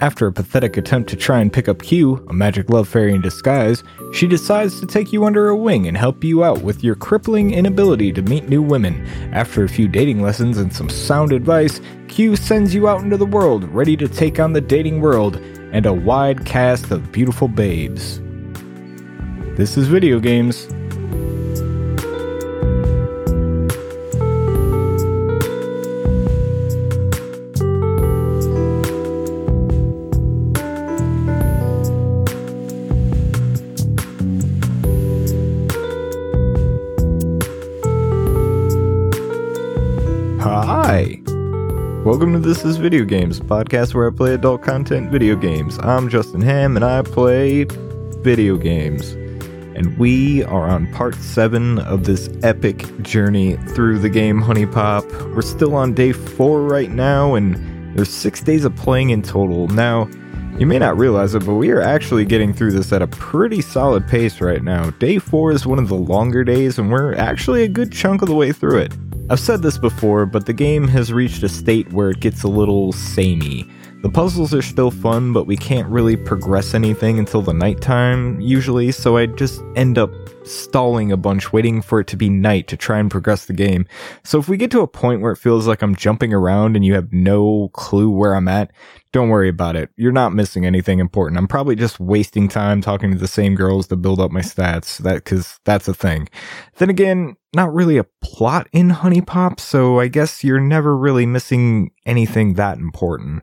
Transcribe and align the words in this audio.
After 0.00 0.26
a 0.26 0.32
pathetic 0.32 0.78
attempt 0.78 1.10
to 1.10 1.16
try 1.16 1.40
and 1.40 1.52
pick 1.52 1.68
up 1.68 1.82
Kyu, 1.82 2.24
a 2.30 2.32
magic 2.32 2.70
love 2.70 2.88
fairy 2.88 3.14
in 3.14 3.20
disguise, 3.20 3.84
she 4.14 4.26
decides 4.26 4.80
to 4.80 4.86
take 4.86 5.12
you 5.12 5.26
under 5.26 5.44
her 5.44 5.54
wing 5.54 5.86
and 5.86 5.94
help 5.94 6.24
you 6.24 6.42
out 6.42 6.62
with 6.62 6.82
your 6.82 6.94
crippling 6.94 7.52
inability 7.52 8.10
to 8.14 8.22
meet 8.22 8.48
new 8.48 8.62
women. 8.62 9.06
After 9.34 9.62
a 9.62 9.68
few 9.68 9.88
dating 9.88 10.22
lessons 10.22 10.56
and 10.56 10.72
some 10.72 10.88
sound 10.88 11.32
advice, 11.32 11.82
Kyu 12.08 12.34
sends 12.34 12.74
you 12.74 12.88
out 12.88 13.02
into 13.02 13.18
the 13.18 13.26
world, 13.26 13.64
ready 13.64 13.94
to 13.98 14.08
take 14.08 14.40
on 14.40 14.54
the 14.54 14.60
dating 14.62 15.02
world 15.02 15.36
and 15.36 15.84
a 15.84 15.92
wide 15.92 16.46
cast 16.46 16.90
of 16.90 17.12
beautiful 17.12 17.46
babes. 17.46 18.20
This 19.58 19.76
is 19.76 19.86
video 19.86 20.18
games. 20.18 20.66
Welcome 42.10 42.32
to 42.32 42.40
This 42.40 42.64
is 42.64 42.76
Video 42.76 43.04
Games, 43.04 43.38
a 43.38 43.44
podcast 43.44 43.94
where 43.94 44.08
I 44.08 44.10
play 44.10 44.34
adult 44.34 44.62
content 44.62 45.12
video 45.12 45.36
games. 45.36 45.78
I'm 45.78 46.08
Justin 46.08 46.40
Ham 46.40 46.74
and 46.74 46.84
I 46.84 47.02
play 47.02 47.62
video 47.62 48.56
games. 48.56 49.12
And 49.12 49.96
we 49.96 50.42
are 50.42 50.68
on 50.68 50.92
part 50.92 51.14
7 51.14 51.78
of 51.78 52.02
this 52.02 52.28
epic 52.42 53.00
journey 53.02 53.58
through 53.58 54.00
the 54.00 54.08
game 54.08 54.42
HuniePop. 54.42 55.36
We're 55.36 55.42
still 55.42 55.76
on 55.76 55.94
day 55.94 56.10
4 56.10 56.62
right 56.62 56.90
now 56.90 57.36
and 57.36 57.96
there's 57.96 58.10
6 58.10 58.40
days 58.40 58.64
of 58.64 58.74
playing 58.74 59.10
in 59.10 59.22
total. 59.22 59.68
Now, 59.68 60.08
you 60.58 60.66
may 60.66 60.80
not 60.80 60.98
realize 60.98 61.36
it, 61.36 61.46
but 61.46 61.54
we 61.54 61.70
are 61.70 61.80
actually 61.80 62.24
getting 62.24 62.52
through 62.52 62.72
this 62.72 62.92
at 62.92 63.02
a 63.02 63.06
pretty 63.06 63.62
solid 63.62 64.04
pace 64.08 64.40
right 64.40 64.64
now. 64.64 64.90
Day 64.90 65.20
4 65.20 65.52
is 65.52 65.64
one 65.64 65.78
of 65.78 65.86
the 65.86 65.94
longer 65.94 66.42
days 66.42 66.76
and 66.76 66.90
we're 66.90 67.14
actually 67.14 67.62
a 67.62 67.68
good 67.68 67.92
chunk 67.92 68.20
of 68.20 68.28
the 68.28 68.34
way 68.34 68.50
through 68.50 68.78
it. 68.78 68.96
I've 69.30 69.38
said 69.38 69.62
this 69.62 69.78
before, 69.78 70.26
but 70.26 70.46
the 70.46 70.52
game 70.52 70.88
has 70.88 71.12
reached 71.12 71.44
a 71.44 71.48
state 71.48 71.92
where 71.92 72.10
it 72.10 72.18
gets 72.18 72.42
a 72.42 72.48
little 72.48 72.90
samey. 72.90 73.64
The 74.02 74.10
puzzles 74.10 74.52
are 74.52 74.60
still 74.60 74.90
fun, 74.90 75.32
but 75.32 75.46
we 75.46 75.56
can't 75.56 75.86
really 75.86 76.16
progress 76.16 76.74
anything 76.74 77.20
until 77.20 77.40
the 77.40 77.52
nighttime, 77.52 78.40
usually, 78.40 78.90
so 78.90 79.16
I 79.16 79.26
just 79.26 79.62
end 79.76 79.98
up 79.98 80.10
stalling 80.42 81.12
a 81.12 81.16
bunch, 81.16 81.52
waiting 81.52 81.80
for 81.80 82.00
it 82.00 82.08
to 82.08 82.16
be 82.16 82.28
night 82.28 82.66
to 82.68 82.76
try 82.76 82.98
and 82.98 83.08
progress 83.08 83.44
the 83.44 83.52
game. 83.52 83.86
So 84.24 84.40
if 84.40 84.48
we 84.48 84.56
get 84.56 84.72
to 84.72 84.80
a 84.80 84.88
point 84.88 85.20
where 85.20 85.30
it 85.30 85.38
feels 85.38 85.68
like 85.68 85.80
I'm 85.80 85.94
jumping 85.94 86.34
around 86.34 86.74
and 86.74 86.84
you 86.84 86.94
have 86.94 87.12
no 87.12 87.68
clue 87.72 88.10
where 88.10 88.34
I'm 88.34 88.48
at, 88.48 88.72
don't 89.12 89.28
worry 89.28 89.48
about 89.48 89.74
it. 89.74 89.90
You're 89.96 90.12
not 90.12 90.32
missing 90.32 90.64
anything 90.64 91.00
important. 91.00 91.38
I'm 91.38 91.48
probably 91.48 91.74
just 91.74 91.98
wasting 91.98 92.48
time 92.48 92.80
talking 92.80 93.10
to 93.10 93.18
the 93.18 93.26
same 93.26 93.54
girls 93.56 93.88
to 93.88 93.96
build 93.96 94.20
up 94.20 94.30
my 94.30 94.40
stats. 94.40 94.98
That, 94.98 95.24
cause 95.24 95.58
that's 95.64 95.88
a 95.88 95.94
thing. 95.94 96.28
Then 96.76 96.90
again, 96.90 97.36
not 97.52 97.74
really 97.74 97.98
a 97.98 98.06
plot 98.22 98.68
in 98.72 98.90
HuniePop, 98.90 99.58
so 99.58 99.98
I 99.98 100.06
guess 100.06 100.44
you're 100.44 100.60
never 100.60 100.96
really 100.96 101.26
missing 101.26 101.90
anything 102.06 102.54
that 102.54 102.78
important. 102.78 103.42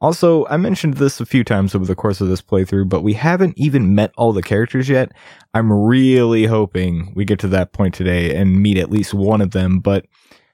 Also, 0.00 0.46
I 0.46 0.56
mentioned 0.56 0.94
this 0.94 1.20
a 1.20 1.26
few 1.26 1.42
times 1.42 1.74
over 1.74 1.84
the 1.84 1.96
course 1.96 2.20
of 2.20 2.28
this 2.28 2.40
playthrough, 2.40 2.88
but 2.88 3.02
we 3.02 3.14
haven't 3.14 3.58
even 3.58 3.96
met 3.96 4.12
all 4.16 4.32
the 4.32 4.42
characters 4.42 4.88
yet. 4.88 5.10
I'm 5.54 5.72
really 5.72 6.44
hoping 6.44 7.12
we 7.16 7.24
get 7.24 7.40
to 7.40 7.48
that 7.48 7.72
point 7.72 7.94
today 7.94 8.36
and 8.36 8.62
meet 8.62 8.78
at 8.78 8.90
least 8.90 9.12
one 9.12 9.40
of 9.40 9.50
them, 9.50 9.80
but 9.80 10.06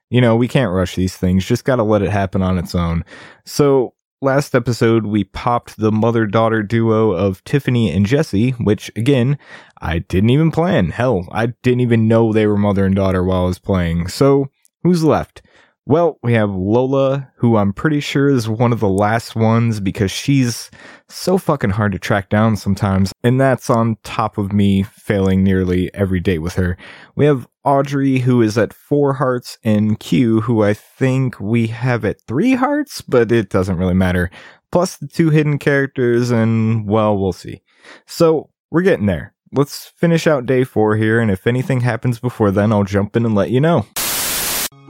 you 0.08 0.20
know, 0.20 0.36
we 0.36 0.48
can't 0.48 0.72
rush 0.72 0.94
these 0.94 1.16
things. 1.16 1.44
Just 1.44 1.64
gotta 1.64 1.82
let 1.82 2.00
it 2.00 2.10
happen 2.10 2.40
on 2.40 2.56
its 2.56 2.74
own. 2.74 3.04
So, 3.44 3.94
last 4.24 4.54
episode, 4.54 5.06
we 5.06 5.24
popped 5.24 5.76
the 5.76 5.92
mother 5.92 6.26
daughter 6.26 6.62
duo 6.62 7.12
of 7.12 7.44
Tiffany 7.44 7.90
and 7.90 8.06
Jessie, 8.06 8.50
which 8.52 8.90
again, 8.96 9.38
I 9.80 10.00
didn't 10.00 10.30
even 10.30 10.50
plan. 10.50 10.90
Hell, 10.90 11.28
I 11.30 11.46
didn't 11.62 11.80
even 11.80 12.08
know 12.08 12.32
they 12.32 12.46
were 12.46 12.56
mother 12.56 12.86
and 12.86 12.96
daughter 12.96 13.22
while 13.22 13.42
I 13.44 13.46
was 13.46 13.58
playing. 13.58 14.08
So, 14.08 14.50
who's 14.82 15.04
left? 15.04 15.42
Well, 15.86 16.18
we 16.22 16.32
have 16.32 16.50
Lola, 16.50 17.30
who 17.36 17.58
I'm 17.58 17.74
pretty 17.74 18.00
sure 18.00 18.30
is 18.30 18.48
one 18.48 18.72
of 18.72 18.80
the 18.80 18.88
last 18.88 19.36
ones 19.36 19.80
because 19.80 20.10
she's 20.10 20.70
so 21.10 21.36
fucking 21.36 21.70
hard 21.70 21.92
to 21.92 21.98
track 21.98 22.30
down 22.30 22.56
sometimes. 22.56 23.12
And 23.22 23.38
that's 23.38 23.68
on 23.68 23.98
top 24.02 24.38
of 24.38 24.50
me 24.50 24.82
failing 24.84 25.44
nearly 25.44 25.92
every 25.92 26.20
date 26.20 26.38
with 26.38 26.54
her. 26.54 26.78
We 27.16 27.26
have 27.26 27.46
Audrey, 27.64 28.20
who 28.20 28.40
is 28.40 28.56
at 28.56 28.72
four 28.72 29.12
hearts, 29.12 29.58
and 29.62 30.00
Kyu, 30.00 30.40
who 30.40 30.62
I 30.62 30.72
think 30.72 31.38
we 31.38 31.66
have 31.66 32.02
at 32.06 32.22
three 32.22 32.54
hearts, 32.54 33.02
but 33.02 33.30
it 33.30 33.50
doesn't 33.50 33.76
really 33.76 33.94
matter. 33.94 34.30
Plus 34.72 34.96
the 34.96 35.06
two 35.06 35.28
hidden 35.28 35.58
characters, 35.58 36.30
and 36.30 36.88
well, 36.88 37.16
we'll 37.16 37.32
see. 37.34 37.60
So, 38.06 38.48
we're 38.70 38.82
getting 38.82 39.06
there. 39.06 39.34
Let's 39.52 39.86
finish 39.86 40.26
out 40.26 40.46
day 40.46 40.64
four 40.64 40.96
here, 40.96 41.20
and 41.20 41.30
if 41.30 41.46
anything 41.46 41.82
happens 41.82 42.18
before 42.18 42.50
then, 42.50 42.72
I'll 42.72 42.84
jump 42.84 43.16
in 43.16 43.26
and 43.26 43.34
let 43.34 43.50
you 43.50 43.60
know. 43.60 43.86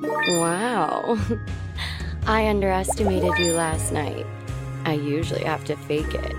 Wow. 0.01 1.19
I 2.27 2.49
underestimated 2.49 3.39
you 3.39 3.53
last 3.53 3.93
night. 3.93 4.27
I 4.85 4.95
usually 4.95 5.45
have 5.45 5.65
to 5.65 5.77
fake 5.77 6.15
it. 6.15 6.35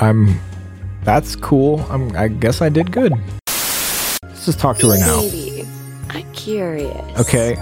I'm. 0.00 0.38
That's 1.02 1.36
cool. 1.36 1.86
I'm, 1.90 2.16
I 2.16 2.28
guess 2.28 2.62
I 2.62 2.70
did 2.70 2.90
good. 2.90 3.12
Let's 4.22 4.46
just 4.46 4.58
talk 4.58 4.78
to 4.78 4.90
her 4.90 4.98
now. 4.98 5.20
Baby, 5.20 5.66
I'm 6.10 6.32
curious. 6.32 7.20
Okay. 7.20 7.56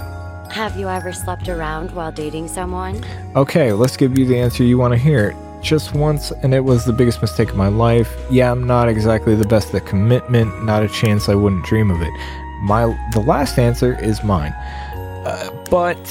Have 0.49 0.77
you 0.77 0.87
ever 0.87 1.11
slept 1.11 1.49
around 1.49 1.91
while 1.91 2.11
dating 2.11 2.47
someone? 2.47 3.03
Okay, 3.35 3.73
let's 3.73 3.97
give 3.97 4.17
you 4.17 4.25
the 4.25 4.39
answer 4.39 4.63
you 4.63 4.77
want 4.77 4.93
to 4.93 4.97
hear. 4.97 5.35
Just 5.61 5.93
once, 5.93 6.31
and 6.43 6.53
it 6.53 6.59
was 6.61 6.85
the 6.85 6.93
biggest 6.93 7.21
mistake 7.21 7.49
of 7.49 7.55
my 7.55 7.69
life. 7.69 8.13
Yeah, 8.29 8.51
I'm 8.51 8.67
not 8.67 8.87
exactly 8.87 9.35
the 9.35 9.47
best 9.47 9.73
at 9.73 9.85
commitment. 9.85 10.63
Not 10.63 10.83
a 10.83 10.87
chance 10.89 11.27
I 11.27 11.35
wouldn't 11.35 11.65
dream 11.65 11.89
of 11.89 12.01
it. 12.01 12.11
My 12.63 12.85
the 13.13 13.19
last 13.19 13.57
answer 13.57 13.99
is 13.99 14.23
mine. 14.23 14.53
Uh, 15.25 15.49
but 15.69 16.03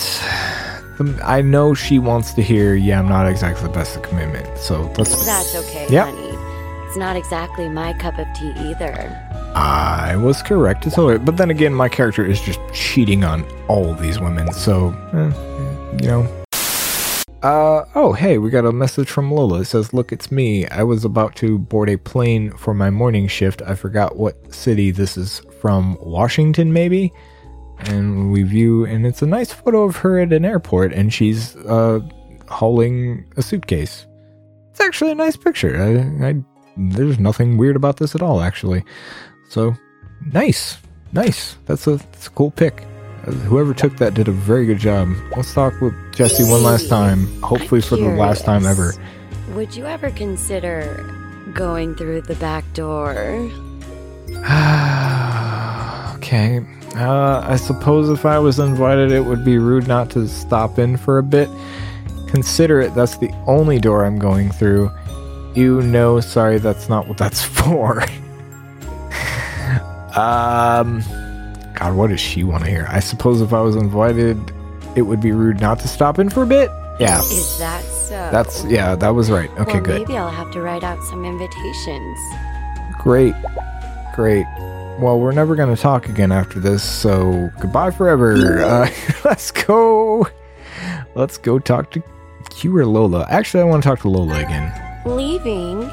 the, 0.99 1.21
I 1.25 1.43
know 1.43 1.75
she 1.75 1.99
wants 1.99 2.33
to 2.35 2.43
hear. 2.43 2.75
Yeah, 2.75 2.99
I'm 2.99 3.09
not 3.09 3.27
exactly 3.29 3.67
the 3.67 3.73
best 3.73 3.97
at 3.97 4.03
commitment. 4.03 4.59
So 4.59 4.83
let's. 4.97 5.25
That's 5.27 5.55
okay, 5.55 5.87
Yep. 5.91 6.07
honey. 6.07 6.29
It's 6.87 6.97
not 6.97 7.17
exactly 7.17 7.69
my 7.69 7.95
cup 7.95 8.19
of 8.19 8.27
tea 8.35 8.53
either. 8.59 9.19
I 9.55 10.17
was 10.17 10.43
correct. 10.43 10.87
It's 10.87 10.97
alright. 10.99 11.25
But 11.25 11.37
then 11.37 11.51
again, 11.51 11.75
my 11.75 11.89
character 11.89 12.25
is 12.25 12.41
just 12.41 12.61
cheating 12.73 13.25
on 13.25 13.45
all 13.69 13.95
these 13.95 14.19
women. 14.21 14.53
So, 14.53 14.89
eh, 15.13 15.99
you 16.03 16.09
know. 16.09 16.45
Uh, 17.43 17.85
oh, 17.97 18.13
hey, 18.13 18.39
we 18.39 18.51
got 18.51 18.65
a 18.65 18.73
message 18.73 19.11
from 19.11 19.33
Lola. 19.33 19.61
It 19.61 19.65
says, 19.65 19.93
Look, 19.93 20.13
it's 20.13 20.31
me. 20.31 20.67
I 20.69 20.85
was 20.85 21.05
about 21.05 21.35
to 21.37 21.59
board 21.59 21.89
a 21.89 21.97
plane 21.99 22.53
for 22.53 22.73
my 22.73 22.89
morning 22.89 23.27
shift. 23.27 23.61
I 23.63 23.75
forgot 23.75 24.17
what 24.17 24.55
city 24.55 24.91
this 24.91 25.17
is 25.17 25.41
from. 25.61 25.99
Washington, 26.01 26.73
maybe? 26.73 27.13
And 27.87 28.33
we 28.33 28.43
view, 28.43 28.85
and 28.85 29.07
it's 29.07 29.23
a 29.23 29.27
nice 29.27 29.53
photo 29.53 29.83
of 29.83 29.97
her 29.97 30.21
at 30.21 30.33
an 30.33 30.45
airport, 30.45 30.93
and 30.93 31.13
she's, 31.13 31.57
uh, 31.57 32.01
hauling 32.49 33.25
a 33.37 33.43
suitcase. 33.43 34.07
It's 34.71 34.81
actually 34.81 35.11
a 35.11 35.15
nice 35.15 35.37
picture. 35.37 35.77
I, 35.83 36.29
I, 36.29 36.35
there's 36.77 37.19
nothing 37.19 37.57
weird 37.57 37.77
about 37.77 37.97
this 37.97 38.15
at 38.15 38.23
all, 38.23 38.41
actually. 38.41 38.85
So, 39.49 39.75
nice, 40.33 40.79
nice. 41.13 41.57
That's 41.67 41.87
a, 41.87 41.97
that's 41.97 42.29
a 42.29 42.31
cool 42.31 42.51
pick. 42.51 42.85
Uh, 43.27 43.33
Whoever 43.33 43.75
took 43.75 43.97
that 43.99 44.15
did 44.15 44.29
a 44.29 44.33
very 44.33 44.67
good 44.67 44.79
job. 44.79 45.09
Let's 45.37 45.53
talk 45.53 45.81
with 45.81 45.95
Jessie 46.15 46.45
one 46.45 46.63
last 46.63 46.89
time. 46.89 47.27
Hopefully, 47.43 47.81
I'm 47.81 47.89
for 47.89 47.97
the 47.97 48.09
last 48.09 48.45
time 48.45 48.67
ever. 48.67 48.95
Would 49.55 49.77
you 49.77 49.87
ever 49.87 50.11
consider 50.11 51.05
going 51.55 51.95
through 51.95 52.23
the 52.23 52.35
back 52.37 52.65
door? 52.73 53.13
okay. 56.17 56.65
Uh, 56.95 57.41
I 57.47 57.57
suppose 57.57 58.11
if 58.11 58.27
I 58.27 58.39
was 58.39 58.59
invited, 58.59 59.13
it 59.13 59.21
would 59.25 59.45
be 59.45 59.57
rude 59.59 59.89
not 59.89 60.11
to 60.11 60.29
stop 60.29 60.79
in 60.79 60.97
for 60.97 61.19
a 61.19 61.23
bit. 61.23 61.49
Consider 62.29 62.81
it, 62.81 62.95
that's 62.95 63.17
the 63.19 63.31
only 63.47 63.79
door 63.79 64.05
I'm 64.05 64.19
going 64.19 64.51
through. 64.51 64.91
You 65.55 65.83
know, 65.83 66.21
sorry, 66.21 66.59
that's 66.59 66.89
not 66.89 67.09
what 67.09 67.19
that's 67.19 67.43
for. 67.61 68.03
um, 70.19 71.01
God, 71.75 71.95
what 71.97 72.09
does 72.11 72.21
she 72.21 72.45
want 72.45 72.65
to 72.65 72.71
hear? 72.71 72.87
I 72.89 73.01
suppose 73.01 73.41
if 73.41 73.53
I 73.53 73.61
was 73.61 73.77
invited, 73.77 74.39
it 74.95 75.03
would 75.03 75.21
be 75.21 75.33
rude 75.33 75.61
not 75.61 75.79
to 75.81 75.89
stop 75.89 76.19
in 76.19 76.29
for 76.29 76.43
a 76.43 76.47
bit. 76.47 76.71
Yeah, 77.01 77.21
Is 77.21 77.59
that 77.59 77.83
so? 77.83 78.29
that's 78.31 78.65
yeah, 78.65 78.95
that 78.95 79.09
was 79.11 79.31
right. 79.31 79.51
Okay, 79.59 79.75
well, 79.75 79.83
good. 79.83 80.01
Maybe 80.03 80.17
I'll 80.17 80.31
have 80.31 80.53
to 80.53 80.61
write 80.61 80.85
out 80.85 81.03
some 81.05 81.25
invitations. 81.25 82.19
Great. 82.99 83.35
Great. 84.15 84.45
Well, 85.01 85.19
we're 85.19 85.33
never 85.33 85.57
going 85.57 85.75
to 85.75 85.81
talk 85.81 86.09
again 86.09 86.31
after 86.31 86.61
this, 86.61 86.83
so 86.83 87.51
goodbye 87.61 87.91
forever. 87.91 88.63
Uh, 88.63 88.89
let's 89.25 89.51
go. 89.51 90.27
Let's 91.15 91.39
go 91.39 91.59
talk 91.59 91.91
to 91.93 92.03
Kyu 92.51 92.77
or 92.77 92.87
Lola. 92.87 93.27
Actually, 93.29 93.63
I 93.63 93.67
want 93.67 93.83
to 93.83 93.89
talk 93.89 94.01
to 94.01 94.09
Lola 94.09 94.39
again. 94.39 94.73
Leaving 95.05 95.91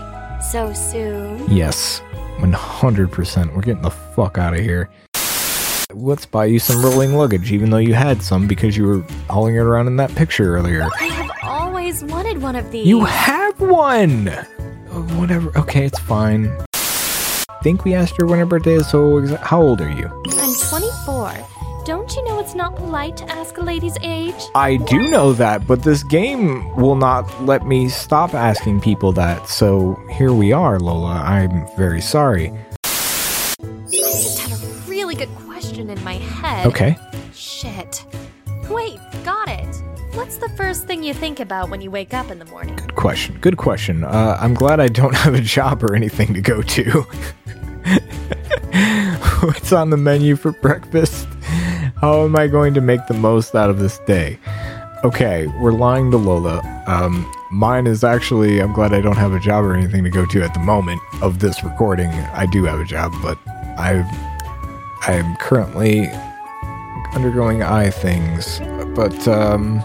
so 0.52 0.72
soon? 0.74 1.44
Yes, 1.50 2.02
100%. 2.38 3.56
We're 3.56 3.62
getting 3.62 3.82
the 3.82 3.90
fuck 3.90 4.38
out 4.38 4.54
of 4.54 4.60
here. 4.60 4.90
Let's 5.94 6.28
buy 6.28 6.46
you 6.46 6.60
some 6.60 6.84
rolling 6.84 7.16
luggage, 7.16 7.52
even 7.52 7.72
though 7.72 7.78
you 7.78 7.96
had 7.96 8.22
some 8.22 8.48
because 8.48 8.78
you 8.78 8.86
were 8.86 9.00
hauling 9.28 9.56
it 9.56 9.60
around 9.60 9.88
in 9.88 9.96
that 9.96 10.14
picture 10.14 10.56
earlier. 10.56 10.88
I 11.00 11.06
have 11.06 11.32
always 11.42 12.04
wanted 12.04 12.40
one 12.40 12.56
of 12.56 12.72
these. 12.72 12.86
You 12.86 13.06
have 13.06 13.60
one! 13.60 14.30
Oh, 14.92 15.02
Whatever. 15.18 15.58
Okay, 15.58 15.86
it's 15.86 16.00
fine. 16.00 16.56
Think 17.64 17.86
we 17.86 17.94
asked 17.94 18.18
her 18.18 18.26
when 18.26 18.40
her 18.40 18.46
birthday 18.46 18.76
is, 18.76 18.90
so 18.90 19.22
exa- 19.22 19.40
how 19.40 19.62
old 19.62 19.82
are 19.82 19.90
you? 19.92 20.08
I'm 20.08 20.54
24. 20.70 21.34
Don't 21.86 22.16
you 22.16 22.24
know 22.26 22.40
it's 22.40 22.56
not 22.56 22.76
polite 22.76 23.18
to 23.18 23.32
ask 23.32 23.58
a 23.58 23.62
lady's 23.62 23.98
age? 24.04 24.36
I 24.54 24.76
do 24.76 25.10
know 25.10 25.34
that, 25.34 25.66
but 25.66 25.82
this 25.82 26.04
game 26.04 26.76
will 26.76 26.96
not 26.96 27.24
let 27.46 27.66
me 27.66 27.90
stop 27.90 28.34
asking 28.34 28.82
people 28.82 29.12
that, 29.14 29.48
so 29.48 29.96
here 30.12 30.34
we 30.34 30.52
are, 30.52 30.80
Lola. 30.80 31.14
I'm 31.14 31.66
very 31.76 32.02
sorry. 32.02 32.52
I 32.84 33.90
just 33.92 34.40
had 34.40 34.52
a 34.52 34.90
really 34.90 35.16
good 35.16 35.34
question 35.48 35.90
in 35.90 36.04
my 36.04 36.16
head. 36.16 36.68
Okay. 36.68 36.96
Shit. 37.34 38.06
Wait. 38.70 39.00
What's 40.14 40.38
the 40.38 40.50
first 40.50 40.88
thing 40.88 41.04
you 41.04 41.14
think 41.14 41.40
about 41.40 41.70
when 41.70 41.82
you 41.82 41.92
wake 41.92 42.16
up 42.16 42.32
in 42.32 42.40
the 42.40 42.46
morning? 42.46 42.76
Good 42.76 42.96
question. 42.96 43.38
Good 43.42 43.58
question. 43.58 44.04
Uh, 44.04 44.38
I'm 44.40 44.56
glad 44.56 44.80
I 44.80 44.88
don't 44.88 45.14
have 45.24 45.36
a 45.36 45.42
job 45.42 45.84
or 45.84 45.96
anything 45.96 46.34
to 46.34 46.42
go 46.42 46.64
to. 46.64 46.84
What's 49.42 49.72
on 49.72 49.92
the 49.92 49.98
menu 49.98 50.36
for 50.36 50.52
breakfast? 50.52 51.28
How 52.02 52.24
am 52.24 52.36
I 52.36 52.48
going 52.48 52.74
to 52.74 52.82
make 52.82 53.06
the 53.08 53.14
most 53.14 53.54
out 53.54 53.70
of 53.70 53.78
this 53.78 54.00
day? 54.00 54.40
Okay, 55.04 55.46
we're 55.62 55.74
lying 55.74 56.10
to 56.10 56.18
Lola. 56.18 56.60
Um, 56.88 57.32
mine 57.52 57.86
is 57.86 58.04
actually, 58.04 58.60
I'm 58.60 58.74
glad 58.74 58.94
I 58.94 59.02
don't 59.02 59.16
have 59.16 59.34
a 59.34 59.40
job 59.40 59.64
or 59.64 59.76
anything 59.76 60.04
to 60.06 60.10
go 60.10 60.26
to 60.26 60.42
at 60.42 60.56
the 60.56 60.60
moment 60.60 61.02
of 61.22 61.38
this 61.40 61.64
recording. 61.64 62.10
I 62.10 62.48
do 62.48 62.66
have 62.66 62.80
a 62.80 62.86
job, 62.86 63.14
but 63.22 63.38
I've, 63.78 64.10
I'm 65.04 65.36
currently 65.38 66.08
undergoing 67.14 67.62
eye 67.62 67.92
things. 67.92 68.60
But, 68.96 69.28
um, 69.28 69.82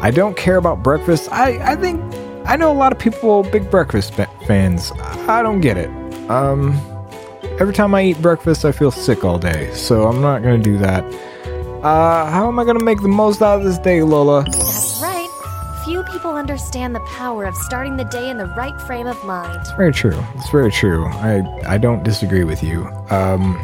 I 0.00 0.10
don't 0.10 0.36
care 0.36 0.56
about 0.56 0.82
breakfast. 0.82 1.28
I, 1.32 1.72
I 1.72 1.76
think 1.76 2.00
I 2.46 2.56
know 2.56 2.70
a 2.70 2.74
lot 2.74 2.92
of 2.92 2.98
people 2.98 3.42
big 3.42 3.70
breakfast 3.70 4.14
fa- 4.14 4.30
fans. 4.46 4.92
I 5.28 5.42
don't 5.42 5.60
get 5.60 5.76
it. 5.76 5.90
Um, 6.30 6.74
every 7.58 7.74
time 7.74 7.94
I 7.94 8.04
eat 8.04 8.22
breakfast, 8.22 8.64
I 8.64 8.72
feel 8.72 8.90
sick 8.90 9.24
all 9.24 9.38
day, 9.38 9.72
so 9.74 10.06
I'm 10.08 10.20
not 10.20 10.42
gonna 10.42 10.58
do 10.58 10.78
that. 10.78 11.04
Uh, 11.82 12.30
how 12.30 12.48
am 12.48 12.58
I 12.58 12.64
gonna 12.64 12.84
make 12.84 13.02
the 13.02 13.08
most 13.08 13.42
out 13.42 13.58
of 13.58 13.64
this 13.64 13.78
day, 13.78 14.02
Lola? 14.02 14.44
That's 14.44 15.00
right. 15.02 15.28
Few 15.84 16.02
people 16.04 16.30
understand 16.32 16.94
the 16.94 17.00
power 17.00 17.44
of 17.44 17.54
starting 17.56 17.96
the 17.96 18.04
day 18.04 18.30
in 18.30 18.38
the 18.38 18.46
right 18.56 18.78
frame 18.82 19.06
of 19.06 19.22
mind. 19.24 19.58
It's 19.60 19.72
very 19.72 19.92
true. 19.92 20.24
It's 20.36 20.50
very 20.50 20.70
true. 20.70 21.06
I 21.06 21.42
I 21.66 21.78
don't 21.78 22.04
disagree 22.04 22.44
with 22.44 22.62
you. 22.62 22.86
Um, 23.10 23.56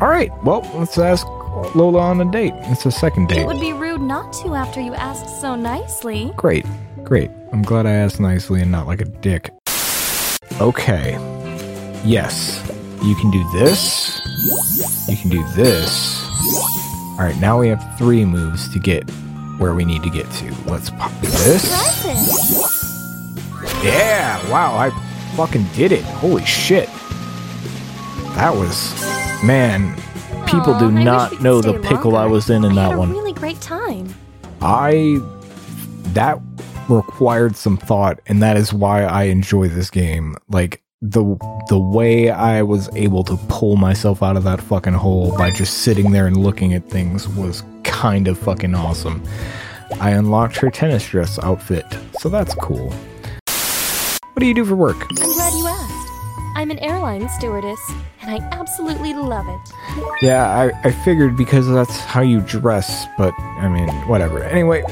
all 0.00 0.08
right. 0.08 0.30
Well, 0.44 0.68
let's 0.74 0.96
ask 0.96 1.26
Lola 1.74 2.00
on 2.00 2.20
a 2.20 2.24
date. 2.30 2.54
It's 2.64 2.86
a 2.86 2.90
second 2.90 3.28
date. 3.28 3.40
It 3.40 3.46
would 3.46 3.60
be 3.60 3.72
rude 3.72 4.00
not 4.00 4.32
to 4.42 4.54
after 4.54 4.80
you 4.80 4.94
asked 4.94 5.40
so 5.40 5.54
nicely. 5.56 6.32
Great, 6.36 6.64
great. 7.04 7.30
I'm 7.52 7.62
glad 7.62 7.86
I 7.86 7.92
asked 7.92 8.20
nicely 8.20 8.60
and 8.60 8.70
not 8.70 8.86
like 8.86 9.00
a 9.00 9.04
dick. 9.04 9.50
Okay. 10.60 11.12
Yes. 12.04 12.62
You 13.02 13.14
can 13.16 13.30
do 13.30 13.42
this. 13.52 14.20
You 15.08 15.16
can 15.16 15.30
do 15.30 15.44
this. 15.54 16.22
Alright, 17.12 17.38
now 17.40 17.58
we 17.58 17.68
have 17.68 17.98
three 17.98 18.24
moves 18.24 18.72
to 18.72 18.78
get 18.78 19.08
where 19.58 19.74
we 19.74 19.84
need 19.84 20.02
to 20.02 20.10
get 20.10 20.30
to. 20.32 20.54
Let's 20.66 20.90
pop 20.90 21.12
this. 21.20 21.64
Yeah! 23.82 24.50
Wow, 24.50 24.76
I 24.76 24.90
fucking 25.36 25.66
did 25.74 25.92
it. 25.92 26.04
Holy 26.04 26.44
shit. 26.44 26.88
That 28.34 28.54
was. 28.54 28.94
Man, 29.44 29.96
people 30.50 30.78
do 30.78 30.86
oh, 30.86 30.90
I 30.90 30.94
wish 30.94 31.04
not 31.04 31.30
could 31.30 31.42
know 31.42 31.60
the 31.60 31.78
stay 31.78 31.88
pickle 31.88 32.16
I 32.16 32.20
longer. 32.22 32.34
was 32.34 32.50
in 32.50 32.64
in 32.64 32.72
I 32.72 32.74
that 32.76 32.90
had 32.90 32.98
one. 32.98 33.10
a 33.10 33.12
really 33.14 33.32
great 33.32 33.60
time. 33.60 34.14
I 34.62 35.18
that 36.12 36.38
required 36.88 37.56
some 37.56 37.76
thought 37.76 38.20
and 38.26 38.42
that 38.42 38.56
is 38.56 38.72
why 38.72 39.04
I 39.04 39.24
enjoy 39.24 39.68
this 39.68 39.90
game. 39.90 40.36
Like 40.48 40.82
the 41.02 41.22
the 41.68 41.78
way 41.78 42.30
I 42.30 42.62
was 42.62 42.88
able 42.94 43.24
to 43.24 43.36
pull 43.48 43.76
myself 43.76 44.22
out 44.22 44.36
of 44.36 44.44
that 44.44 44.60
fucking 44.60 44.92
hole 44.94 45.36
by 45.38 45.50
just 45.50 45.78
sitting 45.78 46.10
there 46.12 46.26
and 46.26 46.36
looking 46.36 46.74
at 46.74 46.88
things 46.90 47.26
was 47.28 47.62
kind 47.84 48.28
of 48.28 48.38
fucking 48.38 48.74
awesome. 48.74 49.22
I 50.00 50.10
unlocked 50.10 50.56
her 50.56 50.70
tennis 50.70 51.08
dress 51.08 51.38
outfit, 51.38 51.84
so 52.20 52.28
that's 52.28 52.54
cool. 52.56 52.90
What 52.90 54.40
do 54.40 54.46
you 54.46 54.54
do 54.54 54.64
for 54.64 54.76
work? 54.76 54.96
I'm 55.10 55.16
glad 55.16 55.28
you 55.28 55.40
asked. 55.40 55.49
I'm 56.60 56.70
an 56.70 56.78
airline 56.80 57.26
stewardess, 57.30 57.80
and 58.20 58.30
I 58.30 58.36
absolutely 58.52 59.14
love 59.14 59.46
it. 59.48 59.72
Yeah, 60.20 60.46
I, 60.46 60.70
I 60.86 60.90
figured 60.90 61.34
because 61.34 61.66
that's 61.66 61.96
how 62.00 62.20
you 62.20 62.42
dress, 62.42 63.06
but 63.16 63.32
I 63.40 63.66
mean, 63.66 63.88
whatever. 64.06 64.42
Anyway, 64.42 64.84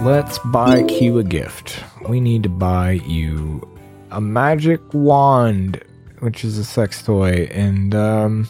let's 0.00 0.38
buy 0.46 0.84
Kyu 0.84 1.18
a 1.18 1.22
gift. 1.22 1.84
We 2.08 2.18
need 2.18 2.44
to 2.44 2.48
buy 2.48 2.92
you 2.92 3.60
a 4.10 4.22
magic 4.22 4.80
wand, 4.94 5.84
which 6.20 6.46
is 6.46 6.56
a 6.56 6.64
sex 6.64 7.02
toy, 7.02 7.46
and 7.50 7.94
um, 7.94 8.48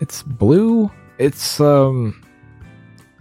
it's 0.00 0.24
blue. 0.24 0.90
It's 1.18 1.60
um, 1.60 2.20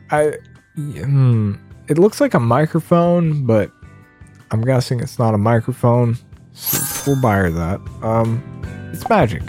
I 0.09 0.33
hmm, 0.73 1.53
it 1.87 1.99
looks 1.99 2.19
like 2.19 2.33
a 2.33 2.39
microphone, 2.39 3.45
but 3.45 3.71
I'm 4.49 4.61
guessing 4.61 5.01
it's 5.01 5.19
not 5.19 5.35
a 5.35 5.37
microphone. 5.37 6.17
We'll 7.05 7.21
buy 7.21 7.37
her 7.37 7.49
that. 7.49 7.81
Um, 8.01 8.43
it's 8.93 9.07
magic. 9.09 9.43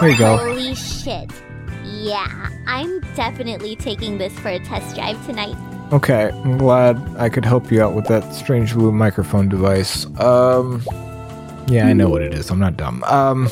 There 0.00 0.08
you 0.08 0.18
go. 0.18 0.36
Holy 0.36 0.74
shit. 0.74 1.30
Yeah, 1.84 2.50
I'm 2.66 3.00
definitely 3.14 3.76
taking 3.76 4.18
this 4.18 4.36
for 4.38 4.48
a 4.48 4.58
test 4.58 4.96
drive 4.96 5.24
tonight. 5.26 5.56
Okay, 5.92 6.30
I'm 6.44 6.58
glad 6.58 7.00
I 7.16 7.28
could 7.28 7.44
help 7.44 7.70
you 7.70 7.80
out 7.80 7.94
with 7.94 8.06
that 8.06 8.34
strange 8.34 8.74
blue 8.74 8.90
microphone 8.90 9.48
device. 9.48 10.04
Um, 10.20 10.82
yeah, 11.68 11.86
I 11.86 11.92
know 11.92 12.08
what 12.08 12.22
it 12.22 12.34
is. 12.34 12.50
I'm 12.50 12.58
not 12.58 12.76
dumb. 12.76 13.04
Um, 13.04 13.48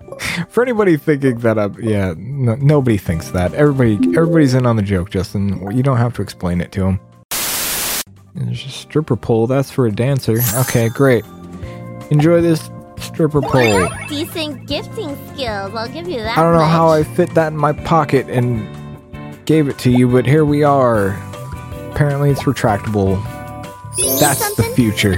for 0.48 0.62
anybody 0.62 0.98
thinking 0.98 1.38
that 1.38 1.58
I'm, 1.58 1.74
yeah, 1.80 2.14
no, 2.18 2.56
nobody 2.56 2.98
thinks 2.98 3.30
that. 3.30 3.54
Everybody, 3.54 3.94
everybody's 4.16 4.52
in 4.52 4.66
on 4.66 4.76
the 4.76 4.82
joke, 4.82 5.10
Justin. 5.10 5.74
You 5.74 5.82
don't 5.82 5.96
have 5.96 6.14
to 6.14 6.22
explain 6.22 6.60
it 6.60 6.72
to 6.72 6.80
them. 6.80 7.00
There's 8.34 8.66
a 8.66 8.68
stripper 8.68 9.16
pole. 9.16 9.46
That's 9.46 9.70
for 9.70 9.86
a 9.86 9.90
dancer. 9.92 10.38
Okay, 10.56 10.90
great. 10.90 11.24
Enjoy 12.10 12.40
this 12.40 12.70
stripper 12.98 13.42
pole. 13.42 13.88
Decent 14.08 14.66
gifting 14.66 15.16
skills, 15.28 15.74
I'll 15.74 15.88
give 15.88 16.08
you 16.08 16.18
that. 16.18 16.38
I 16.38 16.42
don't 16.42 16.52
know 16.52 16.60
much. 16.60 16.70
how 16.70 16.88
I 16.88 17.04
fit 17.04 17.34
that 17.34 17.52
in 17.52 17.58
my 17.58 17.72
pocket 17.72 18.28
and 18.28 18.66
gave 19.44 19.68
it 19.68 19.78
to 19.80 19.90
you, 19.90 20.08
but 20.08 20.26
here 20.26 20.44
we 20.44 20.62
are. 20.62 21.10
Apparently, 21.90 22.30
it's 22.30 22.42
retractable. 22.42 23.16
Need 23.96 24.20
That's 24.20 24.54
the 24.56 24.62
future. 24.62 25.16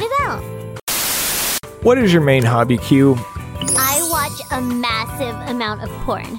What 1.83 1.97
is 1.97 2.12
your 2.12 2.23
main 2.23 2.43
hobby, 2.43 2.76
Kyu? 2.76 3.17
I 3.17 4.07
watch 4.11 4.41
a 4.50 4.61
massive 4.61 5.35
amount 5.49 5.83
of 5.83 5.88
porn. 6.05 6.38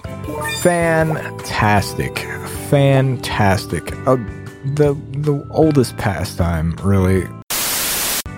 Fantastic, 0.60 2.20
fantastic. 2.70 3.92
Uh, 4.08 4.18
the 4.76 4.96
the 5.18 5.48
oldest 5.52 5.98
pastime, 5.98 6.76
really. 6.84 7.28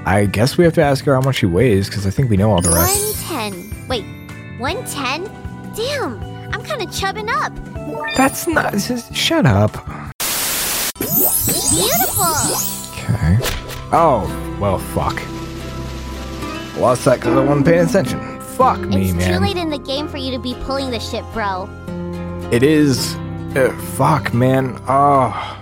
I 0.06 0.26
guess 0.26 0.58
we 0.58 0.66
have 0.66 0.74
to 0.74 0.82
ask 0.84 1.06
her 1.06 1.16
how 1.16 1.22
much 1.22 1.38
she 1.38 1.46
weighs 1.46 1.88
because 1.88 2.06
I 2.06 2.10
think 2.10 2.30
we 2.30 2.38
know 2.38 2.52
all 2.52 2.62
the 2.62 2.70
rest. 2.70 3.30
110. 3.32 3.88
Wait, 3.88 4.04
110? 4.60 5.24
Damn, 5.76 6.22
I'm 6.54 6.64
kind 6.64 6.82
of 6.82 6.92
chubbing 6.94 7.30
up. 7.30 7.54
That's 8.16 8.48
not. 8.48 8.74
is- 8.74 9.10
Shut 9.14 9.46
up. 9.46 9.72
Beautiful. 11.00 12.26
Okay. 12.94 13.38
Oh 13.92 14.58
well, 14.60 14.78
fuck. 14.80 15.16
Lost 16.80 17.06
that 17.06 17.16
because 17.20 17.36
I 17.38 17.44
wasn't 17.44 17.66
paying 17.66 17.86
attention. 17.88 18.40
Fuck 18.42 18.80
me, 18.82 19.06
it's 19.06 19.14
man. 19.14 19.34
too 19.34 19.40
late 19.40 19.58
in 19.58 19.70
the 19.70 19.80
game 19.80 20.08
for 20.08 20.18
you 20.18 20.32
to 20.32 20.40
be 20.40 20.56
pulling 20.66 20.92
the 20.92 21.00
shit, 21.00 21.24
bro. 21.34 21.68
It 22.52 22.62
is. 22.64 23.16
Uh, 23.56 23.72
fuck, 23.96 24.34
man. 24.34 24.80
Oh. 24.88 25.60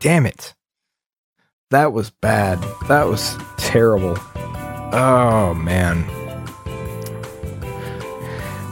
Damn 0.00 0.26
it. 0.26 0.54
That 1.72 1.94
was 1.94 2.10
bad. 2.10 2.62
That 2.88 3.06
was 3.06 3.38
terrible. 3.56 4.18
Oh, 4.92 5.54
man. 5.54 6.04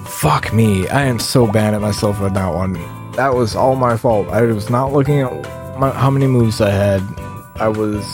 Fuck 0.04 0.52
me. 0.52 0.87
I 0.87 1.04
am 1.04 1.19
so 1.19 1.50
bad 1.50 1.73
at 1.73 1.80
myself 1.80 2.21
on 2.21 2.35
that 2.35 2.54
one. 2.54 2.75
That 3.12 3.35
was 3.35 3.57
all 3.57 3.75
my 3.75 3.97
fault. 3.97 4.28
I 4.28 4.42
was 4.42 4.69
not 4.69 4.92
looking 4.92 5.21
at 5.21 5.33
my, 5.78 5.90
how 5.92 6.11
many 6.11 6.26
moves 6.26 6.61
I 6.61 6.69
had. 6.69 7.00
I 7.57 7.69
was. 7.69 8.04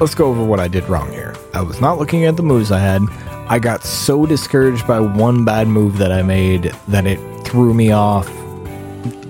Let's 0.00 0.14
go 0.14 0.30
over 0.30 0.42
what 0.42 0.58
I 0.58 0.66
did 0.66 0.88
wrong 0.88 1.10
here. 1.10 1.36
I 1.52 1.60
was 1.60 1.78
not 1.78 1.98
looking 1.98 2.24
at 2.24 2.38
the 2.38 2.42
moves 2.42 2.72
I 2.72 2.78
had. 2.78 3.02
I 3.50 3.58
got 3.58 3.84
so 3.84 4.24
discouraged 4.24 4.86
by 4.86 4.98
one 4.98 5.44
bad 5.44 5.68
move 5.68 5.98
that 5.98 6.10
I 6.10 6.22
made 6.22 6.72
that 6.88 7.06
it 7.06 7.18
threw 7.44 7.74
me 7.74 7.92
off 7.92 8.26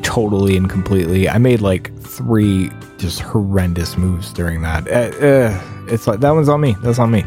totally 0.02 0.57
and 0.57 0.71
completely. 0.71 1.29
I 1.29 1.38
made 1.38 1.61
like 1.61 1.93
three 2.02 2.71
just 3.02 3.21
horrendous 3.21 3.99
moves 3.99 4.32
during 4.32 4.62
that. 4.62 4.88
Uh, 4.88 5.25
uh, 5.25 5.85
it's 5.88 6.06
like 6.06 6.21
that 6.21 6.30
one's 6.30 6.49
on 6.49 6.61
me. 6.61 6.76
That's 6.82 6.99
on 6.99 7.11
me. 7.11 7.25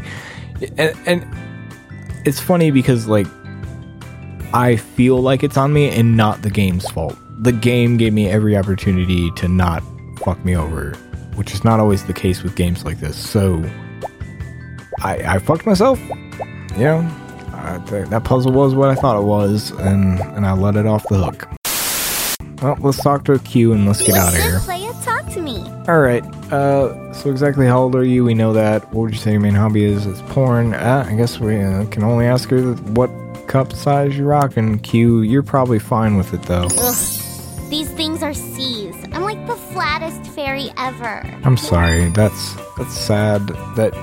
And, 0.76 0.96
and 1.06 1.26
it's 2.24 2.40
funny 2.40 2.70
because 2.72 3.06
like 3.06 3.28
I 4.52 4.76
feel 4.76 5.20
like 5.20 5.44
it's 5.44 5.56
on 5.56 5.72
me 5.72 5.90
and 5.90 6.16
not 6.16 6.42
the 6.42 6.50
game's 6.50 6.88
fault. 6.90 7.16
The 7.42 7.52
game 7.52 7.96
gave 7.96 8.12
me 8.12 8.28
every 8.28 8.56
opportunity 8.56 9.30
to 9.32 9.46
not 9.46 9.82
fuck 10.18 10.44
me 10.44 10.56
over 10.56 10.96
which 11.36 11.52
is 11.52 11.64
not 11.64 11.78
always 11.78 12.04
the 12.04 12.12
case 12.12 12.42
with 12.42 12.56
games 12.56 12.84
like 12.84 12.98
this. 12.98 13.16
So 13.16 13.62
I, 15.02 15.34
I 15.34 15.38
fucked 15.38 15.66
myself. 15.66 16.00
You 16.76 16.84
know, 16.84 17.02
that 18.08 18.22
puzzle 18.24 18.52
was 18.52 18.74
what 18.74 18.88
I 18.88 18.94
thought 18.94 19.18
it 19.20 19.24
was, 19.24 19.70
and 19.72 20.18
and 20.20 20.44
I 20.44 20.52
let 20.52 20.76
it 20.76 20.86
off 20.86 21.06
the 21.08 21.16
hook. 21.16 21.48
Well, 22.62 22.76
let's 22.80 23.02
talk 23.02 23.24
to 23.26 23.38
Kyu 23.38 23.72
and 23.72 23.86
let's 23.86 24.02
get 24.02 24.16
out 24.16 24.34
of 24.34 24.40
here. 24.40 24.60
Play 24.60 24.86
talk 25.06 25.26
to 25.32 25.40
me. 25.40 25.58
All 25.88 26.00
right. 26.00 26.24
Uh, 26.52 27.12
so 27.14 27.30
exactly 27.30 27.66
how 27.66 27.78
old 27.78 27.94
are 27.94 28.04
you? 28.04 28.24
We 28.24 28.34
know 28.34 28.52
that. 28.52 28.84
What 28.92 29.02
would 29.02 29.12
you 29.12 29.18
say 29.18 29.32
your 29.32 29.40
main 29.40 29.54
hobby 29.54 29.84
is? 29.84 30.04
It's 30.04 30.20
porn. 30.22 30.74
Uh, 30.74 31.06
I 31.08 31.14
guess 31.14 31.38
we 31.38 31.62
uh, 31.62 31.86
can 31.86 32.02
only 32.02 32.26
ask 32.26 32.50
her 32.50 32.74
what 32.98 33.10
cup 33.46 33.72
size 33.72 34.18
you're 34.18 34.26
rocking. 34.26 34.80
Kyu, 34.80 35.22
you're 35.22 35.44
probably 35.44 35.78
fine 35.78 36.16
with 36.16 36.34
it 36.34 36.42
though. 36.42 36.68
Ugh. 36.78 36.96
These 37.70 37.90
things 37.90 38.22
are 38.22 38.34
C's. 38.34 38.94
I'm 39.12 39.22
like 39.22 39.44
the 39.46 39.56
flattest 39.56 40.30
fairy 40.32 40.70
ever. 40.76 41.22
I'm 41.44 41.56
sorry. 41.56 42.10
That's 42.10 42.54
that's 42.76 42.96
sad. 42.96 43.46
That 43.76 43.94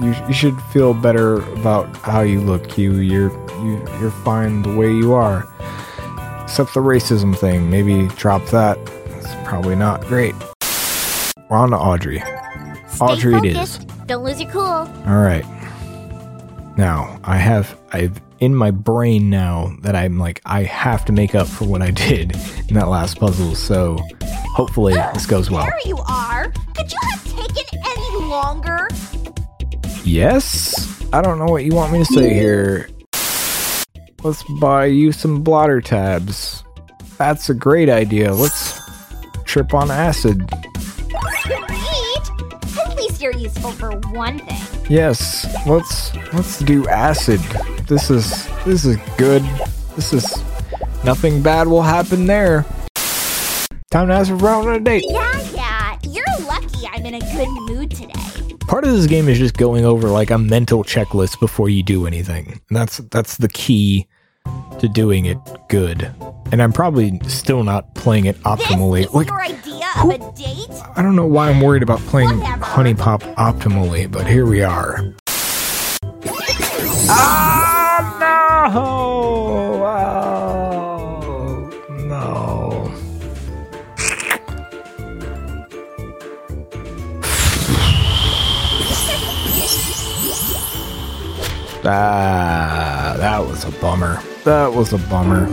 you 0.00 0.14
you 0.26 0.34
should 0.34 0.60
feel 0.72 0.94
better 0.94 1.42
about 1.54 1.96
how 1.98 2.20
you 2.20 2.40
look. 2.40 2.68
Kyu, 2.68 2.94
you're 2.98 3.30
you 3.64 3.84
you're 4.00 4.10
fine 4.10 4.62
the 4.62 4.76
way 4.76 4.92
you 4.92 5.14
are. 5.14 5.48
Except 6.48 6.72
the 6.72 6.80
racism 6.80 7.36
thing. 7.36 7.68
Maybe 7.68 8.08
drop 8.16 8.44
that. 8.46 8.78
It's 9.18 9.34
probably 9.46 9.76
not 9.76 10.00
great. 10.06 10.34
We're 11.50 11.58
on 11.58 11.70
to 11.70 11.76
Audrey. 11.76 12.20
Stay 12.20 13.04
Audrey 13.04 13.34
it 13.34 13.54
focused. 13.54 13.80
is. 13.80 13.84
Don't 14.06 14.24
lose 14.24 14.40
your 14.40 14.50
cool. 14.50 14.62
All 14.62 15.20
right. 15.20 15.44
Now, 16.78 17.20
I 17.22 17.36
have 17.36 17.78
I've 17.92 18.18
in 18.40 18.54
my 18.54 18.70
brain 18.70 19.28
now 19.28 19.76
that 19.82 19.94
I'm 19.94 20.18
like 20.18 20.40
I 20.46 20.62
have 20.62 21.04
to 21.04 21.12
make 21.12 21.34
up 21.34 21.46
for 21.46 21.66
what 21.66 21.82
I 21.82 21.90
did 21.90 22.34
in 22.68 22.74
that 22.76 22.88
last 22.88 23.20
puzzle. 23.20 23.54
So, 23.54 23.98
hopefully 24.54 24.94
this 24.94 25.26
goes 25.26 25.50
well. 25.50 25.66
There 25.66 25.78
you 25.84 25.98
are. 26.08 26.50
Could 26.74 26.90
you 26.90 26.98
have 27.10 27.24
taken 27.54 27.78
any 27.84 28.24
longer? 28.24 28.88
Yes. 30.02 31.04
I 31.12 31.20
don't 31.20 31.38
know 31.38 31.46
what 31.46 31.64
you 31.64 31.74
want 31.74 31.92
me 31.92 31.98
to 31.98 32.06
say 32.06 32.28
hmm. 32.30 32.34
here. 32.34 32.88
Let's 34.24 34.42
buy 34.58 34.86
you 34.86 35.12
some 35.12 35.42
blotter 35.42 35.80
tabs. 35.80 36.64
That's 37.18 37.50
a 37.50 37.54
great 37.54 37.88
idea. 37.88 38.32
Let's 38.32 38.80
trip 39.44 39.74
on 39.74 39.92
acid. 39.92 40.42
Sweet. 40.80 41.58
At 42.80 42.96
least 42.96 43.22
you're 43.22 43.36
useful 43.36 43.70
for 43.70 43.92
one 44.10 44.40
thing. 44.40 44.86
Yes, 44.90 45.46
let's 45.68 46.16
let's 46.32 46.58
do 46.58 46.88
acid. 46.88 47.38
This 47.86 48.10
is 48.10 48.48
this 48.64 48.84
is 48.84 48.96
good. 49.16 49.42
This 49.94 50.12
is 50.12 50.42
nothing 51.04 51.40
bad 51.40 51.68
will 51.68 51.82
happen 51.82 52.26
there. 52.26 52.64
Time 53.92 54.08
to 54.08 54.14
ask 54.14 54.36
for 54.36 54.48
out 54.48 54.66
on 54.66 54.74
a 54.74 54.80
date. 54.80 55.04
Yeah, 55.06 55.40
yeah. 55.54 55.98
You're 56.02 56.46
lucky 56.46 56.88
I'm 56.92 57.06
in 57.06 57.14
a 57.14 57.20
good 57.20 57.48
mood 57.72 57.92
today. 57.92 58.17
Part 58.68 58.84
of 58.84 58.92
this 58.92 59.06
game 59.06 59.28
is 59.28 59.38
just 59.38 59.56
going 59.56 59.86
over 59.86 60.08
like 60.08 60.30
a 60.30 60.36
mental 60.36 60.84
checklist 60.84 61.40
before 61.40 61.70
you 61.70 61.82
do 61.82 62.06
anything. 62.06 62.60
And 62.68 62.76
that's 62.76 62.98
that's 62.98 63.38
the 63.38 63.48
key 63.48 64.06
to 64.78 64.88
doing 64.88 65.24
it 65.24 65.38
good. 65.70 66.14
And 66.52 66.62
I'm 66.62 66.74
probably 66.74 67.18
still 67.26 67.64
not 67.64 67.94
playing 67.94 68.26
it 68.26 68.36
optimally. 68.42 69.00
This 69.00 69.08
is 69.08 69.14
Like 69.14 69.26
your 69.28 69.40
idea 69.40 69.86
of 69.96 70.10
a 70.10 70.18
date? 70.36 70.82
I 70.96 71.02
don't 71.02 71.16
know 71.16 71.26
why 71.26 71.48
I'm 71.48 71.62
worried 71.62 71.82
about 71.82 71.98
playing 72.00 72.40
Whatever. 72.40 72.64
HuniePop 72.64 73.34
optimally, 73.36 74.10
but 74.10 74.26
here 74.26 74.44
we 74.44 74.62
are. 74.62 75.14
Ah, 77.10 78.68
no! 78.74 79.07
Ah, 91.90 93.14
that 93.16 93.38
was 93.46 93.64
a 93.64 93.70
bummer. 93.80 94.22
That 94.44 94.74
was 94.74 94.92
a 94.92 94.98
bummer. 94.98 95.48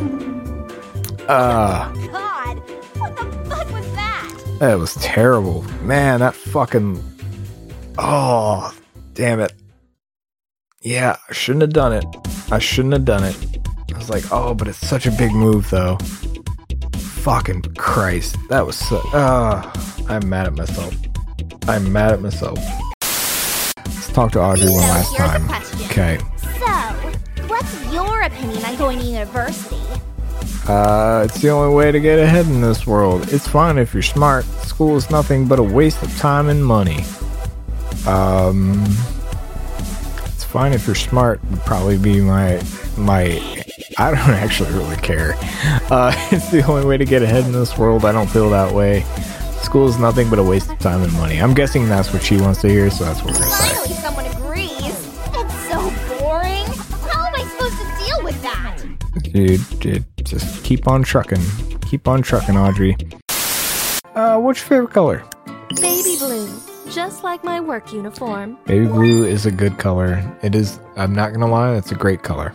Ah. 1.29 1.93
God, 2.11 2.59
what 2.99 3.15
the 3.15 3.49
fuck 3.49 3.71
was 3.71 3.93
that? 3.93 4.43
That 4.59 4.77
was 4.77 4.95
terrible. 4.95 5.61
Man, 5.81 6.19
that 6.19 6.35
fucking. 6.35 7.01
Oh, 7.97 8.75
damn 9.13 9.39
it. 9.39 9.53
Yeah, 10.81 11.15
I 11.29 11.33
shouldn't 11.33 11.61
have 11.61 11.73
done 11.73 11.93
it. 11.93 12.05
I 12.51 12.59
shouldn't 12.59 12.93
have 12.95 13.05
done 13.05 13.23
it. 13.23 13.37
I 13.93 13.97
was 13.97 14.09
like, 14.09 14.29
oh, 14.29 14.53
but 14.53 14.67
it's 14.67 14.85
such 14.85 15.05
a 15.05 15.11
big 15.11 15.31
move, 15.31 15.69
though. 15.69 15.97
Fucking 16.97 17.61
Christ. 17.77 18.35
That 18.49 18.65
was 18.65 18.77
so. 18.77 18.97
Uh, 19.13 19.71
I'm 20.09 20.27
mad 20.27 20.47
at 20.47 20.53
myself. 20.53 20.93
I'm 21.69 21.93
mad 21.93 22.11
at 22.11 22.21
myself. 22.21 22.59
Talk 24.15 24.31
to 24.31 24.41
Audrey 24.41 24.69
one 24.69 24.81
So 24.81 24.87
last 24.87 25.15
time. 25.17 25.43
Okay. 25.91 26.17
So, 26.57 27.47
what's 27.49 27.93
your 27.93 28.21
opinion 28.21 28.63
on 28.63 28.77
going 28.77 28.99
to 28.99 29.03
university? 29.03 29.75
Uh, 30.69 31.23
it's 31.25 31.41
the 31.41 31.49
only 31.49 31.75
way 31.75 31.91
to 31.91 31.99
get 31.99 32.17
ahead 32.17 32.45
in 32.45 32.61
this 32.61 32.87
world. 32.87 33.27
It's 33.33 33.45
fine 33.45 33.77
if 33.77 33.93
you're 33.93 34.01
smart. 34.01 34.45
School 34.63 34.95
is 34.95 35.09
nothing 35.09 35.49
but 35.49 35.59
a 35.59 35.63
waste 35.63 36.01
of 36.01 36.17
time 36.17 36.47
and 36.47 36.65
money. 36.65 37.03
Um, 38.07 38.85
it's 40.23 40.45
fine 40.45 40.71
if 40.71 40.87
you're 40.87 40.95
smart. 40.95 41.43
Would 41.49 41.59
probably 41.65 41.97
be 41.97 42.21
my 42.21 42.63
my. 42.95 43.65
I 43.97 44.11
don't 44.11 44.19
actually 44.29 44.71
really 44.71 44.95
care. 44.95 45.33
Uh, 45.91 46.13
it's 46.31 46.49
the 46.51 46.65
only 46.65 46.85
way 46.85 46.95
to 46.95 47.03
get 47.03 47.21
ahead 47.21 47.43
in 47.43 47.51
this 47.51 47.77
world. 47.77 48.05
I 48.05 48.13
don't 48.13 48.29
feel 48.29 48.49
that 48.51 48.73
way. 48.73 49.03
School 49.65 49.87
is 49.87 49.97
nothing 49.97 50.29
but 50.29 50.37
a 50.37 50.43
waste 50.43 50.69
of 50.69 50.77
time 50.77 51.01
and 51.01 51.11
money. 51.13 51.37
I'm 51.41 51.55
guessing 51.55 51.89
that's 51.89 52.13
what 52.13 52.21
she 52.21 52.37
wants 52.37 52.61
to 52.61 52.69
hear, 52.69 52.89
so 52.91 53.03
that's 53.03 53.21
what 53.23 53.33
we're 53.33 53.39
gonna 53.39 53.51
say. 53.51 53.73
Finally, 53.73 53.95
someone 53.95 54.25
agrees. 54.27 54.85
It's 55.33 55.55
so 55.67 55.79
boring. 56.19 56.65
How 57.09 57.25
am 57.25 57.33
I 57.35 57.43
supposed 57.49 57.77
to 57.79 58.05
deal 58.05 58.23
with 58.23 58.41
that? 58.43 58.77
Dude, 59.33 59.79
dude, 59.79 60.05
just 60.23 60.63
keep 60.63 60.87
on 60.87 61.01
trucking. 61.01 61.41
Keep 61.81 62.07
on 62.07 62.21
trucking, 62.21 62.55
Audrey. 62.55 62.95
Uh, 64.13 64.39
what's 64.39 64.59
your 64.59 64.67
favorite 64.67 64.91
color? 64.91 65.23
Baby 65.81 66.15
blue, 66.19 66.47
just 66.91 67.23
like 67.23 67.43
my 67.43 67.59
work 67.59 67.91
uniform. 67.91 68.57
Baby 68.67 68.85
blue 68.85 69.25
is 69.25 69.47
a 69.47 69.51
good 69.51 69.79
color. 69.79 70.23
It 70.43 70.53
is. 70.53 70.79
I'm 70.95 71.13
not 71.13 71.33
gonna 71.33 71.47
lie, 71.47 71.75
it's 71.75 71.91
a 71.91 71.95
great 71.95 72.21
color. 72.21 72.53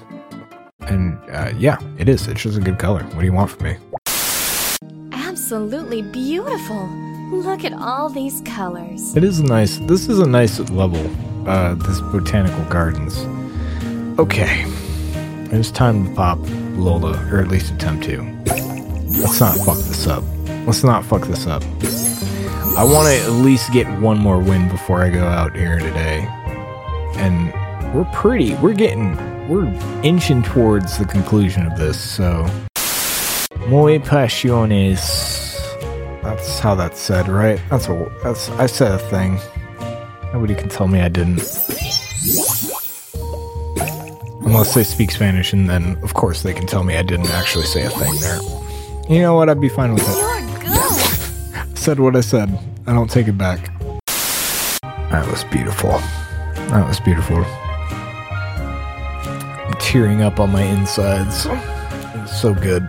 And 0.82 1.18
uh, 1.30 1.52
yeah, 1.58 1.78
it 1.98 2.08
is. 2.08 2.28
It's 2.28 2.42
just 2.42 2.56
a 2.56 2.60
good 2.60 2.78
color. 2.78 3.02
What 3.02 3.18
do 3.18 3.26
you 3.26 3.32
want 3.32 3.50
from 3.50 3.64
me? 3.64 3.76
Absolutely 5.52 6.02
beautiful. 6.02 6.86
Look 7.32 7.64
at 7.64 7.72
all 7.72 8.08
these 8.08 8.40
colors. 8.42 9.16
It 9.16 9.24
is 9.24 9.42
nice. 9.42 9.78
This 9.78 10.08
is 10.08 10.20
a 10.20 10.26
nice 10.26 10.60
level. 10.70 11.04
Uh, 11.44 11.74
this 11.74 12.00
botanical 12.00 12.62
gardens. 12.66 13.18
Okay, 14.16 14.64
it's 15.50 15.72
time 15.72 16.06
to 16.06 16.14
pop 16.14 16.38
Lola, 16.76 17.18
or 17.32 17.40
at 17.40 17.48
least 17.48 17.72
attempt 17.72 18.04
to. 18.04 18.22
Let's 18.46 19.40
not 19.40 19.56
fuck 19.56 19.78
this 19.78 20.06
up. 20.06 20.22
Let's 20.66 20.84
not 20.84 21.04
fuck 21.04 21.22
this 21.22 21.48
up. 21.48 21.64
I 22.78 22.84
want 22.84 23.08
to 23.08 23.20
at 23.20 23.30
least 23.42 23.72
get 23.72 23.88
one 23.98 24.18
more 24.18 24.38
win 24.38 24.68
before 24.68 25.02
I 25.02 25.10
go 25.10 25.26
out 25.26 25.56
here 25.56 25.80
today. 25.80 26.28
And 27.16 27.52
we're 27.92 28.08
pretty. 28.12 28.54
We're 28.54 28.74
getting. 28.74 29.16
We're 29.48 29.66
inching 30.04 30.44
towards 30.44 30.96
the 30.96 31.06
conclusion 31.06 31.66
of 31.66 31.76
this. 31.76 31.98
So, 31.98 32.48
muy 33.66 33.98
pasiones. 33.98 35.39
That's 36.22 36.58
how 36.58 36.74
that's 36.74 37.00
said, 37.00 37.28
right? 37.28 37.60
That's 37.70 37.88
a. 37.88 38.12
That's. 38.22 38.50
I 38.50 38.66
said 38.66 38.92
a 38.92 38.98
thing. 38.98 39.38
Nobody 40.32 40.54
can 40.54 40.68
tell 40.68 40.86
me 40.86 41.00
I 41.00 41.08
didn't. 41.08 41.40
Unless 44.44 44.74
they 44.74 44.84
speak 44.84 45.10
Spanish, 45.10 45.52
and 45.52 45.68
then, 45.68 45.96
of 46.02 46.14
course, 46.14 46.42
they 46.42 46.52
can 46.52 46.66
tell 46.66 46.84
me 46.84 46.96
I 46.96 47.02
didn't 47.02 47.30
actually 47.30 47.64
say 47.64 47.84
a 47.84 47.90
thing 47.90 48.14
there. 48.20 48.38
You 49.08 49.22
know 49.22 49.34
what? 49.34 49.48
I'd 49.48 49.60
be 49.60 49.68
fine 49.68 49.94
with 49.94 50.02
it. 50.06 50.16
You're 50.16 50.58
good. 50.60 51.78
said 51.78 51.98
what 51.98 52.14
I 52.14 52.20
said. 52.20 52.56
I 52.86 52.92
don't 52.92 53.10
take 53.10 53.26
it 53.26 53.38
back. 53.38 53.72
That 54.82 55.26
was 55.30 55.44
beautiful. 55.44 55.90
That 56.70 56.86
was 56.86 57.00
beautiful. 57.00 57.44
I'm 59.66 59.74
tearing 59.80 60.22
up 60.22 60.38
on 60.38 60.50
my 60.50 60.62
insides. 60.62 61.46
It 61.46 62.20
was 62.20 62.40
so 62.40 62.54
good. 62.54 62.88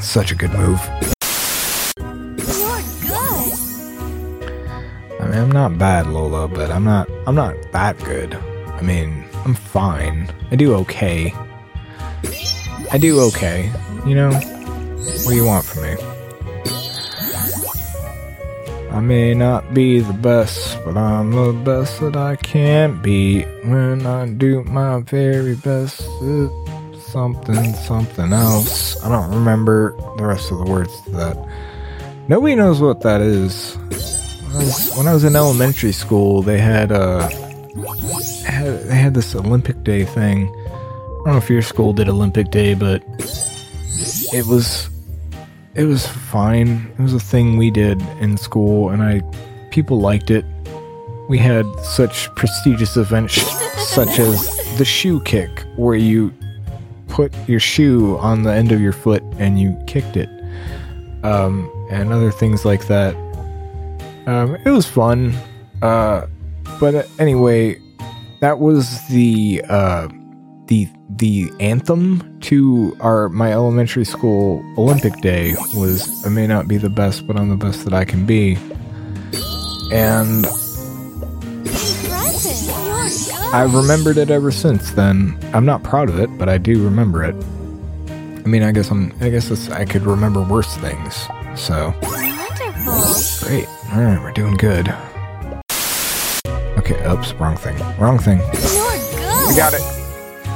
Such 0.00 0.30
a 0.30 0.34
good 0.34 0.52
move. 0.52 0.80
I'm 5.36 5.52
not 5.52 5.78
bad, 5.78 6.06
Lola, 6.06 6.48
but 6.48 6.70
I'm 6.70 6.84
not. 6.84 7.08
I'm 7.26 7.34
not 7.34 7.54
that 7.72 7.98
good. 8.04 8.34
I 8.34 8.82
mean, 8.82 9.24
I'm 9.44 9.54
fine. 9.54 10.32
I 10.50 10.56
do 10.56 10.74
okay. 10.74 11.32
I 12.92 12.98
do 12.98 13.20
okay. 13.20 13.70
You 14.06 14.14
know. 14.14 14.32
What 14.32 15.30
do 15.30 15.36
you 15.36 15.44
want 15.44 15.64
from 15.64 15.82
me? 15.82 15.96
I 18.90 19.00
may 19.00 19.34
not 19.34 19.74
be 19.74 20.00
the 20.00 20.12
best, 20.12 20.82
but 20.84 20.96
I'm 20.96 21.30
the 21.30 21.52
best 21.52 22.00
that 22.00 22.16
I 22.16 22.36
can 22.36 23.00
be. 23.02 23.42
When 23.64 24.06
I 24.06 24.28
do 24.28 24.64
my 24.64 25.00
very 25.00 25.54
best, 25.54 26.00
it's 26.22 27.06
something, 27.06 27.74
something 27.74 28.32
else. 28.32 29.02
I 29.04 29.08
don't 29.10 29.30
remember 29.30 29.94
the 30.16 30.24
rest 30.24 30.50
of 30.50 30.58
the 30.58 30.64
words 30.64 30.98
to 31.02 31.10
that. 31.10 31.36
Nobody 32.28 32.54
knows 32.54 32.80
what 32.80 33.02
that 33.02 33.20
is. 33.20 33.76
Was, 34.56 34.92
when 34.96 35.06
I 35.06 35.12
was 35.12 35.24
in 35.24 35.36
elementary 35.36 35.92
school, 35.92 36.42
they 36.42 36.58
had 36.58 36.90
uh 36.90 37.28
had, 38.44 38.80
they 38.84 38.96
had 38.96 39.14
this 39.14 39.34
Olympic 39.34 39.82
Day 39.84 40.04
thing. 40.04 40.48
I 40.48 41.22
don't 41.24 41.26
know 41.26 41.36
if 41.36 41.50
your 41.50 41.62
school 41.62 41.92
did 41.92 42.08
Olympic 42.08 42.50
Day, 42.50 42.74
but 42.74 43.02
it 44.32 44.46
was 44.46 44.88
it 45.74 45.84
was 45.84 46.06
fine. 46.06 46.90
It 46.98 47.02
was 47.02 47.12
a 47.12 47.20
thing 47.20 47.58
we 47.58 47.70
did 47.70 48.00
in 48.20 48.36
school, 48.36 48.90
and 48.90 49.02
I 49.02 49.22
people 49.70 50.00
liked 50.00 50.30
it. 50.30 50.44
We 51.28 51.38
had 51.38 51.66
such 51.80 52.34
prestigious 52.34 52.96
events, 52.96 53.34
such 53.76 54.18
as 54.18 54.56
the 54.78 54.84
shoe 54.84 55.20
kick, 55.20 55.50
where 55.76 55.96
you 55.96 56.32
put 57.08 57.34
your 57.48 57.60
shoe 57.60 58.16
on 58.18 58.42
the 58.42 58.52
end 58.52 58.72
of 58.72 58.80
your 58.80 58.92
foot 58.92 59.22
and 59.38 59.60
you 59.60 59.76
kicked 59.86 60.16
it, 60.16 60.28
um, 61.24 61.70
and 61.90 62.12
other 62.12 62.30
things 62.30 62.64
like 62.64 62.86
that. 62.86 63.14
Um, 64.26 64.56
it 64.56 64.70
was 64.70 64.86
fun, 64.86 65.34
uh, 65.82 66.26
but 66.80 67.08
anyway, 67.18 67.80
that 68.40 68.58
was 68.58 69.06
the 69.08 69.62
uh, 69.68 70.08
the 70.66 70.88
the 71.10 71.50
anthem 71.60 72.40
to 72.40 72.96
our 73.00 73.28
my 73.28 73.52
elementary 73.52 74.04
school 74.04 74.64
Olympic 74.76 75.20
Day 75.20 75.54
was 75.74 76.26
I 76.26 76.28
may 76.28 76.46
not 76.46 76.66
be 76.66 76.76
the 76.76 76.90
best, 76.90 77.26
but 77.26 77.36
I'm 77.36 77.48
the 77.50 77.56
best 77.56 77.84
that 77.84 77.94
I 77.94 78.04
can 78.04 78.26
be. 78.26 78.58
And 79.92 80.44
I've 83.54 83.74
remembered 83.74 84.18
it 84.18 84.30
ever 84.30 84.50
since 84.50 84.90
then. 84.90 85.38
I'm 85.54 85.64
not 85.64 85.84
proud 85.84 86.08
of 86.08 86.18
it, 86.18 86.36
but 86.36 86.48
I 86.48 86.58
do 86.58 86.82
remember 86.82 87.22
it. 87.22 87.36
I 88.08 88.48
mean, 88.48 88.64
I 88.64 88.72
guess 88.72 88.90
I'm. 88.90 89.14
I 89.20 89.30
guess 89.30 89.70
I 89.70 89.84
could 89.84 90.02
remember 90.02 90.42
worse 90.42 90.76
things. 90.78 91.26
So. 91.54 91.94
Great. 93.46 93.68
All 93.92 94.02
right, 94.02 94.20
we're 94.20 94.32
doing 94.32 94.56
good. 94.56 94.92
Okay. 96.78 97.06
Oops. 97.06 97.32
Wrong 97.34 97.56
thing. 97.56 97.78
Wrong 97.96 98.18
thing. 98.18 98.38
You're 98.38 98.52
good. 98.52 99.48
We 99.48 99.54
got 99.54 99.72
it. 99.72 99.82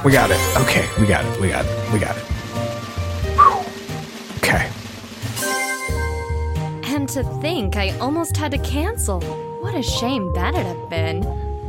We 0.05 0.11
got 0.11 0.31
it. 0.31 0.41
Okay, 0.63 0.89
we 0.99 1.07
got 1.07 1.25
it. 1.25 1.41
We 1.41 1.49
got 1.51 1.65
it. 1.65 1.93
We 1.93 1.99
got 2.01 2.17
it. 2.17 2.23
Whew. 3.37 3.65
Okay. 4.39 4.69
And 6.93 7.09
to 7.11 7.23
think, 7.41 7.77
I 7.77 7.97
almost 7.99 8.37
had 8.37 8.51
to 8.53 8.59
cancel. 8.59 9.21
What 9.61 9.75
a 9.75 9.83
shame 9.83 10.33
that'd 10.35 10.61
have 10.61 10.91
been. 10.91 11.21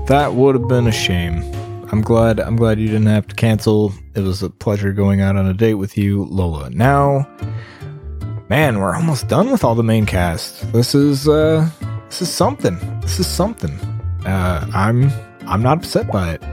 That 0.08 0.34
would 0.34 0.56
have 0.56 0.68
been 0.68 0.88
a 0.88 0.92
shame. 0.92 1.44
I'm 1.92 2.02
glad 2.02 2.40
I'm 2.40 2.56
glad 2.56 2.80
you 2.80 2.88
didn't 2.88 3.08
have 3.08 3.28
to 3.28 3.36
cancel. 3.36 3.94
It 4.16 4.22
was 4.22 4.42
a 4.42 4.50
pleasure 4.50 4.92
going 4.92 5.22
out 5.22 5.36
on 5.36 5.46
a 5.46 5.54
date 5.54 5.76
with 5.76 5.98
you, 5.98 6.26
Lola. 6.26 6.72
Now 6.72 7.28
man, 8.52 8.80
we're 8.80 8.94
almost 8.94 9.30
done 9.30 9.50
with 9.50 9.64
all 9.64 9.76
the 9.76 9.82
main 9.82 10.06
cast. 10.06 10.74
This 10.74 10.94
is 10.94 11.26
uh 11.26 11.70
this 12.10 12.22
is 12.22 12.30
something. 12.30 12.78
This 13.00 13.18
is 13.18 13.26
something. 13.26 13.72
Uh 14.26 14.70
I'm 14.74 15.10
I'm 15.48 15.64
not 15.64 15.78
upset 15.78 16.12
by 16.12 16.34
it. 16.34 16.44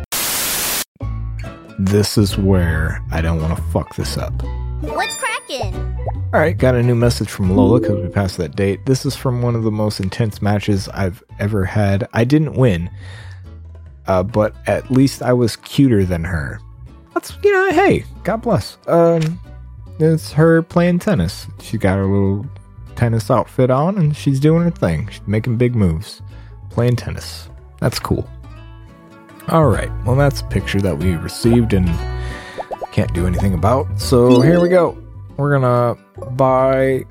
This 1.76 2.16
is 2.16 2.38
where 2.38 3.02
I 3.10 3.20
don't 3.20 3.42
want 3.42 3.56
to 3.56 3.62
fuck 3.72 3.96
this 3.96 4.16
up. 4.16 4.32
What's 4.80 5.16
cracking? 5.16 5.74
All 6.32 6.38
right, 6.38 6.56
got 6.56 6.76
a 6.76 6.84
new 6.84 6.94
message 6.94 7.28
from 7.28 7.56
Lola 7.56 7.80
because 7.80 8.00
we 8.00 8.08
passed 8.10 8.36
that 8.36 8.54
date. 8.54 8.86
This 8.86 9.04
is 9.04 9.16
from 9.16 9.42
one 9.42 9.56
of 9.56 9.64
the 9.64 9.72
most 9.72 9.98
intense 9.98 10.40
matches 10.40 10.88
I've 10.90 11.24
ever 11.40 11.64
had. 11.64 12.06
I 12.12 12.22
didn't 12.22 12.52
win, 12.52 12.90
uh, 14.06 14.22
but 14.22 14.54
at 14.68 14.88
least 14.88 15.20
I 15.20 15.32
was 15.32 15.56
cuter 15.56 16.04
than 16.04 16.22
her. 16.22 16.60
That's 17.12 17.36
you 17.42 17.52
know, 17.52 17.72
hey, 17.72 18.04
God 18.22 18.42
bless. 18.42 18.78
Um, 18.86 19.40
it's 19.98 20.32
her 20.32 20.62
playing 20.62 21.00
tennis. 21.00 21.46
She's 21.60 21.80
got 21.80 21.96
her 21.96 22.06
little 22.06 22.46
tennis 22.96 23.30
outfit 23.30 23.70
on, 23.70 23.96
and 23.98 24.16
she's 24.16 24.40
doing 24.40 24.62
her 24.62 24.70
thing. 24.70 25.08
She's 25.08 25.26
making 25.26 25.56
big 25.56 25.74
moves, 25.74 26.22
playing 26.70 26.96
tennis. 26.96 27.48
That's 27.80 27.98
cool. 27.98 28.28
All 29.48 29.66
right, 29.66 29.90
well, 30.04 30.16
that's 30.16 30.42
a 30.42 30.44
picture 30.44 30.80
that 30.80 30.98
we 30.98 31.16
received 31.16 31.72
and 31.72 31.88
can't 32.92 33.12
do 33.14 33.26
anything 33.26 33.54
about. 33.54 34.00
So 34.00 34.40
here 34.40 34.60
we 34.60 34.68
go. 34.68 34.96
We're 35.36 35.58
gonna 35.58 35.96
buy 36.32 37.04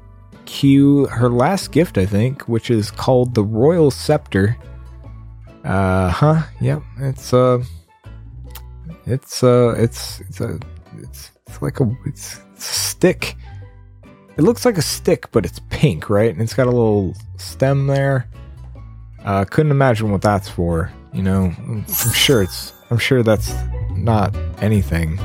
Kyu 0.46 1.06
her 1.08 1.30
last 1.30 1.72
gift, 1.72 1.98
I 1.98 2.06
think, 2.06 2.48
which 2.48 2.70
is 2.70 2.92
called 2.92 3.34
the 3.34 3.44
Royal 3.44 3.90
Scepter. 3.90 4.58
Uh 5.64 6.10
huh. 6.10 6.44
Yep. 6.62 6.84
It's 7.00 7.34
uh 7.34 7.64
it's 9.06 9.44
uh 9.44 9.76
it's 9.78 10.20
it's 10.22 10.42
a 10.42 10.60
it's 11.04 11.32
it's 11.48 11.62
like 11.62 11.80
a 11.80 11.90
it's, 12.06 12.40
it's 12.54 12.70
a 12.70 12.74
stick. 12.74 13.36
It 14.38 14.44
looks 14.44 14.66
like 14.66 14.78
a 14.78 14.82
stick, 14.84 15.32
but 15.32 15.46
it's 15.46 15.60
pink, 15.70 16.10
right? 16.10 16.32
And 16.32 16.42
it's 16.42 16.54
got 16.54 16.68
a 16.68 16.72
little 16.72 17.16
stem 17.38 17.88
there. 17.88 18.28
Uh 19.24 19.46
couldn't 19.46 19.72
imagine 19.72 20.12
what 20.12 20.22
that's 20.22 20.50
for. 20.50 20.92
You 21.14 21.24
know, 21.24 21.54
I'm 21.58 21.86
sure 22.14 22.44
it's 22.44 22.74
I'm 22.90 22.98
sure 22.98 23.24
that's 23.24 23.54
not 23.92 24.36
anything. 24.62 25.20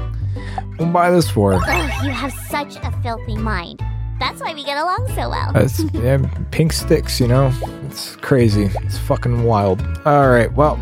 We'll 0.79 0.93
buy 0.93 1.11
this 1.11 1.31
for. 1.31 1.55
Ugh, 1.55 2.05
you 2.05 2.11
have 2.11 2.33
such 2.33 2.77
a 2.77 2.91
filthy 3.03 3.37
mind. 3.37 3.83
That's 4.19 4.41
why 4.41 4.55
we 4.55 4.65
get 4.65 4.79
along 4.79 5.09
so 5.15 5.31
well. 5.31 5.53
Uh, 5.55 5.69
yeah, 5.95 6.19
pink 6.51 6.73
sticks, 6.73 7.21
you 7.21 7.29
know. 7.29 7.53
It's 7.87 8.17
crazy. 8.17 8.71
It's 8.83 8.99
fucking 8.99 9.45
wild. 9.45 9.81
All 10.05 10.29
right, 10.29 10.53
well. 10.53 10.79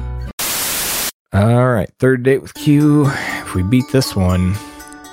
All 1.33 1.69
right, 1.69 1.91
third 1.99 2.23
date 2.23 2.43
with 2.43 2.55
Kyu. 2.55 3.07
If 3.07 3.55
we 3.55 3.63
beat 3.63 3.89
this 3.93 4.15
one, 4.17 4.55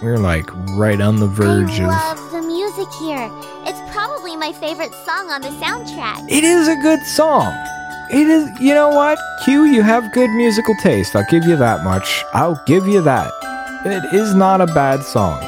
we're 0.02 0.18
like 0.18 0.50
right 0.76 1.02
on 1.02 1.18
the 1.18 1.28
verge 1.28 1.80
I 1.80 1.84
of. 1.84 1.90
love 1.90 2.32
the 2.32 2.42
music 2.42 2.88
here. 3.00 3.30
It's 3.66 3.80
probably 3.92 4.36
my 4.36 4.52
favorite 4.54 4.94
song 5.06 5.30
on 5.30 5.42
the 5.42 5.50
soundtrack. 5.50 6.30
It 6.30 6.44
is 6.44 6.68
a 6.68 6.76
good 6.76 7.02
song. 7.16 7.54
It 8.12 8.28
is. 8.28 8.50
You 8.60 8.74
know 8.74 8.90
what, 8.90 9.18
Kyu? 9.44 9.64
You 9.64 9.82
have 9.82 10.14
good 10.14 10.30
musical 10.32 10.76
taste. 10.82 11.16
I'll 11.16 11.26
give 11.30 11.46
you 11.46 11.56
that 11.58 11.84
much. 11.84 12.24
I'll 12.34 12.62
give 12.66 12.88
you 12.88 13.02
that. 13.02 13.32
It 13.86 14.14
is 14.14 14.34
not 14.34 14.62
a 14.62 14.68
bad 14.68 15.04
song. 15.04 15.40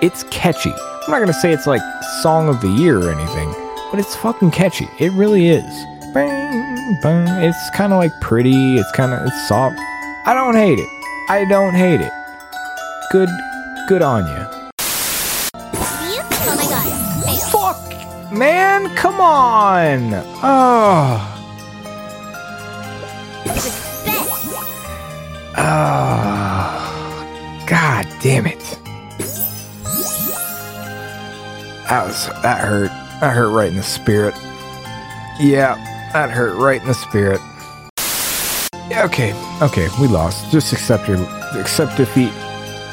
It's 0.00 0.24
catchy. 0.30 0.72
I'm 0.72 1.10
not 1.10 1.18
gonna 1.18 1.32
say 1.32 1.52
it's 1.52 1.66
like 1.66 1.82
song 2.22 2.48
of 2.48 2.60
the 2.60 2.68
year 2.68 2.98
or 2.98 3.10
anything, 3.10 3.52
but 3.90 3.98
it's 3.98 4.14
fucking 4.16 4.52
catchy. 4.52 4.88
It 5.00 5.12
really 5.12 5.48
is. 5.48 5.84
Bang, 6.14 6.98
bang. 7.02 7.26
It's 7.42 7.70
kind 7.70 7.92
of 7.92 7.98
like 7.98 8.12
pretty. 8.20 8.78
It's 8.78 8.90
kind 8.92 9.12
of 9.12 9.26
it's 9.26 9.48
soft. 9.48 9.76
I 10.24 10.34
don't 10.34 10.54
hate 10.54 10.78
it. 10.78 10.88
I 11.28 11.44
don't 11.48 11.74
hate 11.74 12.00
it. 12.00 12.12
Good, 13.10 13.28
good 13.88 14.02
on 14.02 14.26
you. 14.26 14.46
Oh 16.44 16.54
my 16.56 16.66
god. 16.68 16.88
Fuck, 17.50 18.32
man, 18.32 18.94
come 18.96 19.20
on. 19.20 20.14
Oh, 20.42 21.28
oh, 25.56 26.84
god 27.66 28.06
damn 28.20 28.46
it. 28.46 28.78
That 31.88 32.06
was 32.06 32.26
that 32.42 32.60
hurt. 32.64 32.90
That 33.20 33.34
hurt 33.34 33.50
right 33.50 33.68
in 33.68 33.76
the 33.76 33.82
spirit. 33.82 34.34
Yeah, 35.38 35.76
that 36.12 36.30
hurt 36.30 36.56
right 36.56 36.80
in 36.80 36.86
the 36.86 36.94
spirit. 36.94 37.40
Okay, 38.92 39.32
okay, 39.62 39.88
we 40.00 40.06
lost. 40.06 40.50
Just 40.50 40.72
accept 40.72 41.08
your 41.08 41.18
accept 41.58 41.96
defeat 41.96 42.32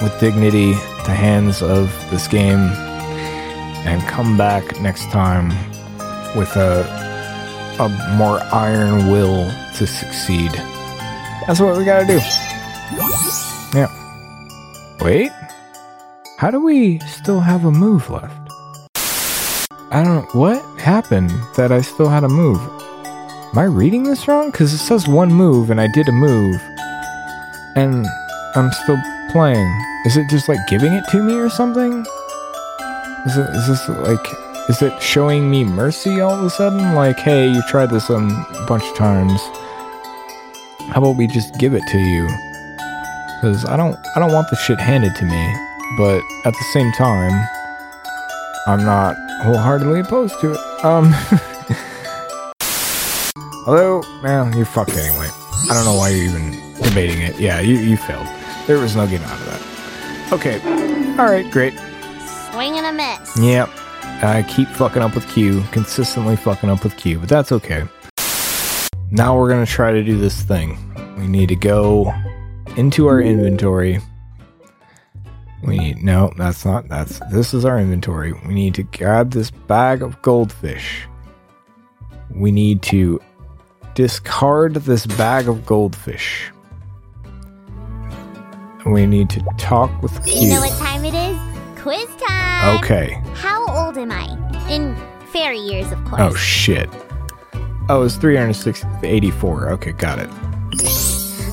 with 0.01 0.17
dignity 0.19 0.73
the 1.05 1.15
hands 1.15 1.62
of 1.62 1.89
this 2.12 2.27
game, 2.27 2.59
and 3.85 4.01
come 4.03 4.38
back 4.38 4.79
next 4.81 5.09
time 5.12 5.49
with 6.35 6.55
a 6.55 6.83
a 7.79 7.89
more 8.15 8.39
iron 8.53 9.09
will 9.09 9.49
to 9.75 9.88
succeed. 9.88 10.51
That's 11.47 11.59
what 11.59 11.77
we 11.77 11.85
gotta 11.85 12.05
do. 12.05 12.19
Yeah. 13.73 13.88
Wait. 15.01 15.31
How 16.38 16.51
do 16.51 16.63
we 16.63 16.99
still 16.99 17.39
have 17.39 17.65
a 17.65 17.71
move 17.71 18.09
left? 18.09 18.35
I 19.91 20.03
don't. 20.03 20.15
Know 20.33 20.39
what 20.39 20.79
happened 20.79 21.31
that 21.55 21.71
I 21.71 21.81
still 21.81 22.09
had 22.09 22.23
a 22.23 22.29
move? 22.29 22.59
Am 23.51 23.57
I 23.57 23.63
reading 23.63 24.03
this 24.03 24.27
wrong? 24.27 24.51
Because 24.51 24.73
it 24.73 24.77
says 24.77 25.07
one 25.07 25.33
move 25.33 25.71
and 25.71 25.81
I 25.81 25.88
did 25.93 26.07
a 26.07 26.12
move. 26.12 26.62
And 27.75 28.05
I'm 28.55 28.71
still 28.71 28.97
playing. 29.31 29.88
Is 30.05 30.15
it 30.15 30.29
just 30.29 30.47
like 30.47 30.65
giving 30.67 30.93
it 30.93 31.03
to 31.09 31.21
me 31.21 31.35
or 31.35 31.49
something? 31.49 32.05
Is 33.25 33.38
it 33.38 33.49
is 33.49 33.67
this 33.67 33.89
like 33.89 34.25
is 34.69 34.81
it 34.81 35.01
showing 35.01 35.51
me 35.51 35.65
mercy 35.65 36.21
all 36.21 36.33
of 36.33 36.45
a 36.45 36.49
sudden? 36.49 36.95
Like, 36.95 37.17
hey, 37.17 37.49
you 37.49 37.62
tried 37.67 37.89
this 37.89 38.09
a 38.09 38.17
bunch 38.67 38.83
of 38.83 38.95
times. 38.95 39.41
How 40.91 41.01
about 41.01 41.17
we 41.17 41.27
just 41.27 41.59
give 41.59 41.73
it 41.73 41.85
to 41.88 41.97
you? 41.97 42.27
Because 43.35 43.65
I 43.65 43.75
don't 43.75 43.97
I 44.15 44.19
don't 44.19 44.31
want 44.31 44.49
the 44.49 44.55
shit 44.55 44.79
handed 44.79 45.15
to 45.15 45.25
me, 45.25 45.53
but 45.97 46.21
at 46.45 46.53
the 46.53 46.65
same 46.71 46.93
time, 46.93 47.33
I'm 48.67 48.85
not 48.85 49.17
wholeheartedly 49.41 49.99
opposed 49.99 50.39
to 50.39 50.53
it. 50.53 50.85
Um. 50.85 51.13
Although, 53.67 54.01
man, 54.23 54.55
you're 54.55 54.65
fucked 54.65 54.95
anyway. 54.95 55.27
I 55.69 55.73
don't 55.73 55.83
know 55.85 55.95
why 55.95 56.09
you're 56.09 56.23
even 56.23 56.51
debating 56.81 57.21
it. 57.21 57.38
Yeah, 57.38 57.59
you, 57.59 57.75
you 57.75 57.97
failed. 57.97 58.27
There 58.65 58.79
was 58.79 58.95
no 58.95 59.05
getting 59.05 59.27
out 59.27 59.39
of 59.39 59.45
that. 59.45 59.68
Okay. 60.31 60.59
Alright, 61.17 61.49
great. 61.51 61.73
Swing 62.51 62.77
and 62.77 62.85
a 62.85 62.91
miss. 62.93 63.37
Yep. 63.39 63.69
I 64.21 64.45
keep 64.47 64.67
fucking 64.69 65.01
up 65.01 65.15
with 65.15 65.27
Kyu, 65.29 65.63
consistently 65.71 66.35
fucking 66.35 66.69
up 66.69 66.83
with 66.83 66.95
Kyu, 66.97 67.19
but 67.19 67.29
that's 67.29 67.51
okay. 67.51 67.83
now 69.11 69.37
we're 69.37 69.49
gonna 69.49 69.65
try 69.65 69.91
to 69.91 70.03
do 70.03 70.17
this 70.17 70.41
thing. 70.41 70.77
We 71.17 71.27
need 71.27 71.49
to 71.49 71.55
go 71.55 72.13
into 72.77 73.07
our 73.07 73.21
inventory. 73.21 73.99
We 75.63 75.77
need 75.77 76.03
no, 76.03 76.31
that's 76.37 76.63
not 76.65 76.87
that's 76.87 77.19
this 77.31 77.53
is 77.53 77.65
our 77.65 77.79
inventory. 77.79 78.33
We 78.33 78.53
need 78.53 78.75
to 78.75 78.83
grab 78.83 79.31
this 79.31 79.51
bag 79.51 80.01
of 80.01 80.21
goldfish. 80.21 81.07
We 82.35 82.51
need 82.51 82.81
to 82.83 83.19
discard 83.95 84.75
this 84.75 85.05
bag 85.05 85.47
of 85.49 85.65
goldfish. 85.65 86.51
We 88.91 89.06
need 89.06 89.30
to 89.32 89.41
talk 89.58 90.02
with 90.02 90.23
Kyu. 90.25 90.47
You 90.47 90.49
know 90.54 90.62
what 90.62 90.78
time 90.80 91.06
it 91.06 91.13
is? 91.13 91.38
Quiz 91.80 92.08
time! 92.17 92.78
okay. 92.80 93.21
How 93.36 93.65
old 93.67 93.97
am 93.97 94.12
I? 94.12 94.25
In 94.69 94.95
fairy 95.32 95.60
years, 95.60 95.91
of 95.91 95.99
oh, 96.08 96.10
course. 96.10 96.21
Oh 96.21 96.36
shit. 96.36 96.89
Oh, 97.88 98.04
it's 98.04 98.15
384. 98.17 99.69
Okay, 99.69 99.91
got 99.93 100.19
it. 100.19 100.30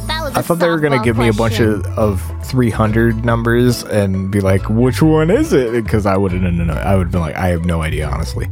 That 0.06 0.20
was 0.22 0.36
I 0.36 0.42
thought 0.42 0.58
they 0.58 0.68
were 0.68 0.78
gonna 0.80 0.96
softball 0.96 1.04
give 1.04 1.18
me 1.18 1.28
a 1.28 1.32
bunch 1.32 1.60
of, 1.60 1.84
of 1.98 2.22
300 2.44 3.24
numbers 3.24 3.84
and 3.84 4.30
be 4.30 4.40
like, 4.40 4.68
which 4.68 5.02
one 5.02 5.30
is 5.30 5.52
it? 5.52 5.72
Because 5.84 6.06
I 6.06 6.16
wouldn't 6.16 6.42
know. 6.42 6.72
I 6.72 6.96
would 6.96 7.06
have 7.06 7.12
been 7.12 7.20
like, 7.20 7.36
I 7.36 7.48
have 7.48 7.64
no 7.64 7.82
idea, 7.82 8.08
honestly. 8.08 8.48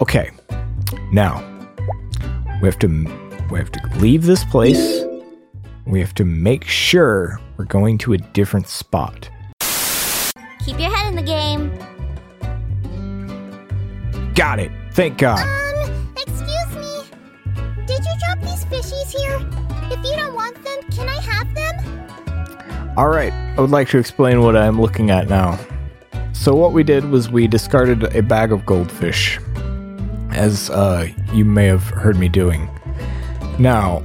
Okay, 0.00 0.30
now 1.12 1.42
we 2.60 2.68
have 2.68 2.78
to 2.80 2.88
we 3.50 3.58
have 3.58 3.72
to 3.72 3.98
leave 3.98 4.24
this 4.24 4.44
place. 4.44 5.04
We 5.86 6.00
have 6.00 6.14
to 6.14 6.24
make 6.24 6.64
sure 6.64 7.38
we're 7.56 7.64
going 7.64 7.98
to 7.98 8.12
a 8.12 8.18
different 8.18 8.68
spot. 8.68 9.28
Keep 10.64 10.80
your 10.80 10.90
head 10.90 11.08
in 11.08 11.16
the 11.16 11.22
game. 11.22 11.72
Got 14.34 14.58
it. 14.58 14.72
Thank 14.92 15.18
God. 15.18 15.46
Um, 15.46 16.14
excuse 16.16 16.76
me. 16.76 17.04
Did 17.86 18.04
you 18.04 18.12
drop 18.20 18.40
these 18.40 18.64
fishies 18.64 19.10
here? 19.10 19.38
If 19.90 20.04
you 20.04 20.16
don't 20.16 20.34
want 20.34 20.54
them, 20.64 20.82
can 20.90 21.08
I 21.08 21.20
have 21.20 21.54
them? 21.54 22.94
All 22.96 23.08
right, 23.08 23.32
I 23.32 23.60
would 23.60 23.70
like 23.70 23.88
to 23.90 23.98
explain 23.98 24.42
what 24.42 24.56
I'm 24.56 24.80
looking 24.80 25.10
at 25.10 25.28
now. 25.28 25.58
So, 26.32 26.54
what 26.54 26.72
we 26.72 26.82
did 26.82 27.10
was 27.10 27.30
we 27.30 27.46
discarded 27.46 28.14
a 28.14 28.22
bag 28.22 28.52
of 28.52 28.64
goldfish, 28.66 29.38
as 30.30 30.70
uh, 30.70 31.08
you 31.32 31.44
may 31.44 31.66
have 31.66 31.84
heard 31.84 32.16
me 32.16 32.28
doing. 32.28 32.68
Now, 33.58 34.02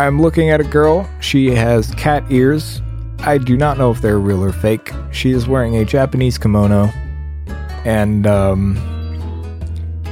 I'm 0.00 0.18
looking 0.18 0.48
at 0.48 0.62
a 0.62 0.64
girl. 0.64 1.06
She 1.20 1.50
has 1.50 1.94
cat 1.96 2.24
ears. 2.30 2.80
I 3.18 3.36
do 3.36 3.54
not 3.54 3.76
know 3.76 3.90
if 3.90 4.00
they're 4.00 4.18
real 4.18 4.42
or 4.42 4.50
fake. 4.50 4.90
She 5.12 5.30
is 5.30 5.46
wearing 5.46 5.76
a 5.76 5.84
Japanese 5.84 6.38
kimono, 6.38 6.86
and 7.84 8.26
um, 8.26 8.78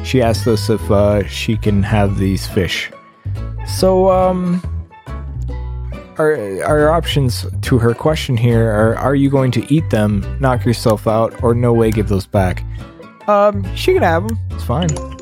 she 0.04 0.20
asked 0.20 0.46
us 0.46 0.68
if 0.68 0.90
uh, 0.90 1.26
she 1.26 1.56
can 1.56 1.82
have 1.82 2.18
these 2.18 2.46
fish. 2.46 2.90
So, 3.66 4.10
um, 4.10 4.60
our, 6.18 6.62
our 6.64 6.90
options 6.90 7.46
to 7.62 7.78
her 7.78 7.94
question 7.94 8.36
here 8.36 8.70
are 8.70 8.94
are 8.96 9.14
you 9.14 9.30
going 9.30 9.52
to 9.52 9.72
eat 9.72 9.88
them, 9.88 10.36
knock 10.38 10.66
yourself 10.66 11.06
out, 11.06 11.42
or 11.42 11.54
no 11.54 11.72
way 11.72 11.90
give 11.90 12.08
those 12.08 12.26
back? 12.26 12.62
Um, 13.26 13.64
she 13.74 13.94
can 13.94 14.02
have 14.02 14.28
them. 14.28 14.38
It's 14.50 14.64
fine. 14.64 15.17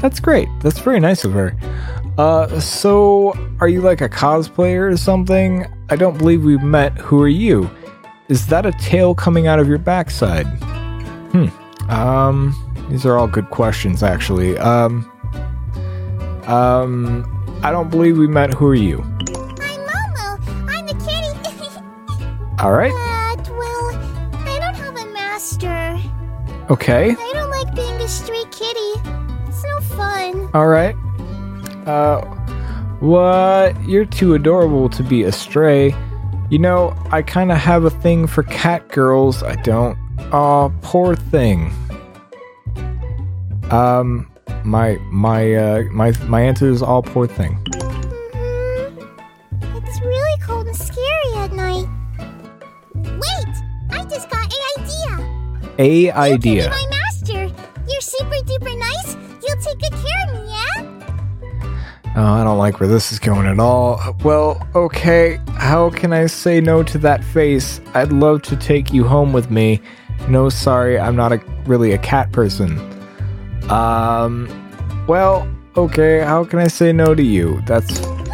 That's 0.00 0.20
great. 0.20 0.48
That's 0.60 0.78
very 0.78 1.00
nice 1.00 1.24
of 1.24 1.32
her. 1.32 1.54
Uh, 2.18 2.60
so 2.60 3.34
are 3.60 3.68
you 3.68 3.80
like 3.80 4.00
a 4.00 4.08
cosplayer 4.08 4.92
or 4.92 4.96
something? 4.96 5.66
I 5.88 5.96
don't 5.96 6.18
believe 6.18 6.44
we've 6.44 6.62
met. 6.62 6.96
Who 6.98 7.20
are 7.22 7.28
you? 7.28 7.70
Is 8.28 8.46
that 8.46 8.66
a 8.66 8.72
tail 8.72 9.14
coming 9.14 9.46
out 9.46 9.58
of 9.58 9.68
your 9.68 9.78
backside? 9.78 10.46
Hmm. 11.32 11.48
Um, 11.90 12.86
these 12.90 13.04
are 13.04 13.16
all 13.18 13.26
good 13.26 13.50
questions, 13.50 14.02
actually. 14.02 14.56
Um, 14.58 15.10
um, 16.46 17.60
I 17.62 17.70
don't 17.70 17.90
believe 17.90 18.18
we 18.18 18.26
met. 18.26 18.54
Who 18.54 18.66
are 18.66 18.74
you? 18.74 19.00
I'm 19.00 19.80
Momo! 19.86 20.68
I'm 20.68 20.86
the 20.86 20.94
kitty! 20.94 21.30
All 22.62 22.72
right. 22.72 22.92
but, 23.36 23.50
well, 23.50 23.90
I 24.46 24.58
don't 24.60 24.74
have 24.74 24.96
a 24.96 25.12
master. 25.12 25.98
Okay. 26.70 27.16
I 27.18 27.29
All 30.54 30.66
right. 30.66 30.94
Uh, 31.86 32.20
what? 33.00 33.80
You're 33.88 34.04
too 34.04 34.34
adorable 34.34 34.88
to 34.90 35.02
be 35.02 35.22
a 35.22 35.32
stray. 35.32 35.94
You 36.50 36.58
know, 36.58 36.94
I 37.12 37.22
kind 37.22 37.52
of 37.52 37.58
have 37.58 37.84
a 37.84 37.90
thing 37.90 38.26
for 38.26 38.42
cat 38.44 38.88
girls. 38.88 39.42
I 39.42 39.54
don't. 39.56 39.96
Aw, 40.32 40.68
poor 40.82 41.14
thing. 41.16 41.72
Um, 43.70 44.28
my 44.64 44.96
my 45.10 45.54
uh 45.54 45.82
my 45.92 46.12
my 46.26 46.40
answer 46.42 46.68
is 46.68 46.82
all 46.82 47.02
poor 47.02 47.26
thing. 47.28 47.56
Mhm. 47.70 49.08
It's 49.76 50.00
really 50.00 50.40
cold 50.42 50.66
and 50.66 50.76
scary 50.76 51.34
at 51.36 51.52
night. 51.52 51.86
Wait! 52.94 53.54
I 53.92 54.04
just 54.10 54.28
got 54.28 54.52
an 54.52 54.84
idea! 54.84 55.74
A 55.78 56.06
You 56.06 56.12
idea. 56.12 56.70
Oh, 62.22 62.34
I 62.34 62.44
don't 62.44 62.58
like 62.58 62.80
where 62.80 62.88
this 62.88 63.12
is 63.12 63.18
going 63.18 63.46
at 63.46 63.58
all. 63.58 63.98
Well, 64.22 64.68
okay. 64.74 65.40
How 65.54 65.88
can 65.88 66.12
I 66.12 66.26
say 66.26 66.60
no 66.60 66.82
to 66.82 66.98
that 66.98 67.24
face? 67.24 67.80
I'd 67.94 68.12
love 68.12 68.42
to 68.42 68.56
take 68.56 68.92
you 68.92 69.04
home 69.04 69.32
with 69.32 69.50
me. 69.50 69.80
No, 70.28 70.50
sorry, 70.50 70.98
I'm 70.98 71.16
not 71.16 71.32
a 71.32 71.40
really 71.64 71.92
a 71.92 71.98
cat 71.98 72.30
person. 72.30 72.78
Um, 73.70 74.50
well, 75.06 75.48
okay. 75.78 76.20
How 76.20 76.44
can 76.44 76.58
I 76.58 76.66
say 76.66 76.92
no 76.92 77.14
to 77.14 77.22
you? 77.22 77.62
That's 77.64 78.00
Really? 78.00 78.26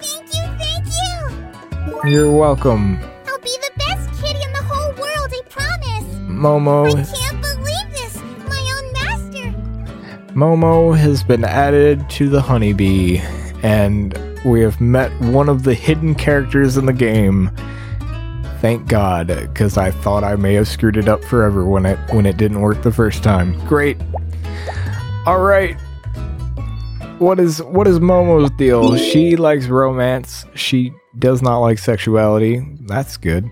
Thank 0.00 0.34
you, 0.34 0.46
thank 0.56 0.86
you! 0.86 2.10
you're 2.10 2.32
welcome, 2.32 2.98
I'll 3.26 3.38
be 3.40 3.54
the 3.60 3.72
best 3.76 4.22
kitty 4.22 4.42
in 4.42 4.52
the 4.54 4.62
whole 4.62 4.90
world, 4.94 5.34
I 5.34 5.42
promise! 5.50 6.14
Momo. 6.30 7.15
Momo 10.36 10.94
has 10.94 11.24
been 11.24 11.44
added 11.44 12.10
to 12.10 12.28
the 12.28 12.42
HunieBee, 12.42 13.20
and 13.64 14.12
we 14.44 14.60
have 14.60 14.78
met 14.82 15.10
one 15.22 15.48
of 15.48 15.62
the 15.62 15.72
hidden 15.72 16.14
characters 16.14 16.76
in 16.76 16.84
the 16.84 16.92
game. 16.92 17.50
Thank 18.60 18.86
God, 18.86 19.28
because 19.28 19.78
I 19.78 19.90
thought 19.90 20.24
I 20.24 20.36
may 20.36 20.52
have 20.52 20.68
screwed 20.68 20.98
it 20.98 21.08
up 21.08 21.24
forever 21.24 21.64
when 21.64 21.86
it 21.86 21.98
when 22.12 22.26
it 22.26 22.36
didn't 22.36 22.60
work 22.60 22.82
the 22.82 22.92
first 22.92 23.22
time. 23.22 23.58
Great. 23.66 23.96
All 25.24 25.40
right. 25.40 25.74
What 27.18 27.40
is 27.40 27.62
what 27.62 27.88
is 27.88 27.98
Momo's 27.98 28.50
deal? 28.58 28.94
She 28.98 29.36
likes 29.36 29.68
romance. 29.68 30.44
She 30.54 30.92
does 31.18 31.40
not 31.40 31.60
like 31.60 31.78
sexuality. 31.78 32.62
That's 32.82 33.16
good. 33.16 33.50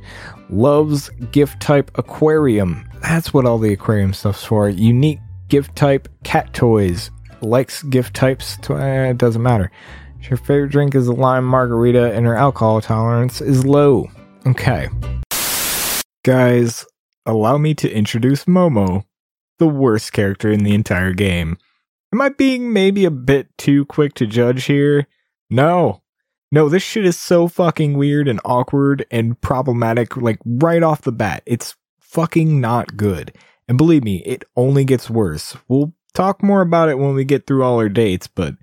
Loves 0.51 1.09
gift 1.33 1.61
type 1.61 1.91
aquarium. 1.95 2.87
That's 3.01 3.33
what 3.33 3.47
all 3.47 3.57
the 3.57 3.73
aquarium 3.73 4.13
stuff's 4.13 4.45
for. 4.45 4.69
Unique 4.69 5.21
gift 5.55 5.77
type 5.77 6.09
cat 6.25 6.53
toys. 6.53 7.13
Likes 7.41 7.85
gift 7.85 8.13
types. 8.13 8.59
Eh, 8.69 9.11
it 9.11 9.19
doesn't 9.19 9.41
matter. 9.41 9.71
Her 10.29 10.37
favorite 10.37 10.73
drink 10.73 10.97
is 10.97 11.07
a 11.07 11.13
lime 11.13 11.45
margarita, 11.45 12.13
and 12.13 12.27
her 12.27 12.35
alcohol 12.35 12.81
tolerance 12.81 13.41
is 13.41 13.65
low. 13.65 14.11
Okay. 14.45 14.89
Guys, 16.25 16.85
allow 17.25 17.57
me 17.57 17.73
to 17.75 17.89
introduce 17.89 18.47
Momo, 18.47 19.05
the 19.61 19.69
worst 19.69 20.13
character 20.13 20.51
in 20.51 20.65
the 20.65 20.75
entire 20.75 21.13
game. 21.13 21.57
Am 22.13 22.21
I 22.21 22.31
being 22.31 22.73
maybe 22.73 23.05
a 23.05 23.11
bit 23.13 23.57
too 23.57 23.85
quick 23.85 24.15
to 24.15 24.27
judge 24.27 24.65
here? 24.65 25.07
No. 25.51 26.03
No, 26.51 26.69
this 26.69 26.83
shit 26.83 27.05
is 27.05 27.17
so 27.17 27.47
fucking 27.47 27.97
weird 27.97 28.27
and 28.27 28.41
awkward 28.45 29.07
and 29.09 29.41
problematic, 29.41 30.17
like 30.17 30.41
right 30.45 30.83
off 30.83 31.03
the 31.03 31.13
bat. 31.13 31.45
It's 31.47 31.77
fucking 32.01 32.61
not 32.61 32.97
good. 32.97 33.33
And 33.69 33.79
believe 33.79 34.05
me, 34.05 34.23
it 34.27 34.45
only 34.57 34.85
gets 34.85 35.09
worse. 35.09 35.57
We'll 35.69 35.95
talk 36.13 36.43
more 36.43 36.61
about 36.61 36.89
it 36.89 36.99
when 36.99 37.15
we 37.15 37.25
get 37.25 37.47
through 37.47 37.65
all 37.65 37.79
our 37.79 37.89
dates, 37.89 38.27
but 38.27 38.55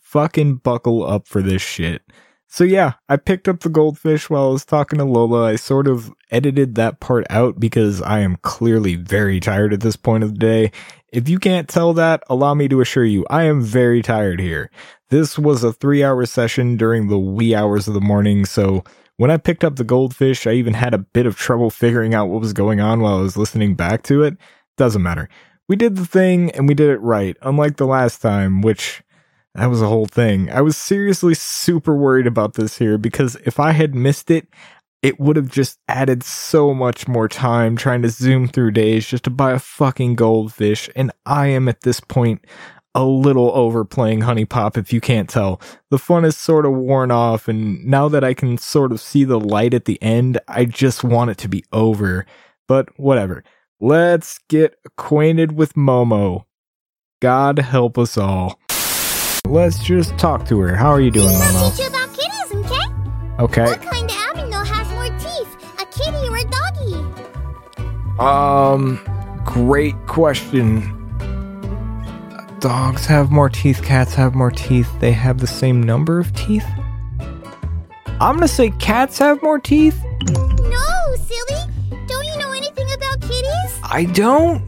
fucking 0.00 0.56
buckle 0.56 1.04
up 1.04 1.26
for 1.26 1.42
this 1.42 1.62
shit. 1.62 2.02
So 2.46 2.62
yeah, 2.62 2.92
I 3.08 3.16
picked 3.16 3.48
up 3.48 3.60
the 3.60 3.68
goldfish 3.68 4.30
while 4.30 4.46
I 4.46 4.52
was 4.52 4.64
talking 4.64 5.00
to 5.00 5.04
Lola. 5.04 5.46
I 5.46 5.56
sort 5.56 5.88
of 5.88 6.12
edited 6.30 6.76
that 6.76 7.00
part 7.00 7.26
out 7.28 7.58
because 7.58 8.00
I 8.00 8.20
am 8.20 8.36
clearly 8.42 8.94
very 8.94 9.40
tired 9.40 9.72
at 9.72 9.80
this 9.80 9.96
point 9.96 10.22
of 10.22 10.34
the 10.34 10.38
day. 10.38 10.72
If 11.12 11.28
you 11.28 11.40
can't 11.40 11.68
tell 11.68 11.94
that, 11.94 12.22
allow 12.30 12.54
me 12.54 12.68
to 12.68 12.80
assure 12.80 13.04
you, 13.04 13.26
I 13.28 13.42
am 13.44 13.60
very 13.60 14.02
tired 14.02 14.40
here. 14.40 14.70
This 15.10 15.36
was 15.36 15.64
a 15.64 15.72
three 15.72 16.04
hour 16.04 16.24
session 16.26 16.76
during 16.76 17.08
the 17.08 17.18
wee 17.18 17.56
hours 17.56 17.88
of 17.88 17.94
the 17.94 18.00
morning, 18.00 18.44
so 18.44 18.84
when 19.16 19.30
I 19.30 19.36
picked 19.36 19.64
up 19.64 19.76
the 19.76 19.84
goldfish, 19.84 20.46
I 20.46 20.52
even 20.52 20.74
had 20.74 20.94
a 20.94 20.98
bit 20.98 21.26
of 21.26 21.36
trouble 21.36 21.70
figuring 21.70 22.14
out 22.14 22.28
what 22.28 22.40
was 22.40 22.52
going 22.52 22.80
on 22.80 23.00
while 23.00 23.18
I 23.18 23.22
was 23.22 23.36
listening 23.36 23.74
back 23.74 24.02
to 24.04 24.22
it. 24.22 24.36
Doesn't 24.76 25.02
matter. 25.02 25.28
We 25.68 25.76
did 25.76 25.96
the 25.96 26.06
thing 26.06 26.50
and 26.50 26.68
we 26.68 26.74
did 26.74 26.90
it 26.90 27.00
right, 27.00 27.36
unlike 27.42 27.76
the 27.76 27.86
last 27.86 28.20
time, 28.20 28.60
which 28.60 29.02
that 29.54 29.66
was 29.66 29.80
a 29.80 29.88
whole 29.88 30.06
thing. 30.06 30.50
I 30.50 30.60
was 30.62 30.76
seriously 30.76 31.34
super 31.34 31.96
worried 31.96 32.26
about 32.26 32.54
this 32.54 32.78
here 32.78 32.98
because 32.98 33.36
if 33.46 33.60
I 33.60 33.70
had 33.70 33.94
missed 33.94 34.30
it, 34.30 34.48
it 35.00 35.20
would 35.20 35.36
have 35.36 35.50
just 35.50 35.78
added 35.86 36.22
so 36.24 36.74
much 36.74 37.06
more 37.06 37.28
time 37.28 37.76
trying 37.76 38.02
to 38.02 38.08
zoom 38.08 38.48
through 38.48 38.70
days 38.72 39.06
just 39.06 39.24
to 39.24 39.30
buy 39.30 39.52
a 39.52 39.58
fucking 39.58 40.16
goldfish. 40.16 40.88
And 40.96 41.12
I 41.24 41.48
am 41.48 41.68
at 41.68 41.82
this 41.82 42.00
point 42.00 42.44
a 42.94 43.04
little 43.04 43.50
overplaying 43.54 44.20
HuniePop 44.20 44.76
if 44.76 44.92
you 44.92 45.00
can't 45.00 45.28
tell. 45.28 45.60
The 45.90 45.98
fun 45.98 46.24
is 46.24 46.36
sort 46.36 46.64
of 46.64 46.72
worn 46.72 47.10
off, 47.10 47.48
and 47.48 47.84
now 47.84 48.08
that 48.08 48.22
I 48.22 48.34
can 48.34 48.56
sort 48.56 48.92
of 48.92 49.00
see 49.00 49.24
the 49.24 49.40
light 49.40 49.74
at 49.74 49.84
the 49.84 50.00
end, 50.02 50.38
I 50.46 50.64
just 50.64 51.02
want 51.02 51.30
it 51.30 51.38
to 51.38 51.48
be 51.48 51.64
over. 51.72 52.24
But 52.68 52.88
whatever. 52.98 53.44
Let's 53.80 54.38
get 54.48 54.78
acquainted 54.84 55.52
with 55.52 55.74
Momo. 55.74 56.44
God 57.20 57.58
help 57.58 57.98
us 57.98 58.16
all. 58.16 58.60
Let's 59.46 59.82
just 59.82 60.16
talk 60.16 60.46
to 60.46 60.60
her. 60.60 60.76
How 60.76 60.90
are 60.90 61.00
you 61.00 61.10
doing, 61.10 61.28
teach 61.28 61.38
Momo? 61.38 61.78
you 61.78 61.86
about 61.88 62.08
kitties, 62.16 62.52
okay? 62.64 63.42
Okay. 63.42 63.64
What 63.64 63.82
kind 63.82 64.10
of 64.10 64.16
animal 64.38 64.64
has 64.64 64.88
more 64.92 65.08
teeth? 65.18 65.56
A 65.80 65.86
kitty 65.86 66.28
or 66.28 66.36
a 66.36 66.44
doggy? 66.44 67.14
Um, 68.20 69.00
great 69.44 69.94
question. 70.06 71.03
Dogs 72.64 73.04
have 73.04 73.30
more 73.30 73.50
teeth, 73.50 73.82
cats 73.82 74.14
have 74.14 74.34
more 74.34 74.50
teeth. 74.50 74.88
They 74.98 75.12
have 75.12 75.38
the 75.38 75.46
same 75.46 75.82
number 75.82 76.18
of 76.18 76.32
teeth? 76.32 76.64
I'm 78.18 78.36
gonna 78.36 78.48
say 78.48 78.70
cats 78.70 79.18
have 79.18 79.42
more 79.42 79.58
teeth. 79.58 80.02
No, 80.22 81.14
silly. 81.14 81.60
Don't 82.06 82.24
you 82.24 82.38
know 82.38 82.52
anything 82.52 82.90
about 82.94 83.20
kitties? 83.20 83.80
I 83.82 84.08
don't. 84.14 84.62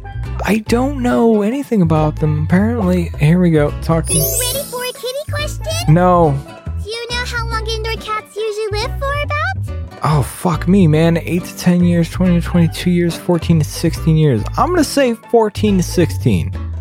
I 0.45 0.59
don't 0.69 1.03
know 1.03 1.41
anything 1.41 1.81
about 1.81 2.17
them. 2.17 2.45
Apparently, 2.45 3.09
here 3.19 3.41
we 3.41 3.51
go. 3.51 3.71
Talking. 3.81 4.17
to 4.17 4.23
Are 4.23 4.27
you 4.27 4.41
ready 4.43 4.71
for 4.71 4.85
a 4.85 4.93
kitty 4.93 5.33
question? 5.33 5.95
No. 5.95 6.39
Do 6.85 6.91
you 6.91 7.07
know 7.09 7.25
how 7.25 7.49
long 7.49 7.67
indoor 7.67 7.95
cats 7.95 8.37
usually 8.37 8.79
live 8.79 8.99
for 8.99 9.23
about? 9.23 10.01
Oh, 10.05 10.23
fuck 10.23 10.69
me, 10.69 10.87
man. 10.87 11.17
8 11.17 11.43
to 11.43 11.57
10 11.57 11.85
years, 11.85 12.11
20 12.11 12.43
to 12.43 12.47
22 12.47 12.91
years, 12.91 13.17
14 13.17 13.61
to 13.61 13.65
16 13.65 14.17
years. 14.19 14.43
I'm 14.59 14.69
gonna 14.69 14.85
say 14.85 15.15
14 15.15 15.79
to 15.79 15.83
16. 15.83 16.76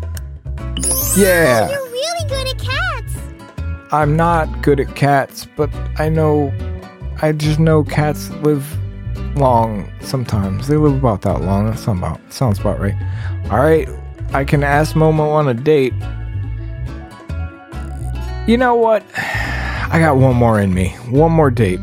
Yeah. 1.16 1.68
Oh, 1.70 1.72
you're 1.72 1.90
really 1.90 2.28
good 2.28 2.48
at 2.48 2.58
cats. 2.62 3.92
I'm 3.92 4.16
not 4.16 4.62
good 4.62 4.80
at 4.80 4.94
cats, 4.94 5.46
but 5.56 5.70
I 5.98 6.08
know. 6.10 6.52
I 7.22 7.32
just 7.32 7.58
know 7.58 7.82
cats 7.84 8.28
live 8.42 8.66
long 9.36 9.90
sometimes. 10.02 10.68
They 10.68 10.76
live 10.76 10.94
about 10.94 11.22
that 11.22 11.40
long. 11.40 11.70
That 11.70 11.78
sounds 11.78 12.00
about, 12.00 12.20
sounds 12.30 12.58
about 12.58 12.78
right. 12.78 12.94
Alright, 13.46 13.88
I 14.34 14.44
can 14.44 14.62
ask 14.62 14.94
Momo 14.94 15.32
on 15.32 15.48
a 15.48 15.54
date. 15.54 15.94
You 18.46 18.58
know 18.58 18.74
what? 18.74 19.02
I 19.16 19.98
got 19.98 20.16
one 20.16 20.36
more 20.36 20.60
in 20.60 20.74
me. 20.74 20.90
One 21.08 21.32
more 21.32 21.50
date. 21.50 21.80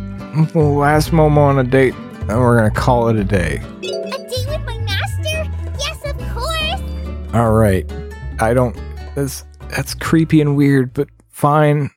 We'll 0.53 0.83
ask 0.83 1.11
Momo 1.11 1.37
on 1.37 1.57
a 1.57 1.63
date, 1.63 1.95
and 1.95 2.27
we're 2.27 2.57
gonna 2.57 2.69
call 2.69 3.07
it 3.07 3.15
a 3.15 3.23
day. 3.23 3.55
A 3.57 3.81
date 3.81 4.47
with 4.47 4.63
my 4.65 4.77
master? 4.79 5.49
Yes, 5.79 6.05
of 6.05 6.17
course. 6.33 7.33
Alright. 7.33 7.91
I 8.39 8.53
don't. 8.53 8.77
That's, 9.15 9.43
that's 9.69 9.93
creepy 9.93 10.41
and 10.41 10.55
weird, 10.55 10.93
but 10.93 11.07
fine. 11.29 11.89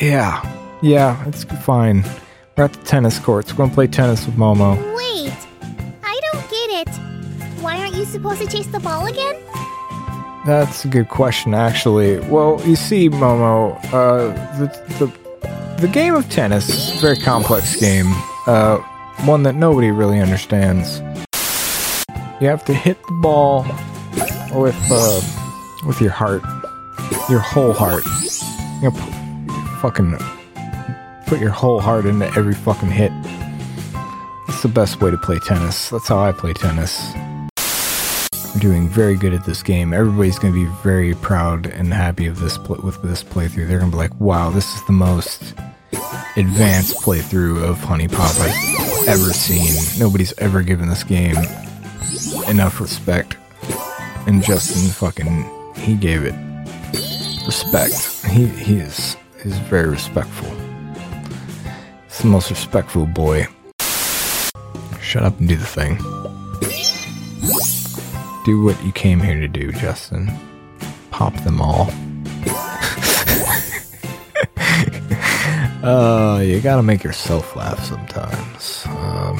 Yeah. 0.00 0.42
Yeah, 0.82 1.26
it's 1.26 1.44
fine. 1.44 2.04
We're 2.56 2.64
at 2.64 2.72
the 2.72 2.84
tennis 2.84 3.18
courts. 3.18 3.52
We're 3.52 3.58
gonna 3.58 3.74
play 3.74 3.86
tennis 3.86 4.26
with 4.26 4.36
Momo. 4.36 4.76
Wait, 4.96 5.32
I 6.02 6.20
don't 6.30 6.50
get 6.50 6.88
it. 6.88 6.88
Why 7.62 7.78
aren't 7.78 7.94
you 7.94 8.04
supposed 8.04 8.40
to 8.42 8.46
chase 8.46 8.66
the 8.66 8.80
ball 8.80 9.06
again? 9.06 9.36
That's 10.46 10.84
a 10.84 10.88
good 10.88 11.08
question, 11.08 11.54
actually. 11.54 12.20
Well, 12.20 12.62
you 12.64 12.76
see, 12.76 13.08
Momo, 13.08 13.76
uh, 13.92 14.28
the, 14.58 14.66
the, 14.98 15.80
the 15.80 15.88
game 15.88 16.14
of 16.14 16.28
tennis 16.30 16.68
is 16.68 16.98
a 16.98 17.00
very 17.00 17.16
complex 17.16 17.74
game, 17.80 18.12
uh, 18.46 18.78
one 19.24 19.42
that 19.42 19.54
nobody 19.54 19.90
really 19.90 20.20
understands. 20.20 21.00
You 22.40 22.48
have 22.48 22.64
to 22.66 22.74
hit 22.74 23.02
the 23.06 23.18
ball 23.22 23.64
with, 24.54 24.76
uh, 24.90 25.20
with 25.86 26.00
your 26.00 26.10
heart, 26.10 26.42
your 27.30 27.38
whole 27.38 27.72
heart. 27.72 28.04
You 28.82 28.90
know, 28.90 28.96
fucking 29.80 30.18
put 31.26 31.40
your 31.40 31.50
whole 31.50 31.80
heart 31.80 32.06
into 32.06 32.26
every 32.36 32.54
fucking 32.54 32.90
hit. 32.90 33.12
That's 34.46 34.62
the 34.62 34.68
best 34.68 35.00
way 35.00 35.10
to 35.10 35.18
play 35.18 35.38
tennis. 35.38 35.90
That's 35.90 36.08
how 36.08 36.18
I 36.18 36.32
play 36.32 36.52
tennis. 36.52 37.12
I'm 37.14 38.60
doing 38.60 38.88
very 38.88 39.16
good 39.16 39.34
at 39.34 39.44
this 39.44 39.62
game. 39.62 39.92
Everybody's 39.92 40.38
going 40.38 40.54
to 40.54 40.64
be 40.64 40.70
very 40.82 41.14
proud 41.14 41.66
and 41.66 41.92
happy 41.92 42.26
of 42.26 42.40
this 42.40 42.56
pl- 42.58 42.80
with 42.82 43.02
this 43.02 43.22
playthrough. 43.22 43.68
They're 43.68 43.78
going 43.78 43.90
to 43.90 43.96
be 43.96 44.02
like, 44.02 44.18
"Wow, 44.20 44.50
this 44.50 44.74
is 44.74 44.86
the 44.86 44.92
most 44.92 45.54
advanced 46.36 46.96
playthrough 47.02 47.62
of 47.62 47.78
HuniePop 47.78 48.40
I've 48.40 49.08
ever 49.08 49.32
seen. 49.32 49.74
Nobody's 49.98 50.32
ever 50.38 50.62
given 50.62 50.88
this 50.88 51.04
game 51.04 51.36
enough 52.48 52.80
respect." 52.80 53.36
And 54.26 54.42
Justin 54.42 54.90
fucking 54.90 55.44
he 55.76 55.94
gave 55.94 56.24
it 56.24 56.34
respect. 57.46 58.24
He 58.26 58.46
he 58.46 58.78
is 58.78 59.16
is 59.44 59.56
very 59.58 59.88
respectful. 59.88 60.50
He's 62.04 62.18
the 62.18 62.26
most 62.26 62.50
respectful 62.50 63.06
boy. 63.06 63.46
Shut 65.00 65.22
up 65.22 65.38
and 65.38 65.48
do 65.48 65.56
the 65.56 65.64
thing. 65.64 65.96
Do 68.44 68.62
what 68.62 68.82
you 68.84 68.92
came 68.92 69.20
here 69.20 69.40
to 69.40 69.48
do, 69.48 69.72
Justin. 69.72 70.30
Pop 71.10 71.34
them 71.44 71.60
all. 71.60 71.90
uh, 75.84 76.40
you 76.40 76.60
gotta 76.60 76.82
make 76.82 77.04
yourself 77.04 77.54
laugh 77.56 77.82
sometimes. 77.84 78.84
Um, 78.86 79.38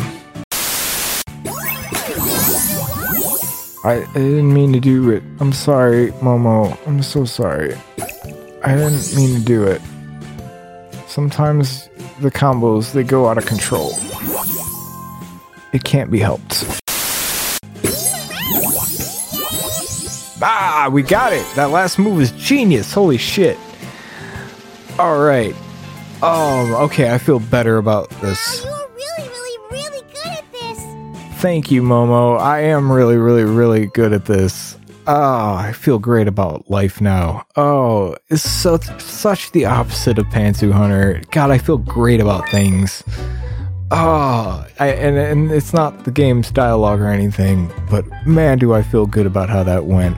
I, 3.85 4.03
I 4.03 4.13
didn't 4.15 4.53
mean 4.53 4.73
to 4.73 4.81
do 4.81 5.11
it. 5.11 5.23
I'm 5.41 5.53
sorry, 5.53 6.11
Momo. 6.13 6.77
I'm 6.87 7.03
so 7.03 7.25
sorry. 7.25 7.75
I 8.65 8.75
didn't 8.75 9.15
mean 9.15 9.39
to 9.39 9.45
do 9.45 9.65
it. 9.65 9.81
Sometimes 11.07 11.89
the 12.21 12.31
combos 12.31 12.93
they 12.93 13.05
go 13.05 13.29
out 13.29 13.39
of 13.39 13.47
control. 13.47 13.93
It 15.73 15.85
can't 15.85 16.11
be 16.11 16.19
helped. 16.19 16.65
Ah, 20.43 20.89
we 20.93 21.03
got 21.03 21.33
it. 21.33 21.47
That 21.55 21.71
last 21.71 21.99
move 21.99 22.21
is 22.21 22.33
genius. 22.33 22.93
Holy 22.93 23.19
shit. 23.19 23.59
All 24.99 25.19
right. 25.21 25.55
Um, 26.23 26.75
okay, 26.87 27.13
I 27.13 27.19
feel 27.19 27.39
better 27.39 27.77
about 27.77 28.11
this. 28.21 28.67
Thank 31.37 31.71
you, 31.71 31.83
Momo. 31.83 32.41
I 32.41 32.61
am 32.61 32.91
really, 32.91 33.19
really, 33.19 33.45
really 33.45 33.89
good 33.89 34.15
at 34.15 34.25
this. 34.25 34.79
Oh, 35.07 35.55
I 35.55 35.73
feel 35.73 35.99
great 35.99 36.29
about 36.29 36.71
life 36.71 36.99
now. 36.99 37.47
Oh, 37.57 38.17
it's 38.29 38.43
so 38.43 38.79
such 38.99 39.53
the 39.53 39.67
opposite 39.67 40.19
of 40.19 40.25
Pantsu 40.27 40.73
Hunter. 40.73 41.21
God, 41.33 41.51
I 41.51 41.59
feel 41.59 41.77
great 41.77 42.21
about 42.21 42.49
things. 42.49 43.05
Oh, 43.91 44.67
I, 44.81 44.89
and 44.89 45.19
and 45.19 45.53
it's 45.53 45.75
not 45.75 46.05
the 46.05 46.11
game's 46.11 46.51
dialogue 46.51 47.01
or 47.01 47.09
anything, 47.09 47.71
but 47.91 48.07
man, 48.27 48.57
do 48.57 48.73
I 48.73 48.83
feel 48.83 49.05
good 49.05 49.27
about 49.27 49.51
how 49.51 49.63
that 49.63 49.85
went. 49.85 50.17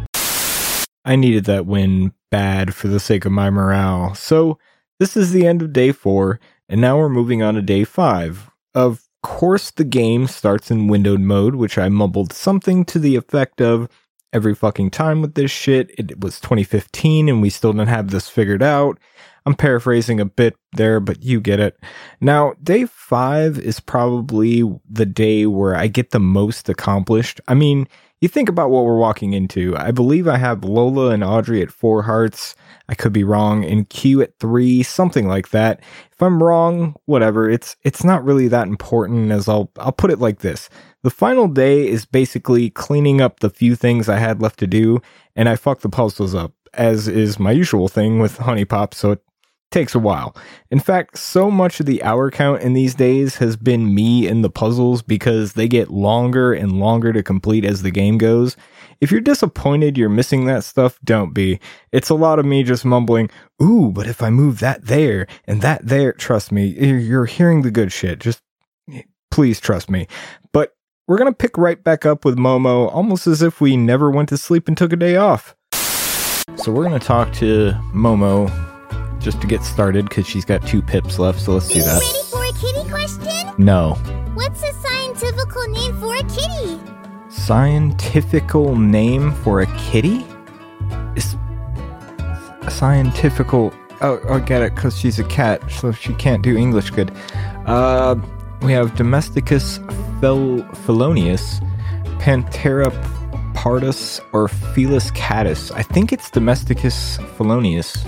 I 1.05 1.17
needed 1.17 1.47
that 1.47 1.67
win 1.67 2.13
bad 2.31 2.77
for 2.77 2.87
the 2.87 3.01
sake 3.01 3.25
of 3.25 3.33
my 3.33 3.51
morale. 3.51 4.15
So 4.15 4.57
this 5.01 5.17
is 5.17 5.33
the 5.33 5.49
end 5.49 5.63
of 5.63 5.73
day 5.73 5.91
four, 5.91 6.39
and 6.69 6.81
now 6.81 6.97
we're 6.97 7.09
moving 7.09 7.43
on 7.43 7.55
to 7.55 7.63
day 7.63 7.83
five. 7.83 8.51
Of 8.73 9.08
course, 9.23 9.71
the 9.71 9.85
game 9.85 10.27
starts 10.27 10.71
in 10.71 10.89
windowed 10.89 11.21
mode, 11.21 11.55
which 11.55 11.79
I 11.79 11.89
mumbled 11.89 12.33
something 12.33 12.85
to 12.87 12.99
the 12.99 13.17
effect 13.17 13.61
of 13.61 13.89
every 14.33 14.55
fucking 14.55 14.91
time 14.91 15.23
with 15.23 15.35
this 15.35 15.51
shit. 15.51 15.91
It 15.99 16.21
was 16.21 16.41
2015 16.41 17.29
and 17.29 17.43
we 17.43 17.51
still 17.51 17.73
don't 17.73 17.87
have 17.87 18.11
this 18.11 18.29
figured 18.29 18.63
out. 18.63 18.99
I'm 19.47 19.55
paraphrasing 19.55 20.21
a 20.21 20.27
bit 20.27 20.57
there, 20.73 21.01
but 21.01 21.23
you 21.23 21.41
get 21.41 21.59
it. 21.59 21.79
Now, 22.21 22.53
day 22.63 22.85
five 22.85 23.59
is 23.59 23.81
probably 23.81 24.63
the 24.89 25.07
day 25.07 25.47
where 25.47 25.75
I 25.75 25.87
get 25.87 26.11
the 26.11 26.21
most 26.21 26.69
accomplished. 26.69 27.41
I 27.49 27.55
mean, 27.55 27.89
you 28.21 28.29
think 28.29 28.49
about 28.49 28.71
what 28.71 28.85
we're 28.85 28.99
walking 28.99 29.33
into. 29.33 29.75
I 29.77 29.91
believe 29.91 30.29
I 30.29 30.37
have 30.37 30.65
Lola 30.65 31.11
and 31.11 31.25
Audrey 31.25 31.63
at 31.63 31.71
four 31.71 32.03
hearts. 32.03 32.57
I 32.89 32.95
could 32.95 33.13
be 33.13 33.25
wrong. 33.25 33.65
in 33.65 33.85
Kyu 33.85 34.23
at 34.23 34.39
three, 34.39 34.83
something 34.83 35.29
like 35.29 35.51
that. 35.51 35.81
If 36.11 36.23
I'm 36.23 36.43
wrong, 36.43 36.97
whatever. 37.05 37.49
It's 37.51 37.77
it's 37.83 38.03
not 38.03 38.25
really 38.25 38.49
that 38.49 38.69
important 38.69 39.31
as 39.31 39.49
I'll 39.49 39.71
I'll 39.79 39.93
put 39.93 40.11
it 40.11 40.19
like 40.19 40.41
this. 40.41 40.71
The 41.03 41.11
final 41.11 41.49
day 41.49 41.87
is 41.87 42.05
basically 42.07 42.71
cleaning 42.71 43.21
up 43.21 43.41
the 43.41 43.51
few 43.51 43.77
things 43.77 44.09
I 44.09 44.19
had 44.19 44.43
left 44.43 44.59
to 44.61 44.67
do, 44.67 45.01
and 45.37 45.49
I 45.49 45.57
fucked 45.57 45.83
the 45.83 45.89
puzzles 45.89 46.35
up, 46.35 46.53
as 46.75 47.07
is 47.09 47.39
my 47.39 47.53
usual 47.53 47.89
thing 47.89 48.19
with 48.19 48.39
HuniePop, 48.39 48.95
so 48.95 49.13
it 49.13 49.23
takes 49.71 49.95
a 49.95 49.99
while. 49.99 50.35
In 50.71 50.81
fact, 50.81 51.19
so 51.19 51.51
much 51.51 51.81
of 51.81 51.87
the 51.87 52.03
hour 52.03 52.31
count 52.31 52.63
in 52.63 52.73
these 52.73 52.95
days 52.95 53.37
has 53.37 53.57
been 53.57 53.95
me 53.95 54.27
in 54.27 54.43
the 54.43 54.51
puzzles 54.51 55.03
because 55.03 55.53
they 55.53 55.69
get 55.69 55.91
longer 55.91 56.53
and 56.53 56.81
longer 56.81 57.13
to 57.13 57.23
complete 57.23 57.65
as 57.65 57.83
the 57.83 57.91
game 57.91 58.19
goes. 58.19 58.57
If 59.01 59.13
you're 59.13 59.21
disappointed 59.21 59.97
you're 59.97 60.09
missing 60.09 60.47
that 60.47 60.65
stuff, 60.65 60.99
don't 61.05 61.33
be. 61.33 61.61
It's 61.93 62.11
a 62.11 62.15
lot 62.15 62.39
of 62.39 62.47
me 62.47 62.63
just 62.63 62.85
mumbling, 62.85 63.31
ooh, 63.63 63.93
but 63.93 64.07
if 64.07 64.23
I 64.23 64.31
move 64.31 64.59
that 64.61 64.87
there 64.87 65.27
and 65.47 65.63
that 65.63 65.87
there, 65.87 66.13
trust 66.13 66.51
me, 66.51 66.67
you're 66.67 67.27
hearing 67.27 67.63
the 67.63 67.71
good 67.71 67.93
shit. 67.93 68.19
Just 68.19 68.43
please 69.31 69.61
trust 69.61 69.91
me. 69.91 70.09
But 70.53 70.75
we're 71.07 71.19
gonna 71.19 71.33
pick 71.33 71.57
right 71.57 71.83
back 71.83 72.05
up 72.05 72.25
with 72.25 72.37
Momo, 72.37 72.93
almost 72.93 73.27
as 73.27 73.43
if 73.43 73.61
we 73.61 73.77
never 73.77 74.11
went 74.11 74.31
to 74.31 74.37
sleep 74.37 74.67
and 74.67 74.77
took 74.77 74.93
a 74.93 74.97
day 74.97 75.17
off. 75.17 75.55
So 76.57 76.73
we're 76.73 76.85
gonna 76.85 76.99
talk 76.99 77.33
to 77.35 77.73
Momo 77.95 78.68
just 79.21 79.41
to 79.41 79.47
get 79.47 79.63
started 79.63 80.09
because 80.09 80.27
she's 80.27 80.45
got 80.45 80.67
two 80.67 80.83
pips 80.83 81.19
left. 81.19 81.41
So 81.41 81.53
let's 81.55 81.69
do 81.69 81.79
You 81.79 81.85
that. 81.85 82.01
ready 82.01 82.25
for 82.31 82.45
a 82.45 82.53
kitty 82.61 82.89
question? 82.89 83.55
No. 83.59 83.95
What's 84.35 84.63
a 84.63 84.73
scientific 84.75 85.49
name 85.71 85.97
for 86.01 86.15
a 86.15 86.23
kitty? 86.25 86.81
Scientifical 87.29 88.77
name 88.77 89.33
for 89.43 89.61
a 89.61 89.67
kitty? 89.79 90.25
Is 91.17 91.35
a 92.63 92.71
scientifical. 92.71 93.73
Oh, 94.01 94.21
I 94.29 94.39
get 94.39 94.63
it, 94.63 94.75
because 94.75 94.97
she's 94.97 95.19
a 95.19 95.25
cat, 95.25 95.61
so 95.71 95.91
she 95.91 96.15
can't 96.15 96.43
do 96.43 96.57
English 96.57 96.91
good. 96.91 97.11
Uh, 97.67 98.15
we 98.63 98.71
have 98.73 98.93
Domesticus 98.95 99.79
fel- 100.21 100.63
felonius, 100.85 101.61
Panthera 102.21 102.91
pardus, 103.55 104.21
or 104.33 104.47
Felis 104.49 105.11
catus. 105.13 105.73
I 105.75 105.83
think 105.83 106.13
it's 106.13 106.31
Domesticus 106.31 107.19
felonius. 107.37 108.05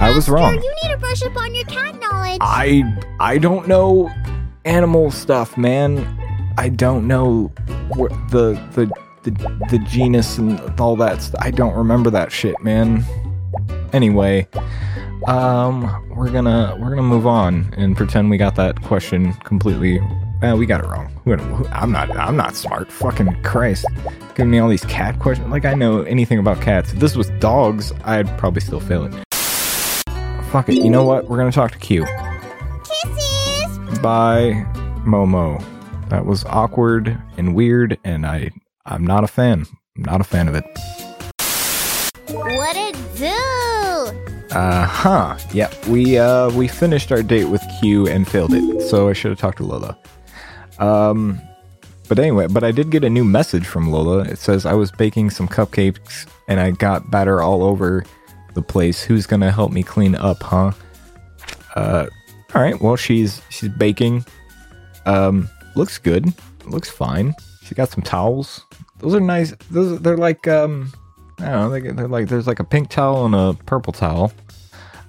I 0.00 0.12
was 0.14 0.28
wrong. 0.28 0.54
You 0.54 0.74
need 0.82 0.90
to 0.92 0.98
brush 0.98 1.22
up 1.22 1.36
on 1.36 1.54
your 1.54 1.64
cat 1.66 1.98
knowledge. 2.00 2.38
I 2.40 2.82
I 3.20 3.38
don't 3.38 3.66
know 3.68 4.10
animal 4.64 5.10
stuff, 5.10 5.56
man. 5.56 6.06
I 6.58 6.68
don't 6.68 7.06
know 7.06 7.52
wh- 7.92 8.08
the 8.30 8.60
the 8.72 8.90
the 9.22 9.30
the 9.70 9.78
genus 9.88 10.38
and 10.38 10.60
all 10.80 10.96
that. 10.96 11.22
St- 11.22 11.42
I 11.42 11.50
don't 11.50 11.74
remember 11.74 12.10
that 12.10 12.30
shit, 12.32 12.60
man. 12.62 13.04
Anyway, 13.92 14.46
um, 15.26 15.82
we're 16.14 16.30
gonna 16.30 16.76
we're 16.80 16.90
gonna 16.90 17.02
move 17.02 17.26
on 17.26 17.72
and 17.76 17.96
pretend 17.96 18.30
we 18.30 18.36
got 18.36 18.56
that 18.56 18.82
question 18.82 19.32
completely. 19.44 20.00
Eh, 20.42 20.52
we 20.52 20.66
got 20.66 20.82
it 20.84 20.86
wrong. 20.88 21.10
I'm 21.72 21.92
not 21.92 22.14
I'm 22.16 22.36
not 22.36 22.54
smart. 22.56 22.90
Fucking 22.92 23.42
Christ, 23.42 23.86
giving 24.34 24.50
me 24.50 24.58
all 24.58 24.68
these 24.68 24.84
cat 24.84 25.18
questions. 25.20 25.48
Like 25.50 25.64
I 25.64 25.74
know 25.74 26.02
anything 26.02 26.38
about 26.38 26.60
cats. 26.60 26.92
If 26.92 26.98
this 26.98 27.16
was 27.16 27.30
dogs, 27.38 27.92
I'd 28.04 28.26
probably 28.38 28.60
still 28.60 28.80
fail 28.80 29.04
it. 29.04 29.14
Fuck 30.54 30.68
it. 30.68 30.74
You 30.74 30.88
know 30.88 31.04
what? 31.04 31.28
We're 31.28 31.38
gonna 31.38 31.50
talk 31.50 31.72
to 31.72 31.78
Kyu. 31.78 32.06
Kisses. 32.84 33.98
by 33.98 34.64
Momo. 35.04 35.60
That 36.10 36.26
was 36.26 36.44
awkward 36.44 37.20
and 37.36 37.56
weird, 37.56 37.98
and 38.04 38.24
I 38.24 38.52
I'm 38.86 39.04
not 39.04 39.24
a 39.24 39.26
fan. 39.26 39.66
I'm 39.96 40.04
not 40.04 40.20
a 40.20 40.22
fan 40.22 40.46
of 40.46 40.54
it. 40.54 40.64
What 42.28 42.76
it 42.76 42.94
do? 43.16 44.56
Uh 44.56 44.86
huh. 44.86 45.36
Yep. 45.52 45.86
We 45.88 46.18
uh 46.18 46.50
we 46.50 46.68
finished 46.68 47.10
our 47.10 47.24
date 47.24 47.46
with 47.46 47.62
Kyu 47.80 48.06
and 48.06 48.28
failed 48.28 48.54
it. 48.54 48.88
So 48.88 49.08
I 49.08 49.12
should 49.12 49.32
have 49.32 49.40
talked 49.40 49.58
to 49.58 49.64
Lola. 49.64 49.98
Um 50.78 51.40
but 52.06 52.20
anyway, 52.20 52.46
but 52.46 52.62
I 52.62 52.70
did 52.70 52.90
get 52.90 53.02
a 53.02 53.10
new 53.10 53.24
message 53.24 53.66
from 53.66 53.90
Lola. 53.90 54.20
It 54.20 54.38
says 54.38 54.66
I 54.66 54.74
was 54.74 54.92
baking 54.92 55.30
some 55.30 55.48
cupcakes 55.48 56.28
and 56.46 56.60
I 56.60 56.70
got 56.70 57.10
batter 57.10 57.42
all 57.42 57.64
over 57.64 58.04
the 58.54 58.62
place. 58.62 59.02
Who's 59.02 59.26
gonna 59.26 59.50
help 59.52 59.72
me 59.72 59.82
clean 59.82 60.14
up, 60.14 60.42
huh? 60.42 60.72
Uh 61.74 62.06
all 62.54 62.62
right. 62.62 62.80
Well, 62.80 62.96
she's 62.96 63.42
she's 63.50 63.68
baking. 63.70 64.24
Um 65.06 65.48
looks 65.74 65.98
good. 65.98 66.32
Looks 66.66 66.90
fine. 66.90 67.34
She 67.64 67.74
got 67.74 67.90
some 67.90 68.02
towels. 68.02 68.64
Those 68.98 69.14
are 69.14 69.20
nice. 69.20 69.52
Those 69.70 70.00
they're 70.00 70.16
like 70.16 70.46
um 70.48 70.92
I 71.38 71.46
don't 71.46 71.52
know. 71.60 71.70
They, 71.70 71.80
they're 71.90 72.08
like 72.08 72.28
there's 72.28 72.46
like 72.46 72.60
a 72.60 72.64
pink 72.64 72.90
towel 72.90 73.26
and 73.26 73.34
a 73.34 73.54
purple 73.64 73.92
towel. 73.92 74.32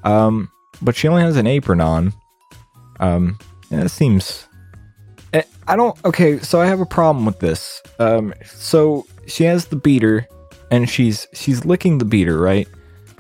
Um, 0.04 0.52
but 0.82 0.96
she 0.96 1.08
only 1.08 1.22
has 1.22 1.38
an 1.38 1.48
apron 1.48 1.82
on. 1.82 2.14
Um, 3.00 3.38
and 3.72 3.84
it 3.84 3.90
seems. 3.90 4.48
eh, 5.34 5.44
I 5.68 5.76
don't. 5.76 5.98
Okay, 6.06 6.40
so 6.40 6.62
I 6.62 6.66
have 6.66 6.80
a 6.80 6.86
problem 6.86 7.26
with 7.26 7.40
this. 7.40 7.82
Um, 8.00 8.34
so 8.46 9.06
she 9.28 9.44
has 9.44 9.66
the 9.68 9.76
beater, 9.76 10.28
and 10.72 10.90
she's 10.90 11.28
she's 11.34 11.64
licking 11.66 11.98
the 12.00 12.06
beater, 12.06 12.40
right? 12.40 12.68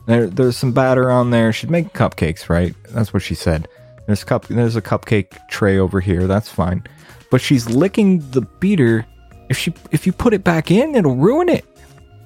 There, 0.06 0.28
there's 0.28 0.58
some 0.58 0.72
batter 0.72 1.10
on 1.10 1.32
there. 1.32 1.52
She's 1.52 1.70
make 1.70 1.94
cupcakes, 1.94 2.50
right? 2.50 2.76
That's 2.90 3.14
what 3.14 3.24
she 3.24 3.36
said. 3.36 3.68
There's 4.06 4.24
cup. 4.24 4.48
There's 4.48 4.76
a 4.76 4.82
cupcake 4.82 5.48
tray 5.50 5.80
over 5.80 6.00
here. 6.00 6.28
That's 6.28 6.50
fine. 6.50 6.84
But 7.32 7.42
she's 7.42 7.70
licking 7.70 8.20
the 8.32 8.42
beater. 8.42 9.06
If 9.50 9.58
she 9.58 9.74
if 9.92 10.06
you 10.06 10.14
put 10.14 10.34
it 10.34 10.44
back 10.44 10.70
in, 10.70 10.96
it'll 10.96 11.16
ruin 11.16 11.50
it 11.50 11.66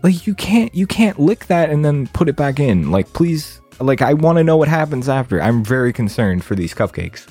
like 0.03 0.25
you 0.25 0.33
can't 0.33 0.73
you 0.73 0.87
can't 0.87 1.19
lick 1.19 1.45
that 1.47 1.69
and 1.69 1.83
then 1.83 2.07
put 2.07 2.29
it 2.29 2.35
back 2.35 2.59
in 2.59 2.91
like 2.91 3.11
please 3.13 3.59
like 3.79 4.01
i 4.01 4.13
want 4.13 4.37
to 4.37 4.43
know 4.43 4.57
what 4.57 4.67
happens 4.67 5.09
after 5.09 5.41
i'm 5.41 5.63
very 5.63 5.91
concerned 5.91 6.43
for 6.43 6.55
these 6.55 6.73
cupcakes 6.73 7.27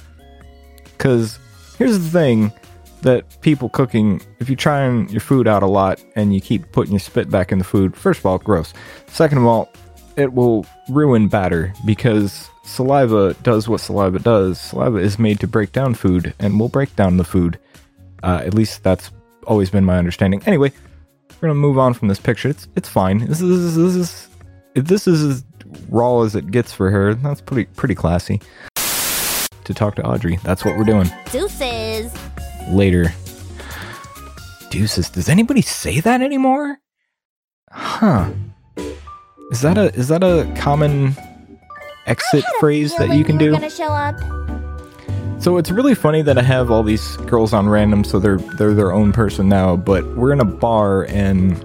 because 0.96 1.38
here's 1.76 1.98
the 1.98 2.10
thing 2.10 2.52
that 3.02 3.24
people 3.40 3.68
cooking 3.68 4.20
if 4.40 4.48
you're 4.48 4.56
trying 4.56 5.08
your 5.08 5.20
food 5.20 5.46
out 5.46 5.62
a 5.62 5.66
lot 5.66 6.02
and 6.16 6.34
you 6.34 6.40
keep 6.40 6.70
putting 6.72 6.92
your 6.92 7.00
spit 7.00 7.30
back 7.30 7.52
in 7.52 7.58
the 7.58 7.64
food 7.64 7.96
first 7.96 8.20
of 8.20 8.26
all 8.26 8.38
gross 8.38 8.74
second 9.06 9.38
of 9.38 9.44
all 9.44 9.70
it 10.18 10.32
will 10.32 10.66
ruin 10.88 11.28
batter 11.28 11.72
because 11.84 12.50
saliva 12.64 13.34
does 13.42 13.68
what 13.68 13.80
saliva 13.80 14.18
does 14.18 14.60
saliva 14.60 14.98
is 14.98 15.18
made 15.18 15.40
to 15.40 15.46
break 15.46 15.72
down 15.72 15.94
food 15.94 16.34
and 16.38 16.58
will 16.58 16.68
break 16.68 16.94
down 16.96 17.16
the 17.16 17.24
food 17.24 17.58
uh, 18.22 18.42
at 18.44 18.52
least 18.52 18.82
that's 18.82 19.10
always 19.46 19.70
been 19.70 19.84
my 19.84 19.96
understanding 19.96 20.42
anyway 20.44 20.70
we're 21.40 21.48
gonna 21.48 21.60
move 21.60 21.78
on 21.78 21.94
from 21.94 22.08
this 22.08 22.18
picture. 22.18 22.48
It's 22.48 22.66
it's 22.74 22.88
fine. 22.88 23.18
This 23.26 23.40
is 23.40 23.76
this 23.76 23.94
is 23.94 24.28
this 24.74 25.06
is 25.06 25.22
as 25.22 25.44
raw 25.88 26.22
as 26.22 26.34
it 26.34 26.50
gets 26.50 26.72
for 26.72 26.90
her. 26.90 27.14
That's 27.14 27.40
pretty 27.40 27.66
pretty 27.76 27.94
classy. 27.94 28.40
To 29.64 29.74
talk 29.74 29.94
to 29.96 30.02
Audrey. 30.02 30.38
That's 30.42 30.64
what 30.64 30.76
we're 30.76 30.84
doing 30.84 31.08
Deuces. 31.30 32.12
later. 32.70 33.12
Deuces. 34.70 35.10
Does 35.10 35.28
anybody 35.28 35.62
say 35.62 36.00
that 36.00 36.22
anymore? 36.22 36.78
Huh. 37.70 38.30
Is 39.50 39.62
that 39.62 39.78
a 39.78 39.90
mm. 39.90 39.96
is 39.96 40.08
that 40.08 40.22
a 40.22 40.52
common 40.58 41.16
exit 42.06 42.44
phrase 42.60 42.94
that 42.96 43.16
you 43.16 43.24
can 43.24 43.38
do? 43.38 43.52
Gonna 43.52 43.70
show 43.70 43.88
up. 43.88 44.16
So 45.40 45.56
it's 45.56 45.70
really 45.70 45.94
funny 45.94 46.20
that 46.20 46.36
I 46.36 46.42
have 46.42 46.70
all 46.70 46.82
these 46.82 47.16
girls 47.18 47.54
on 47.54 47.66
random, 47.68 48.04
so 48.04 48.18
they're 48.18 48.36
they're 48.58 48.74
their 48.74 48.92
own 48.92 49.12
person 49.12 49.48
now. 49.48 49.74
But 49.74 50.04
we're 50.16 50.32
in 50.32 50.40
a 50.40 50.44
bar 50.44 51.04
and 51.04 51.64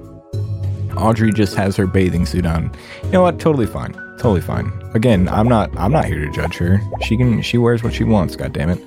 Audrey 0.96 1.34
just 1.34 1.56
has 1.56 1.76
her 1.76 1.86
bathing 1.86 2.26
suit 2.26 2.46
on. 2.46 2.72
You 3.04 3.12
know 3.12 3.22
what? 3.22 3.39
Totally 3.39 3.67
fine. 3.67 3.91
Totally 4.17 4.41
fine. 4.41 4.72
Again, 4.93 5.28
I'm 5.28 5.50
not 5.50 5.69
I'm 5.78 5.91
not 5.91 6.06
here 6.06 6.24
to 6.24 6.32
judge 6.32 6.56
her. 6.58 6.80
She 7.02 7.17
can 7.17 7.41
she 7.41 7.58
wears 7.58 7.84
what 7.84 7.93
she 7.93 8.06
wants. 8.06 8.38
God 8.38 8.54
damn 8.54 8.69
it. 8.69 8.82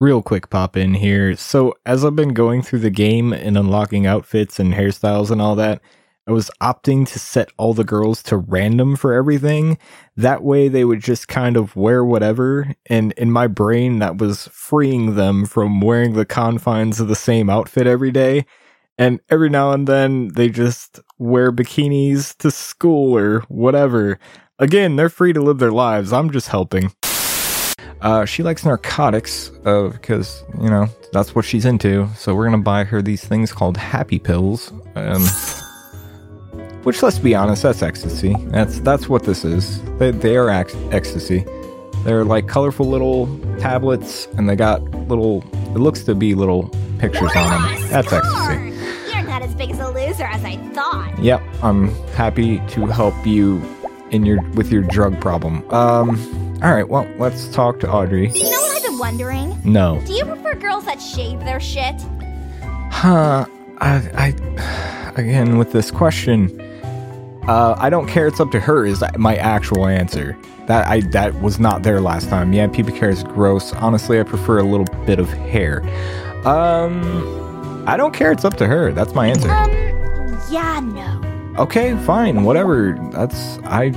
Real 0.00 0.20
quick 0.20 0.50
pop 0.50 0.76
in 0.76 0.92
here. 0.92 1.34
So 1.34 1.74
as 1.86 2.04
I've 2.04 2.16
been 2.16 2.34
going 2.34 2.60
through 2.60 2.80
the 2.80 2.90
game 2.90 3.32
and 3.32 3.56
unlocking 3.56 4.06
outfits 4.06 4.58
and 4.58 4.74
hairstyles 4.74 5.30
and 5.30 5.40
all 5.40 5.54
that, 5.56 5.80
I 6.30 6.32
was 6.32 6.48
opting 6.60 7.08
to 7.08 7.18
set 7.18 7.50
all 7.56 7.74
the 7.74 7.82
girls 7.82 8.22
to 8.22 8.36
random 8.36 8.94
for 8.94 9.12
everything. 9.12 9.78
That 10.16 10.44
way 10.44 10.68
they 10.68 10.84
would 10.84 11.00
just 11.00 11.26
kind 11.26 11.56
of 11.56 11.74
wear 11.74 12.04
whatever. 12.04 12.72
And 12.86 13.10
in 13.14 13.32
my 13.32 13.48
brain, 13.48 13.98
that 13.98 14.18
was 14.18 14.46
freeing 14.52 15.16
them 15.16 15.44
from 15.44 15.80
wearing 15.80 16.12
the 16.12 16.24
confines 16.24 17.00
of 17.00 17.08
the 17.08 17.16
same 17.16 17.50
outfit 17.50 17.88
every 17.88 18.12
day. 18.12 18.46
And 18.96 19.18
every 19.28 19.50
now 19.50 19.72
and 19.72 19.88
then 19.88 20.28
they 20.28 20.50
just 20.50 21.00
wear 21.18 21.50
bikinis 21.50 22.36
to 22.36 22.52
school 22.52 23.16
or 23.16 23.40
whatever. 23.48 24.20
Again, 24.60 24.94
they're 24.94 25.08
free 25.08 25.32
to 25.32 25.42
live 25.42 25.58
their 25.58 25.72
lives. 25.72 26.12
I'm 26.12 26.30
just 26.30 26.46
helping. 26.46 26.92
Uh, 28.02 28.24
she 28.24 28.44
likes 28.44 28.64
narcotics 28.64 29.50
uh, 29.64 29.88
because, 29.88 30.44
you 30.62 30.70
know, 30.70 30.86
that's 31.12 31.34
what 31.34 31.44
she's 31.44 31.64
into. 31.64 32.06
So 32.14 32.36
we're 32.36 32.46
going 32.46 32.60
to 32.60 32.64
buy 32.64 32.84
her 32.84 33.02
these 33.02 33.24
things 33.24 33.52
called 33.52 33.76
happy 33.76 34.20
pills. 34.20 34.72
Um, 34.94 35.26
which, 36.84 37.02
let's 37.02 37.18
be 37.18 37.34
honest, 37.34 37.62
that's 37.62 37.82
ecstasy. 37.82 38.34
That's 38.48 38.80
that's 38.80 39.08
what 39.08 39.24
this 39.24 39.44
is. 39.44 39.82
They, 39.98 40.10
they 40.10 40.36
are 40.36 40.48
ex- 40.48 40.76
ecstasy. 40.90 41.44
They're 42.04 42.24
like 42.24 42.48
colorful 42.48 42.86
little 42.86 43.26
tablets, 43.58 44.26
and 44.38 44.48
they 44.48 44.56
got 44.56 44.82
little. 45.08 45.44
It 45.74 45.78
looks 45.78 46.02
to 46.04 46.14
be 46.14 46.34
little 46.34 46.68
pictures 46.98 47.30
on 47.36 47.50
them. 47.62 47.90
That's 47.90 48.12
ecstasy. 48.12 48.76
You're 49.12 49.22
not 49.24 49.42
as 49.42 49.54
big 49.54 49.70
as 49.70 49.78
a 49.78 49.90
loser 49.90 50.24
as 50.24 50.44
I 50.44 50.56
thought. 50.72 51.18
Yep, 51.18 51.42
I'm 51.62 51.88
happy 52.14 52.58
to 52.68 52.86
help 52.86 53.14
you 53.26 53.62
in 54.10 54.24
your 54.24 54.40
with 54.52 54.72
your 54.72 54.82
drug 54.82 55.20
problem. 55.20 55.58
Um, 55.70 56.18
all 56.62 56.72
right. 56.72 56.88
Well, 56.88 57.06
let's 57.18 57.48
talk 57.48 57.80
to 57.80 57.90
Audrey. 57.90 58.30
You 58.30 58.44
know 58.44 58.60
what 58.62 58.76
I've 58.78 58.82
been 58.82 58.98
wondering? 58.98 59.60
No. 59.64 60.00
Do 60.06 60.12
you 60.14 60.24
prefer 60.24 60.54
girls 60.54 60.84
that 60.86 61.00
shave 61.00 61.40
their 61.40 61.60
shit? 61.60 62.00
Huh. 62.90 63.46
I, 63.82 63.94
I 64.14 65.12
again 65.16 65.58
with 65.58 65.72
this 65.72 65.90
question. 65.90 66.48
Uh, 67.48 67.74
I 67.78 67.90
don't 67.90 68.06
care. 68.06 68.26
It's 68.26 68.40
up 68.40 68.50
to 68.52 68.60
her. 68.60 68.84
Is 68.86 69.02
my 69.16 69.36
actual 69.36 69.86
answer. 69.86 70.36
That 70.66 70.86
I 70.86 71.00
that 71.12 71.40
was 71.40 71.58
not 71.58 71.82
there 71.82 72.00
last 72.00 72.28
time. 72.28 72.52
Yeah, 72.52 72.68
pubic 72.68 72.94
hair 72.96 73.10
is 73.10 73.24
gross. 73.24 73.72
Honestly, 73.74 74.20
I 74.20 74.22
prefer 74.22 74.58
a 74.58 74.62
little 74.62 74.86
bit 75.04 75.18
of 75.18 75.28
hair. 75.30 75.82
Um, 76.46 77.84
I 77.88 77.96
don't 77.96 78.14
care. 78.14 78.30
It's 78.32 78.44
up 78.44 78.56
to 78.58 78.66
her. 78.66 78.92
That's 78.92 79.14
my 79.14 79.26
answer. 79.28 79.50
Um, 79.50 79.70
yeah, 80.50 80.80
no. 80.80 81.20
Okay, 81.58 81.96
fine, 82.04 82.44
whatever. 82.44 82.96
That's 83.12 83.58
I. 83.64 83.92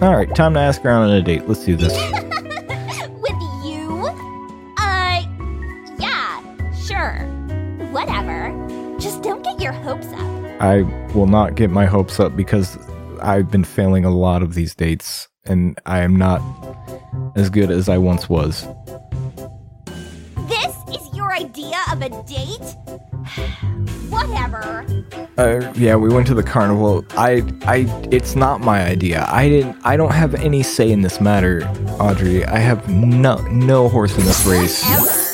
All 0.00 0.14
right, 0.14 0.32
time 0.34 0.54
to 0.54 0.60
ask 0.60 0.82
her 0.82 0.90
on 0.90 1.10
a 1.10 1.22
date. 1.22 1.48
Let's 1.48 1.64
do 1.64 1.74
this. 1.76 1.92
I 10.60 10.82
will 11.14 11.26
not 11.26 11.54
get 11.54 11.70
my 11.70 11.86
hopes 11.86 12.18
up 12.18 12.36
because 12.36 12.78
I've 13.20 13.50
been 13.50 13.64
failing 13.64 14.04
a 14.04 14.10
lot 14.10 14.42
of 14.42 14.54
these 14.54 14.74
dates 14.74 15.28
and 15.44 15.78
I 15.86 16.00
am 16.00 16.16
not 16.16 16.40
as 17.36 17.50
good 17.50 17.70
as 17.70 17.88
I 17.88 17.98
once 17.98 18.28
was. 18.28 18.66
This 20.48 20.76
is 20.90 21.14
your 21.14 21.32
idea 21.32 21.78
of 21.92 22.02
a 22.02 22.08
date? 22.24 22.76
whatever. 24.08 24.86
Uh, 25.36 25.72
yeah, 25.76 25.96
we 25.96 26.08
went 26.08 26.26
to 26.28 26.34
the 26.34 26.42
carnival. 26.42 27.04
I, 27.10 27.42
I, 27.62 27.86
it's 28.10 28.36
not 28.36 28.60
my 28.60 28.82
idea. 28.82 29.26
I 29.28 29.48
didn't. 29.48 29.76
I 29.84 29.96
don't 29.96 30.12
have 30.12 30.34
any 30.34 30.62
say 30.62 30.90
in 30.90 31.02
this 31.02 31.20
matter, 31.20 31.64
Audrey. 32.00 32.44
I 32.44 32.58
have 32.58 32.88
no, 32.88 33.36
no 33.48 33.88
horse 33.88 34.16
in 34.16 34.24
this 34.24 34.46
race. 34.46 34.82
Ever. 34.86 35.25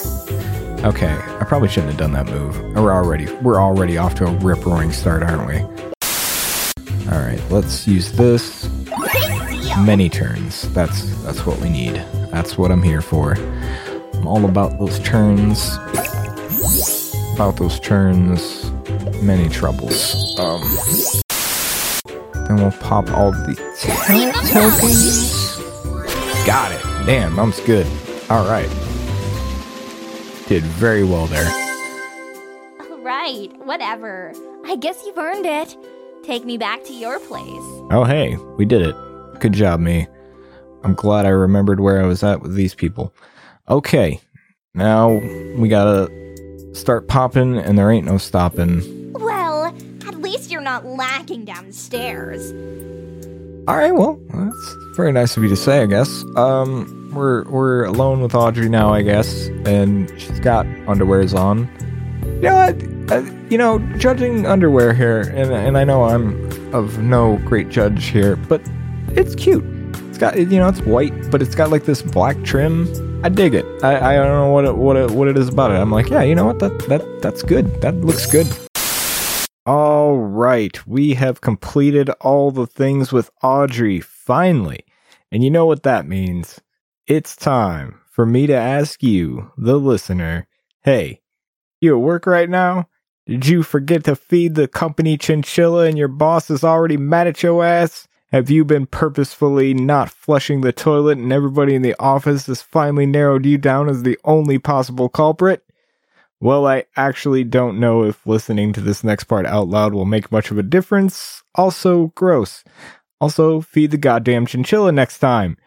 Okay, 0.85 1.17
I 1.39 1.45
probably 1.45 1.69
shouldn't 1.69 1.93
have 1.93 1.99
done 1.99 2.13
that 2.13 2.27
move. 2.27 2.59
We're 2.75 2.93
already, 2.93 3.33
we're 3.35 3.61
already 3.61 3.99
off 3.99 4.17
to 4.17 4.27
a 4.27 4.33
rip 4.39 4.67
roaring 4.67 4.91
start, 4.91 5.23
aren't 5.23 5.47
we? 5.47 5.61
All 7.09 7.21
right, 7.21 7.41
let's 7.51 7.87
use 7.87 8.11
this. 8.11 8.69
Many 9.79 10.09
turns. 10.09 10.69
That's 10.75 11.05
that's 11.23 11.47
what 11.47 11.59
we 11.61 11.69
need. 11.69 11.95
That's 12.31 12.59
what 12.59 12.73
I'm 12.73 12.83
here 12.83 13.01
for. 13.01 13.35
I'm 14.15 14.27
all 14.27 14.45
about 14.45 14.79
those 14.79 14.99
turns. 15.01 15.77
About 17.35 17.57
those 17.57 17.79
turns. 17.79 18.71
Many 19.23 19.49
troubles. 19.49 20.37
Um. 20.39 20.63
Then 22.49 22.57
we'll 22.57 22.73
pop 22.73 23.09
all 23.13 23.31
the 23.31 23.55
tokens. 24.53 25.57
Got 26.45 26.73
it. 26.73 27.07
Damn, 27.07 27.39
I'm 27.39 27.53
good. 27.67 27.87
All 28.29 28.45
right. 28.49 28.69
Did 30.49 30.63
very 30.65 31.05
well 31.05 31.27
there. 31.27 31.51
Right, 33.03 33.49
whatever. 33.65 34.33
I 34.67 34.77
guess 34.77 35.03
you've 35.05 35.19
earned 35.19 35.47
it. 35.47 35.77
Take 36.25 36.45
me 36.45 36.57
back 36.57 36.85
to 36.85 36.93
your 36.93 37.19
place. 37.21 37.47
Oh, 37.91 38.05
hey, 38.05 38.37
we 38.57 38.65
did 38.65 38.83
it. 38.83 38.97
Good 39.41 39.53
job, 39.53 39.81
me. 39.81 40.07
I'm 40.85 40.95
glad 40.95 41.27
I 41.27 41.31
remembered 41.31 41.81
where 41.81 42.03
I 42.03 42.07
was 42.07 42.23
at 42.23 42.43
with 42.43 42.55
these 42.55 42.75
people. 42.75 43.15
Okay, 43.69 44.21
now 44.75 45.11
we 45.57 45.69
gotta 45.69 46.09
start 46.75 47.09
popping, 47.09 47.57
and 47.57 47.79
there 47.79 47.91
ain't 47.91 48.07
no 48.07 48.19
stopping. 48.19 49.13
Well, 49.13 49.67
at 50.07 50.21
least 50.21 50.51
you're 50.51 50.61
not 50.61 50.85
lacking 50.85 51.45
downstairs. 51.45 52.53
All 53.69 53.77
right, 53.77 53.95
well, 53.95 54.21
that's 54.33 54.77
very 54.97 55.13
nice 55.13 55.37
of 55.37 55.43
you 55.43 55.49
to 55.49 55.57
say, 55.57 55.83
I 55.83 55.87
guess. 55.87 56.25
Um, 56.37 57.02
we're 57.13 57.45
we're 57.45 57.85
alone 57.85 58.21
with 58.21 58.35
Audrey 58.35 58.69
now, 58.69 58.93
I 58.93 59.03
guess, 59.03 59.47
and 59.67 60.09
she's 60.21 60.41
got 60.41 60.67
underwears 60.87 61.39
on. 61.39 61.69
You 62.37 62.49
know, 62.49 62.57
I, 62.57 63.15
I, 63.15 63.19
uh, 63.19 63.31
you 63.51 63.59
know, 63.59 63.79
judging 63.99 64.47
underwear 64.47 64.95
here, 64.95 65.21
and 65.21 65.53
and 65.53 65.77
I 65.77 65.85
know 65.85 66.05
I'm 66.05 66.75
of 66.75 66.99
no 66.99 67.37
great 67.45 67.69
judge 67.69 68.07
here, 68.07 68.37
but 68.37 68.63
it's 69.11 69.35
cute. 69.35 69.65
It's 70.09 70.19
got, 70.19 70.39
you 70.39 70.47
know, 70.47 70.69
it's 70.69 70.81
white, 70.81 71.31
but 71.31 71.43
it's 71.43 71.55
got 71.55 71.71
like 71.71 71.85
this 71.85 72.03
black 72.03 72.43
trim. 72.45 72.89
I 73.25 73.29
dig 73.29 73.55
it. 73.55 73.65
I, 73.85 74.13
I 74.13 74.15
don't 74.15 74.27
know 74.29 74.51
what 74.51 74.65
it, 74.65 74.77
what 74.77 74.97
it, 74.97 75.11
what 75.11 75.29
it 75.29 75.39
is 75.39 75.49
about 75.49 75.71
it. 75.71 75.75
I'm 75.75 75.91
like, 75.91 76.09
yeah, 76.09 76.23
you 76.23 76.35
know 76.35 76.47
what? 76.47 76.59
That 76.59 76.79
that 76.89 77.23
that's 77.23 77.43
good. 77.43 77.81
That 77.83 77.97
looks 77.97 78.27
good. 78.27 78.47
All 79.65 80.17
right, 80.17 80.85
we 80.89 81.15
have 81.15 81.41
completed 81.41 82.11
all 82.21 82.51
the 82.51 82.67
things 82.67 83.13
with 83.13 83.31
Audrey 83.43 84.01
finally. 84.01 84.85
And 85.31 85.45
you 85.45 85.51
know 85.51 85.67
what 85.67 85.85
that 85.85 86.07
means? 86.07 86.61
It's 87.15 87.37
time 87.37 88.01
for 88.11 88.25
me 88.25 88.47
to 88.47 88.55
ask 88.55 89.03
you, 89.03 89.53
the 89.59 89.77
listener, 89.77 90.49
hey, 90.81 91.21
you 91.79 91.95
at 91.95 92.01
work 92.01 92.25
right 92.25 92.49
now? 92.49 92.89
Did 93.27 93.47
you 93.47 93.63
forget 93.63 94.05
to 94.05 94.17
feed 94.17 94.55
the 94.55 94.67
company 94.67 95.19
chinchilla 95.19 95.85
and 95.85 95.99
your 95.99 96.09
boss 96.09 96.49
is 96.49 96.65
already 96.65 96.97
mad 96.97 97.27
at 97.27 97.43
your 97.43 97.63
ass? 97.63 98.09
Have 98.31 98.49
you 98.49 98.65
been 98.65 98.87
purposefully 98.87 99.75
not 99.75 100.09
flushing 100.09 100.63
the 100.63 100.73
toilet 100.73 101.19
and 101.19 101.35
everybody 101.35 101.75
in 101.75 101.83
the 101.83 101.95
office 102.01 102.47
has 102.47 102.63
finally 102.63 103.05
narrowed 103.05 103.45
you 103.45 103.59
down 103.59 103.91
as 103.91 104.05
the 104.05 104.19
only 104.25 104.59
possible 104.59 105.11
culprit? 105.11 105.63
Well, 106.41 106.67
I 106.67 106.87
actually 106.97 107.45
don't 107.45 107.79
know 107.79 108.05
if 108.05 108.27
listening 108.27 108.73
to 108.73 108.81
this 108.81 109.05
next 109.05 109.25
part 109.25 109.45
out 109.45 109.69
loud 109.69 109.93
will 109.93 110.07
make 110.07 110.33
much 110.33 110.51
of 110.51 110.57
a 110.57 110.63
difference. 110.63 111.43
Also, 111.57 112.07
gross. 112.15 112.65
Also, 113.21 113.61
feed 113.61 113.91
the 113.91 113.99
goddamn 113.99 114.47
chinchilla 114.47 114.93
next 114.93 115.19
time. 115.19 115.59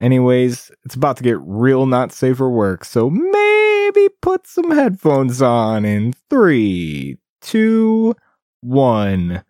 Anyways, 0.00 0.70
it's 0.84 0.94
about 0.94 1.16
to 1.18 1.22
get 1.22 1.38
real 1.40 1.86
not 1.86 2.12
safe 2.12 2.36
for 2.38 2.50
work, 2.50 2.84
so 2.84 3.08
maybe 3.08 4.08
put 4.20 4.46
some 4.46 4.70
headphones 4.70 5.40
on 5.40 5.84
in 5.84 6.12
three, 6.28 7.16
two, 7.40 8.14
one. 8.60 9.42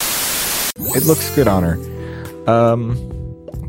It 0.00 1.04
looks 1.04 1.34
good 1.34 1.48
on 1.48 1.62
her. 1.62 2.50
Um, 2.50 2.96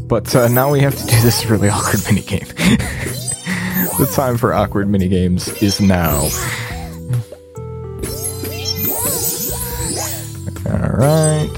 but 0.08 0.36
uh, 0.36 0.48
now 0.48 0.72
we 0.72 0.80
have 0.82 0.96
to 0.96 1.06
do 1.06 1.22
this 1.22 1.46
really 1.46 1.70
awkward 1.70 2.02
minigame. 2.02 2.48
the 3.98 4.12
time 4.14 4.38
for 4.38 4.54
awkward 4.54 4.88
minigames 4.88 5.62
is 5.62 5.80
now. 5.80 6.30
Alright. 10.66 11.50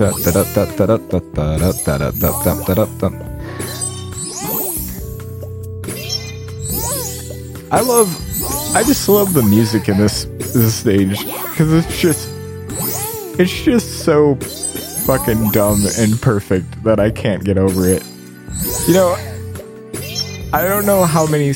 I 7.71 7.81
love 7.81 8.15
I 8.75 8.83
just 8.83 9.07
love 9.09 9.33
the 9.33 9.43
music 9.43 9.89
in 9.89 9.97
this 9.97 10.25
this 10.25 10.75
stage 10.75 11.19
because 11.19 11.73
it's 11.73 11.99
just 11.99 12.29
it's 13.39 13.63
just 13.63 14.03
so 14.03 14.35
fucking 15.05 15.51
dumb 15.51 15.81
and 15.97 16.21
perfect 16.21 16.83
that 16.83 16.99
I 16.99 17.11
can't 17.11 17.43
get 17.43 17.57
over 17.57 17.87
it. 17.87 18.03
You 18.87 18.93
know, 18.93 19.15
I 20.53 20.67
don't 20.67 20.85
know 20.85 21.05
how 21.05 21.25
many 21.27 21.49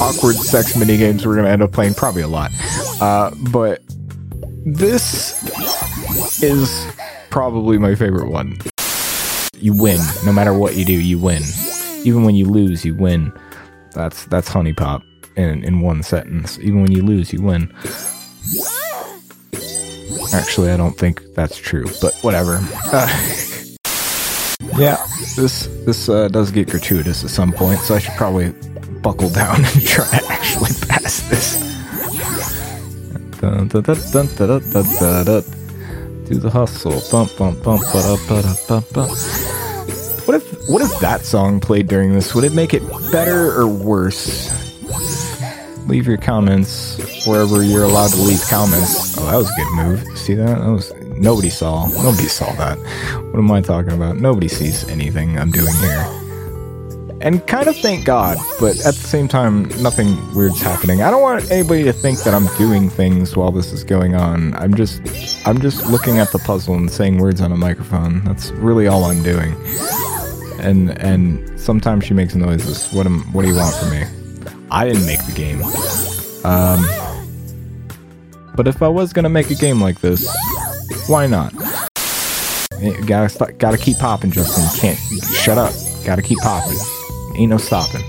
awkward 0.00 0.36
sex 0.36 0.76
mini 0.76 0.96
games 0.96 1.26
we're 1.26 1.36
gonna 1.36 1.48
end 1.50 1.62
up 1.62 1.72
playing. 1.72 1.94
Probably 1.94 2.22
a 2.22 2.28
lot, 2.28 2.50
uh, 3.00 3.32
but 3.50 3.82
this 4.64 5.42
is 6.42 6.86
probably 7.30 7.78
my 7.78 7.94
favorite 7.94 8.28
one. 8.28 8.58
You 9.56 9.74
win, 9.74 10.00
no 10.24 10.32
matter 10.32 10.54
what 10.54 10.76
you 10.76 10.84
do. 10.84 10.94
You 10.94 11.18
win, 11.18 11.42
even 12.04 12.24
when 12.24 12.34
you 12.34 12.46
lose, 12.46 12.84
you 12.84 12.94
win. 12.94 13.32
That's 13.92 14.24
that's 14.26 14.48
HuniePop 14.48 15.02
in 15.36 15.64
in 15.64 15.80
one 15.80 16.02
sentence. 16.02 16.58
Even 16.58 16.82
when 16.82 16.92
you 16.92 17.02
lose, 17.02 17.32
you 17.32 17.42
win. 17.42 17.72
Actually, 20.32 20.70
I 20.70 20.76
don't 20.76 20.96
think 20.96 21.22
that's 21.34 21.56
true, 21.56 21.86
but 22.00 22.14
whatever. 22.22 22.60
Uh, 22.92 23.08
yeah, 24.76 24.96
this 25.36 25.66
this 25.86 26.08
uh, 26.08 26.28
does 26.28 26.50
get 26.50 26.68
gratuitous 26.68 27.24
at 27.24 27.30
some 27.30 27.52
point, 27.52 27.80
so 27.80 27.94
I 27.94 27.98
should 27.98 28.14
probably 28.14 28.50
buckle 29.02 29.30
down 29.30 29.56
and 29.64 29.86
try 29.86 30.18
to 30.18 30.26
actually 30.28 30.70
pass 30.86 31.28
this. 31.28 31.58
Dun, 33.40 33.68
dun, 33.68 33.82
dun. 33.82 34.26
Do 36.26 36.38
the 36.38 36.50
hustle. 36.52 37.02
Bump, 37.10 37.36
bump, 37.36 37.62
bump, 37.64 37.82
ba 37.92 38.16
ba 38.28 38.42
bump, 38.68 38.92
bump. 38.92 39.10
What 40.30 40.42
if 40.42 40.68
what 40.68 40.80
if 40.80 41.00
that 41.00 41.24
song 41.24 41.58
played 41.58 41.88
during 41.88 42.14
this? 42.14 42.36
Would 42.36 42.44
it 42.44 42.52
make 42.52 42.72
it 42.72 42.84
better 43.10 43.50
or 43.50 43.66
worse? 43.66 44.48
Leave 45.88 46.06
your 46.06 46.18
comments 46.18 47.26
wherever 47.26 47.64
you're 47.64 47.82
allowed 47.82 48.12
to 48.12 48.20
leave 48.20 48.40
comments. 48.42 49.18
Oh, 49.18 49.26
that 49.26 49.36
was 49.36 49.50
a 49.50 49.54
good 49.56 49.72
move. 49.74 50.16
See 50.16 50.34
that? 50.34 50.60
That 50.60 50.70
was 50.70 50.94
nobody 51.16 51.50
saw. 51.50 51.88
Nobody 51.88 52.28
saw 52.28 52.52
that. 52.52 52.78
What 52.78 53.40
am 53.40 53.50
I 53.50 53.60
talking 53.60 53.90
about? 53.90 54.18
Nobody 54.18 54.46
sees 54.46 54.84
anything 54.88 55.36
I'm 55.36 55.50
doing 55.50 55.74
here. 55.80 56.06
And 57.22 57.44
kind 57.48 57.66
of 57.66 57.76
thank 57.76 58.04
God, 58.04 58.38
but 58.60 58.78
at 58.78 58.94
the 58.94 59.08
same 59.08 59.28
time, 59.28 59.64
nothing 59.82 60.16
weird's 60.32 60.62
happening. 60.62 61.02
I 61.02 61.10
don't 61.10 61.20
want 61.20 61.50
anybody 61.50 61.82
to 61.82 61.92
think 61.92 62.20
that 62.20 62.32
I'm 62.32 62.46
doing 62.56 62.88
things 62.88 63.36
while 63.36 63.50
this 63.50 63.72
is 63.72 63.84
going 63.84 64.14
on. 64.14 64.54
I'm 64.54 64.74
just, 64.74 65.02
I'm 65.46 65.60
just 65.60 65.84
looking 65.86 66.18
at 66.18 66.32
the 66.32 66.38
puzzle 66.38 66.76
and 66.76 66.90
saying 66.90 67.18
words 67.18 67.42
on 67.42 67.52
a 67.52 67.58
microphone. 67.58 68.24
That's 68.24 68.52
really 68.52 68.86
all 68.86 69.04
I'm 69.04 69.22
doing. 69.22 69.54
And 70.60 70.98
and 70.98 71.58
sometimes 71.58 72.04
she 72.04 72.14
makes 72.14 72.34
noises. 72.34 72.92
What 72.92 73.06
am, 73.06 73.20
what 73.32 73.42
do 73.42 73.48
you 73.48 73.56
want 73.56 73.74
from 73.76 73.90
me? 73.90 74.04
I 74.70 74.86
didn't 74.86 75.06
make 75.06 75.24
the 75.26 75.32
game. 75.32 75.62
Um, 76.44 76.84
but 78.56 78.68
if 78.68 78.82
I 78.82 78.88
was 78.88 79.12
gonna 79.12 79.28
make 79.28 79.50
a 79.50 79.54
game 79.54 79.80
like 79.80 80.00
this, 80.00 80.28
why 81.08 81.26
not? 81.26 81.52
You 82.80 83.04
gotta 83.04 83.52
gotta 83.54 83.78
keep 83.78 83.98
popping, 83.98 84.30
Justin. 84.30 84.64
Can't 84.80 84.98
shut 85.24 85.58
up. 85.58 85.72
Gotta 86.04 86.22
keep 86.22 86.38
popping. 86.38 86.78
Ain't 87.36 87.50
no 87.50 87.58
stopping. 87.58 88.02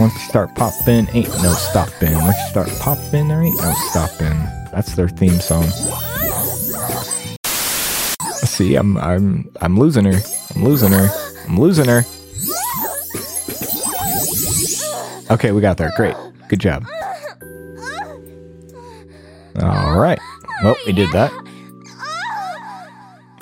Once 0.00 0.14
you 0.14 0.20
start 0.28 0.54
popping, 0.54 1.08
ain't 1.12 1.28
no 1.42 1.52
stopping. 1.52 2.14
Once 2.14 2.36
you 2.36 2.50
start 2.50 2.68
popping, 2.78 3.28
there 3.28 3.42
ain't 3.42 3.60
no 3.60 3.74
stopping. 3.90 4.38
That's 4.72 4.94
their 4.94 5.08
theme 5.08 5.40
song. 5.40 5.66
See, 8.58 8.74
I'm 8.74 8.96
I'm 8.98 9.48
I'm 9.60 9.78
losing 9.78 10.04
her. 10.04 10.20
I'm 10.56 10.64
losing 10.64 10.90
her. 10.90 11.08
I'm 11.46 11.60
losing 11.60 11.84
her. 11.84 12.02
Okay, 15.30 15.52
we 15.52 15.60
got 15.60 15.76
there. 15.76 15.92
Great. 15.94 16.16
Good 16.48 16.58
job. 16.58 16.84
All 19.62 20.00
right. 20.00 20.18
Well, 20.64 20.74
we 20.86 20.92
did 20.92 21.08
that. 21.12 21.30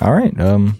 All 0.01 0.13
right. 0.13 0.39
Um, 0.39 0.77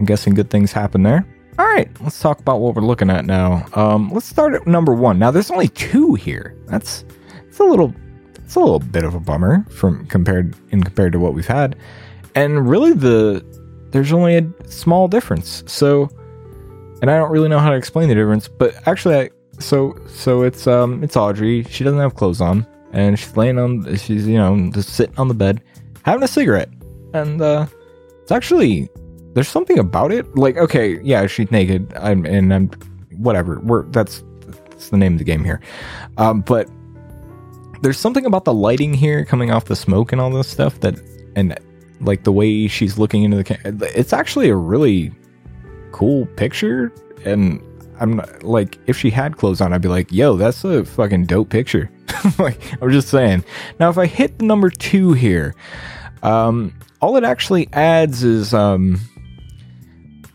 I'm 0.00 0.04
guessing 0.04 0.34
good 0.34 0.50
things 0.50 0.72
happen 0.72 1.04
there. 1.04 1.24
All 1.56 1.66
right. 1.66 1.88
Let's 2.00 2.18
talk 2.18 2.40
about 2.40 2.58
what 2.58 2.74
we're 2.74 2.82
looking 2.82 3.08
at 3.08 3.24
now. 3.24 3.64
Um, 3.74 4.10
let's 4.10 4.26
start 4.26 4.54
at 4.54 4.66
number 4.66 4.94
one. 4.94 5.20
Now, 5.20 5.30
there's 5.30 5.52
only 5.52 5.68
two 5.68 6.14
here. 6.14 6.56
That's 6.66 7.04
it's 7.46 7.60
a 7.60 7.62
little 7.62 7.94
it's 8.34 8.56
a 8.56 8.58
little 8.58 8.80
bit 8.80 9.04
of 9.04 9.14
a 9.14 9.20
bummer 9.20 9.64
from 9.70 10.06
compared 10.06 10.56
in 10.72 10.82
compared 10.82 11.12
to 11.12 11.20
what 11.20 11.34
we've 11.34 11.46
had, 11.46 11.76
and 12.34 12.68
really 12.68 12.94
the 12.94 13.59
there's 13.90 14.12
only 14.12 14.36
a 14.36 14.48
small 14.68 15.08
difference. 15.08 15.64
So, 15.66 16.08
and 17.02 17.10
I 17.10 17.16
don't 17.16 17.30
really 17.30 17.48
know 17.48 17.58
how 17.58 17.70
to 17.70 17.76
explain 17.76 18.08
the 18.08 18.14
difference, 18.14 18.48
but 18.48 18.74
actually, 18.86 19.16
I, 19.16 19.30
so 19.58 19.94
so 20.08 20.42
it's 20.42 20.66
um 20.66 21.02
it's 21.02 21.16
Audrey. 21.16 21.64
She 21.64 21.84
doesn't 21.84 21.98
have 21.98 22.14
clothes 22.14 22.40
on, 22.40 22.66
and 22.92 23.18
she's 23.18 23.36
laying 23.36 23.58
on. 23.58 23.96
She's 23.96 24.26
you 24.26 24.38
know 24.38 24.70
just 24.72 24.90
sitting 24.90 25.18
on 25.18 25.28
the 25.28 25.34
bed, 25.34 25.62
having 26.02 26.22
a 26.22 26.28
cigarette, 26.28 26.70
and 27.12 27.40
uh, 27.40 27.66
it's 28.22 28.32
actually 28.32 28.88
there's 29.34 29.48
something 29.48 29.78
about 29.78 30.12
it. 30.12 30.34
Like 30.36 30.56
okay, 30.56 31.00
yeah, 31.02 31.26
she's 31.26 31.50
naked, 31.50 31.92
I'm, 31.96 32.24
and 32.24 32.52
I'm 32.52 32.70
whatever. 33.16 33.60
We're 33.60 33.84
that's 33.86 34.22
that's 34.70 34.88
the 34.88 34.96
name 34.96 35.14
of 35.14 35.18
the 35.18 35.24
game 35.24 35.44
here, 35.44 35.60
um, 36.16 36.40
but 36.40 36.68
there's 37.82 37.98
something 37.98 38.26
about 38.26 38.44
the 38.44 38.52
lighting 38.52 38.92
here 38.92 39.24
coming 39.24 39.50
off 39.50 39.64
the 39.66 39.76
smoke 39.76 40.12
and 40.12 40.20
all 40.20 40.30
this 40.30 40.48
stuff 40.48 40.80
that 40.80 40.98
and 41.36 41.58
like 42.00 42.24
the 42.24 42.32
way 42.32 42.66
she's 42.66 42.98
looking 42.98 43.22
into 43.22 43.36
the 43.36 43.44
camera 43.44 43.88
it's 43.94 44.12
actually 44.12 44.48
a 44.48 44.56
really 44.56 45.12
cool 45.92 46.26
picture. 46.36 46.92
And 47.24 47.62
i'm 48.00 48.16
not, 48.16 48.42
like 48.42 48.78
if 48.86 48.96
she 48.96 49.10
had 49.10 49.36
clothes 49.36 49.60
on 49.60 49.74
i'd 49.74 49.82
be 49.82 49.88
like 49.88 50.10
yo 50.10 50.34
that's 50.34 50.64
a 50.64 50.84
fucking 50.84 51.26
dope 51.26 51.50
picture. 51.50 51.90
Like 52.38 52.60
i'm 52.82 52.90
just 52.90 53.08
saying. 53.08 53.44
Now 53.78 53.90
if 53.90 53.98
i 53.98 54.06
hit 54.06 54.38
the 54.38 54.44
number 54.44 54.70
two 54.70 55.12
here 55.12 55.54
um 56.22 56.74
all 57.00 57.16
it 57.16 57.24
actually 57.24 57.68
adds 57.72 58.22
is 58.22 58.52
um 58.52 59.00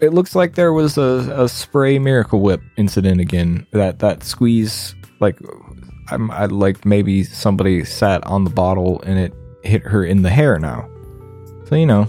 it 0.01 0.13
looks 0.13 0.35
like 0.35 0.55
there 0.55 0.73
was 0.73 0.97
a, 0.97 1.43
a 1.43 1.49
spray 1.49 1.99
miracle 1.99 2.41
whip 2.41 2.61
incident 2.75 3.21
again 3.21 3.65
that 3.71 3.99
that 3.99 4.23
squeeze 4.23 4.95
like 5.19 5.39
I'm 6.09 6.29
I 6.31 6.45
like 6.45 6.85
maybe 6.85 7.23
somebody 7.23 7.83
sat 7.83 8.23
on 8.25 8.43
the 8.43 8.49
bottle 8.49 9.01
and 9.01 9.17
it 9.17 9.33
hit 9.63 9.83
her 9.83 10.03
in 10.03 10.21
the 10.21 10.29
hair 10.29 10.59
now. 10.59 10.87
So 11.65 11.75
you 11.75 11.85
know, 11.85 12.07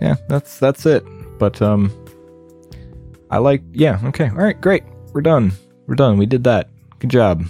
yeah, 0.00 0.16
that's 0.28 0.58
that's 0.58 0.86
it. 0.86 1.04
But 1.38 1.60
um, 1.62 1.92
I 3.30 3.38
like 3.38 3.62
yeah 3.72 4.00
okay 4.04 4.28
all 4.28 4.36
right 4.36 4.60
great 4.60 4.82
we're 5.12 5.20
done 5.20 5.52
we're 5.86 5.94
done 5.94 6.18
we 6.18 6.26
did 6.26 6.44
that 6.44 6.68
good 6.98 7.10
job 7.10 7.44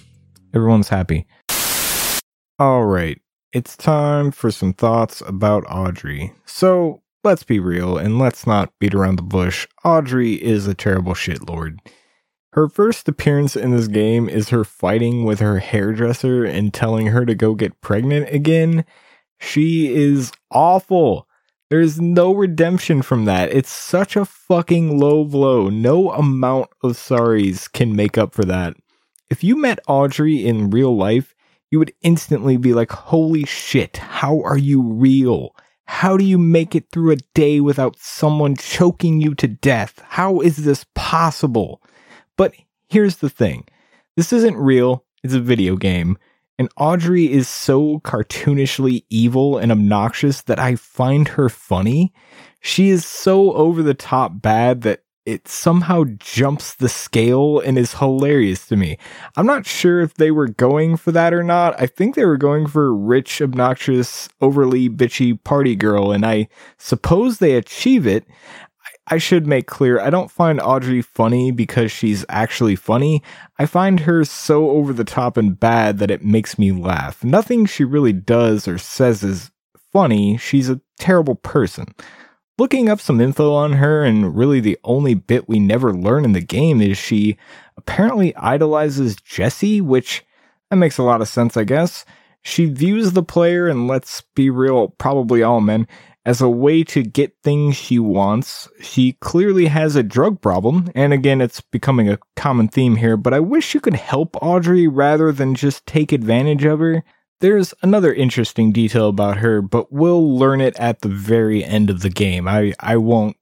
everyone's 0.55 0.89
happy. 0.89 1.27
All 2.59 2.85
right, 2.85 3.21
it's 3.53 3.77
time 3.77 4.31
for 4.31 4.51
some 4.51 4.73
thoughts 4.73 5.23
about 5.27 5.65
Audrey. 5.71 6.33
So 6.45 7.03
let's 7.25 7.43
be 7.43 7.59
real 7.59 7.97
and 7.97 8.19
let's 8.19 8.47
not 8.47 8.73
beat 8.79 8.95
around 8.95 9.17
the 9.17 9.23
bush. 9.23 9.67
Audrey 9.85 10.35
is 10.35 10.67
a 10.67 10.75
terrible 10.75 11.15
shitlord. 11.15 11.79
Her 12.53 12.69
first 12.69 13.09
appearance 13.09 13.55
in 13.55 13.71
this 13.71 13.87
game 13.87 14.29
is 14.29 14.49
her 14.49 14.65
fighting 14.65 15.25
with 15.25 15.39
her 15.39 15.61
hairdresser 15.61 16.45
and 16.45 16.75
telling 16.75 17.07
her 17.09 17.25
to 17.25 17.35
go 17.35 17.55
get 17.55 17.81
pregnant 17.81 18.29
again. 18.31 18.85
She 19.41 19.93
is 19.93 20.33
awful. 20.51 21.27
There's 21.71 22.01
no 22.01 22.33
redemption 22.33 23.03
from 23.03 23.25
that. 23.25 23.53
It's 23.53 23.71
such 23.71 24.17
a 24.17 24.25
fucking 24.25 24.99
low 24.99 25.25
blow. 25.25 25.69
No 25.69 26.13
amount 26.13 26.71
of 26.83 26.93
sorries 26.93 27.71
can 27.71 27.97
make 27.97 28.19
up 28.19 28.35
for 28.35 28.45
that. 28.45 28.77
If 29.31 29.43
you 29.43 29.57
met 29.57 29.79
Audrey 29.89 30.45
in 30.45 30.71
real 30.71 30.97
life, 30.97 31.35
you 31.71 31.79
would 31.79 31.93
instantly 32.03 32.57
be 32.57 32.75
like, 32.75 32.91
holy 32.91 33.45
shit, 33.45 33.97
how 33.97 34.41
are 34.43 34.59
you 34.59 34.83
real? 34.83 35.55
How 35.85 36.17
do 36.17 36.25
you 36.25 36.39
make 36.39 36.75
it 36.75 36.91
through 36.93 37.13
a 37.13 37.17
day 37.35 37.61
without 37.61 37.97
someone 37.99 38.57
choking 38.57 39.21
you 39.21 39.35
to 39.37 39.49
death? 39.49 40.03
How 40.09 40.41
is 40.41 40.59
this 40.59 40.85
possible? 40.95 41.83
But 42.37 42.55
here's 42.89 43.17
the 43.17 43.31
thing 43.31 43.67
this 44.17 44.33
isn't 44.33 44.57
real, 44.57 45.05
it's 45.23 45.35
a 45.35 45.41
video 45.41 45.77
game. 45.77 46.19
And 46.61 46.69
Audrey 46.77 47.33
is 47.33 47.49
so 47.49 48.01
cartoonishly 48.01 49.05
evil 49.09 49.57
and 49.57 49.73
obnoxious 49.73 50.43
that 50.43 50.59
I 50.59 50.75
find 50.75 51.27
her 51.29 51.49
funny. 51.49 52.13
She 52.61 52.91
is 52.91 53.03
so 53.03 53.55
over 53.55 53.83
the 53.83 53.95
top 53.95 54.43
bad 54.43 54.83
that 54.83 55.01
it 55.25 55.49
somehow 55.49 56.05
jumps 56.19 56.75
the 56.75 56.91
scale 56.91 57.61
and 57.61 57.79
is 57.79 57.95
hilarious 57.95 58.67
to 58.67 58.77
me. 58.77 58.99
I'm 59.39 59.47
not 59.47 59.65
sure 59.65 60.01
if 60.01 60.13
they 60.15 60.31
were 60.31 60.49
going 60.49 60.99
for 60.99 61.13
that 61.13 61.33
or 61.33 61.43
not. 61.43 61.81
I 61.81 61.87
think 61.87 62.15
they 62.15 62.27
were 62.27 62.37
going 62.37 62.67
for 62.67 62.95
rich, 62.95 63.41
obnoxious, 63.41 64.29
overly 64.43 64.91
bitchy 64.91 65.43
party 65.43 65.75
girl, 65.75 66.13
and 66.13 66.27
I 66.27 66.49
suppose 66.77 67.39
they 67.39 67.57
achieve 67.57 68.07
it. 68.07 68.27
I 69.11 69.19
should 69.19 69.47
make 69.47 69.67
clear 69.67 70.01
I 70.01 70.09
don't 70.09 70.31
find 70.31 70.61
Audrey 70.61 71.03
funny 71.03 71.51
because 71.51 71.91
she's 71.91 72.25
actually 72.29 72.77
funny. 72.77 73.23
I 73.59 73.67
find 73.67 74.01
her 74.01 74.25
so 74.25 74.71
over 74.71 74.93
the 74.93 75.05
top 75.05 75.37
and 75.37 75.59
bad 75.59 75.99
that 75.99 76.13
it 76.13 76.25
makes 76.25 76.59
me 76.59 76.71
laugh. 76.71 77.25
Nothing 77.25 77.67
she 77.67 77.83
really 77.83 78.13
does 78.13 78.69
or 78.69 78.79
says 78.79 79.25
is 79.25 79.51
funny. 79.93 80.37
She's 80.37 80.71
a 80.71 80.81
terrible 80.99 81.35
person. 81.35 81.87
Looking 82.57 82.89
up 82.89 83.01
some 83.01 83.21
info 83.21 83.53
on 83.55 83.73
her, 83.75 84.05
and 84.05 84.37
really 84.37 84.61
the 84.61 84.79
only 84.85 85.15
bit 85.15 85.49
we 85.49 85.59
never 85.59 85.93
learn 85.93 86.25
in 86.25 86.33
the 86.33 86.41
game 86.43 86.81
is 86.81 86.99
she 86.99 87.37
apparently 87.77 88.37
idolizes 88.37 89.17
Jessie, 89.17 89.81
which 89.81 90.25
that 90.69 90.77
makes 90.77 90.99
a 90.99 91.03
lot 91.03 91.23
of 91.23 91.29
sense, 91.29 91.57
I 91.57 91.65
guess. 91.65 92.05
She 92.43 92.67
views 92.67 93.13
the 93.13 93.23
player, 93.23 93.67
and 93.67 93.89
let's 93.89 94.23
be 94.35 94.51
real, 94.51 94.89
probably 94.89 95.43
all 95.43 95.61
men, 95.61 95.89
as 96.25 96.41
a 96.41 96.49
way 96.49 96.85
to 96.85 97.03
get 97.03 97.35
things 97.43 97.77
she 97.77 97.99
wants. 97.99 98.69
She 98.81 99.15
clearly 99.21 99.67
has 99.67 99.97
a 99.97 100.03
drug 100.03 100.41
problem, 100.41 100.91
and 100.95 101.13
again, 101.13 101.41
it's 101.41 101.61
becoming 101.61 102.09
a 102.09 102.19
common 102.37 102.69
theme 102.69 102.97
here, 102.97 103.17
but 103.17 103.33
I 103.33 103.41
wish 103.41 103.75
you 103.75 103.81
could 103.81 103.95
help 103.95 104.37
Audrey 104.43 104.87
rather 104.87 105.33
than 105.33 105.55
just 105.55 105.87
take 105.87 106.13
advantage 106.13 106.65
of 106.65 106.81
her. 106.81 107.03
There's 107.41 107.73
another 107.83 108.13
interesting 108.13 108.71
detail 108.71 109.09
about 109.09 109.39
her, 109.39 109.63
but 109.63 109.91
we'll 109.91 110.37
learn 110.37 110.61
it 110.61 110.77
at 110.79 111.01
the 111.01 111.09
very 111.09 111.65
end 111.65 111.89
of 111.89 112.03
the 112.03 112.11
game. 112.11 112.47
I, 112.47 112.75
I 112.81 112.99
won't 112.99 113.37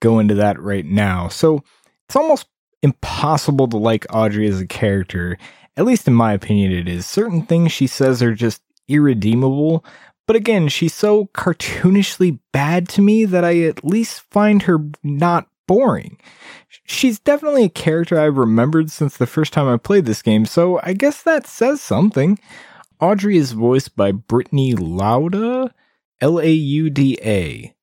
go 0.00 0.18
into 0.18 0.34
that 0.36 0.58
right 0.58 0.86
now. 0.86 1.28
So 1.28 1.62
it's 2.08 2.16
almost 2.16 2.46
impossible 2.82 3.68
to 3.68 3.76
like 3.76 4.06
Audrey 4.10 4.48
as 4.48 4.60
a 4.60 4.66
character. 4.66 5.36
At 5.76 5.84
least 5.84 6.08
in 6.08 6.14
my 6.14 6.32
opinion, 6.32 6.72
it 6.72 6.88
is. 6.88 7.06
Certain 7.06 7.42
things 7.42 7.72
she 7.72 7.86
says 7.86 8.22
are 8.22 8.34
just 8.34 8.62
irredeemable, 8.88 9.84
but 10.26 10.36
again, 10.36 10.68
she's 10.68 10.94
so 10.94 11.26
cartoonishly 11.34 12.38
bad 12.52 12.88
to 12.90 13.02
me 13.02 13.24
that 13.24 13.44
I 13.44 13.60
at 13.60 13.84
least 13.84 14.22
find 14.30 14.62
her 14.62 14.78
not 15.02 15.48
boring. 15.66 16.18
She's 16.84 17.18
definitely 17.18 17.64
a 17.64 17.70
character 17.70 18.18
I've 18.18 18.36
remembered 18.36 18.90
since 18.90 19.16
the 19.16 19.26
first 19.26 19.52
time 19.52 19.68
I 19.68 19.76
played 19.76 20.06
this 20.06 20.22
game, 20.22 20.46
so 20.46 20.80
I 20.82 20.92
guess 20.92 21.22
that 21.22 21.46
says 21.46 21.80
something. 21.80 22.38
Audrey 23.00 23.36
is 23.36 23.52
voiced 23.52 23.96
by 23.96 24.12
Brittany 24.12 24.74
Lauda, 24.74 25.74
L 26.20 26.38
A 26.38 26.50
U 26.50 26.88
D 26.88 27.18
A 27.22 27.74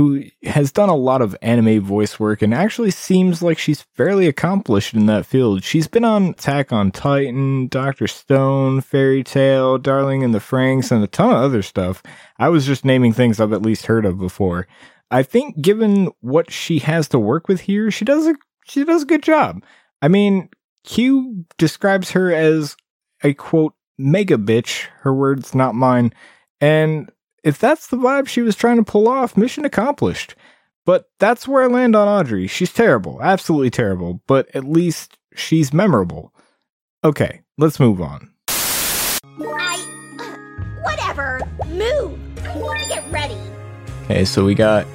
who 0.00 0.24
has 0.44 0.72
done 0.72 0.88
a 0.88 0.96
lot 0.96 1.20
of 1.20 1.36
anime 1.42 1.78
voice 1.78 2.18
work 2.18 2.40
and 2.40 2.54
actually 2.54 2.90
seems 2.90 3.42
like 3.42 3.58
she's 3.58 3.82
fairly 3.82 4.26
accomplished 4.26 4.94
in 4.94 5.04
that 5.04 5.26
field. 5.26 5.62
She's 5.62 5.88
been 5.88 6.06
on 6.06 6.30
Attack 6.30 6.72
on 6.72 6.90
Titan, 6.90 7.68
Doctor 7.68 8.06
Stone, 8.06 8.80
Fairy 8.80 9.22
Tail, 9.22 9.76
Darling 9.76 10.22
in 10.22 10.32
the 10.32 10.38
Franxx, 10.38 10.90
and 10.90 11.04
a 11.04 11.06
ton 11.06 11.28
of 11.28 11.42
other 11.42 11.60
stuff. 11.60 12.02
I 12.38 12.48
was 12.48 12.64
just 12.64 12.82
naming 12.82 13.12
things 13.12 13.38
I've 13.40 13.52
at 13.52 13.60
least 13.60 13.86
heard 13.86 14.06
of 14.06 14.18
before. 14.18 14.66
I 15.10 15.22
think 15.22 15.60
given 15.60 16.10
what 16.22 16.50
she 16.50 16.78
has 16.78 17.06
to 17.08 17.18
work 17.18 17.46
with 17.46 17.60
here, 17.60 17.90
she 17.90 18.06
does 18.06 18.26
a 18.26 18.34
she 18.64 18.84
does 18.84 19.02
a 19.02 19.06
good 19.06 19.22
job. 19.22 19.62
I 20.00 20.08
mean, 20.08 20.48
Kyu 20.84 21.44
describes 21.58 22.12
her 22.12 22.32
as 22.32 22.74
a 23.22 23.34
quote 23.34 23.74
mega 23.98 24.38
bitch, 24.38 24.86
her 25.00 25.12
words, 25.12 25.54
not 25.54 25.74
mine. 25.74 26.14
And 26.58 27.12
if 27.42 27.58
that's 27.58 27.86
the 27.86 27.96
vibe 27.96 28.28
she 28.28 28.42
was 28.42 28.56
trying 28.56 28.76
to 28.76 28.82
pull 28.82 29.08
off, 29.08 29.36
mission 29.36 29.64
accomplished. 29.64 30.34
But 30.86 31.10
that's 31.18 31.46
where 31.46 31.62
I 31.62 31.66
land 31.66 31.94
on 31.94 32.08
Audrey. 32.08 32.46
She's 32.46 32.72
terrible, 32.72 33.20
absolutely 33.22 33.70
terrible, 33.70 34.22
but 34.26 34.54
at 34.54 34.64
least 34.64 35.18
she's 35.34 35.72
memorable. 35.72 36.34
Okay, 37.04 37.42
let's 37.58 37.78
move 37.78 38.00
on. 38.00 38.32
I. 38.48 39.76
Uh, 40.18 40.82
whatever. 40.82 41.40
Move. 41.66 42.18
I 42.46 42.56
want 42.56 42.80
to 42.80 42.88
get 42.88 43.10
ready. 43.10 43.36
Okay, 44.04 44.24
so 44.24 44.44
we 44.44 44.54
got, 44.54 44.86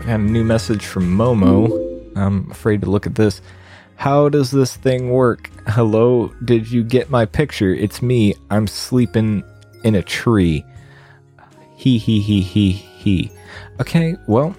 we 0.00 0.06
got 0.06 0.20
a 0.20 0.22
new 0.22 0.44
message 0.44 0.86
from 0.86 1.04
Momo. 1.16 2.16
I'm 2.16 2.50
afraid 2.50 2.80
to 2.82 2.90
look 2.90 3.06
at 3.06 3.16
this. 3.16 3.42
How 3.96 4.28
does 4.28 4.50
this 4.50 4.76
thing 4.76 5.10
work? 5.10 5.50
Hello, 5.68 6.32
did 6.44 6.70
you 6.70 6.82
get 6.82 7.10
my 7.10 7.26
picture? 7.26 7.74
It's 7.74 8.02
me. 8.02 8.34
I'm 8.50 8.66
sleeping 8.66 9.44
in 9.84 9.94
a 9.94 10.02
tree. 10.02 10.64
He 11.84 11.98
he 11.98 12.18
he 12.22 12.40
he 12.40 12.72
he. 12.72 13.30
Okay, 13.78 14.16
well, 14.26 14.56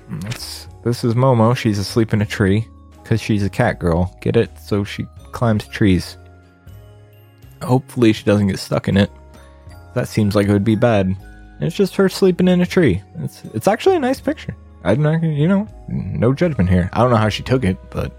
this 0.84 1.04
is 1.04 1.16
Momo. 1.16 1.58
She's 1.58 1.80
asleep 1.80 2.14
in 2.14 2.22
a 2.22 2.26
tree 2.26 2.68
because 3.02 3.20
she's 3.20 3.42
a 3.42 3.50
cat 3.50 3.80
girl. 3.80 4.16
Get 4.22 4.36
it? 4.36 4.52
So 4.60 4.84
she 4.84 5.08
climbs 5.32 5.68
trees. 5.68 6.18
Hopefully, 7.64 8.14
she 8.14 8.26
doesn't 8.26 8.46
get 8.46 8.60
stuck 8.60 8.88
in 8.88 8.96
it. 8.96 9.10
that 9.96 10.08
seems 10.08 10.36
like 10.36 10.46
it 10.46 10.54
would 10.54 10.64
be 10.64 10.76
bad. 10.76 11.08
And 11.08 11.64
it's 11.64 11.76
just 11.76 11.96
her 11.96 12.10
sleeping 12.10 12.48
in 12.48 12.62
a 12.62 12.66
tree. 12.68 13.02
It's 13.18 13.44
it's 13.56 13.68
actually 13.68 13.96
a 13.96 14.00
nice 14.02 14.22
picture. 14.22 14.56
I'm 14.84 15.02
not, 15.02 15.24
you 15.24 15.48
know, 15.48 15.68
no 15.88 16.32
judgment 16.32 16.70
here. 16.70 16.92
I 16.94 17.00
don't 17.00 17.10
know 17.10 17.18
how 17.18 17.30
she 17.30 17.42
took 17.42 17.64
it, 17.64 17.80
but. 17.90 18.14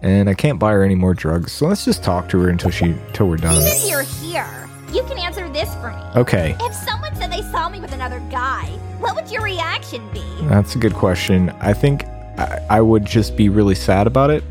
And 0.00 0.30
I 0.30 0.34
can't 0.34 0.58
buy 0.58 0.72
her 0.72 0.82
any 0.82 0.94
more 0.94 1.12
drugs, 1.12 1.52
so 1.52 1.66
let's 1.66 1.84
just 1.84 2.02
talk 2.02 2.30
to 2.30 2.40
her 2.40 2.48
until 2.48 2.70
she, 2.70 2.86
until 2.86 3.28
we're 3.28 3.36
done. 3.36 3.62
You're 3.86 4.02
here, 4.02 4.70
you 4.92 5.02
can 5.04 5.18
answer 5.18 5.48
this 5.50 5.72
for 5.76 5.90
me. 5.90 6.20
Okay, 6.20 6.56
If 6.60 6.74
someone 6.74 7.14
said 7.16 7.30
they 7.32 7.42
saw 7.42 7.68
me 7.68 7.80
with 7.80 7.92
another 7.92 8.20
guy, 8.30 8.66
what 9.00 9.14
would 9.14 9.30
your 9.30 9.42
reaction 9.42 10.08
be? 10.12 10.22
that's 10.48 10.74
a 10.74 10.78
good 10.78 10.94
question. 10.94 11.50
I 11.60 11.72
think 11.72 12.04
I, 12.38 12.58
I 12.70 12.80
would 12.80 13.04
just 13.04 13.36
be 13.36 13.48
really 13.48 13.74
sad 13.74 14.06
about 14.06 14.30
it. 14.30 14.42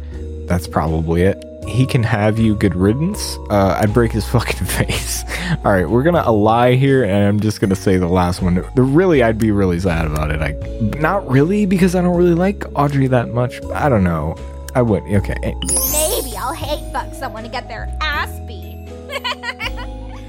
That's 0.47 0.67
probably 0.67 1.21
it. 1.23 1.43
He 1.67 1.85
can 1.85 2.01
have 2.03 2.39
you 2.39 2.55
good 2.55 2.75
riddance. 2.75 3.37
Uh, 3.49 3.77
I'd 3.79 3.93
break 3.93 4.11
his 4.11 4.27
fucking 4.35 4.65
face. 4.67 5.23
All 5.63 5.71
right, 5.71 5.87
we're 5.89 6.03
gonna 6.03 6.29
lie 6.31 6.73
here, 6.75 7.03
and 7.03 7.23
I'm 7.27 7.39
just 7.39 7.61
gonna 7.61 7.75
say 7.75 7.97
the 7.97 8.07
last 8.07 8.41
one. 8.41 8.55
The 8.75 8.81
really, 8.81 9.21
I'd 9.21 9.37
be 9.37 9.51
really 9.51 9.79
sad 9.79 10.07
about 10.07 10.31
it. 10.31 10.41
I 10.41 10.53
not 10.99 11.29
really 11.29 11.65
because 11.65 11.93
I 11.95 12.01
don't 12.01 12.15
really 12.17 12.33
like 12.33 12.63
Audrey 12.75 13.07
that 13.07 13.29
much. 13.29 13.61
I 13.73 13.89
don't 13.89 14.03
know. 14.03 14.35
I 14.73 14.81
would. 14.81 15.03
Okay. 15.03 15.35
Maybe 15.43 16.35
I'll 16.37 16.53
hate 16.53 16.91
fuck 16.91 17.13
someone 17.13 17.43
to 17.43 17.49
get 17.49 17.67
their 17.67 17.95
ass 18.01 18.31
beat. 18.47 18.87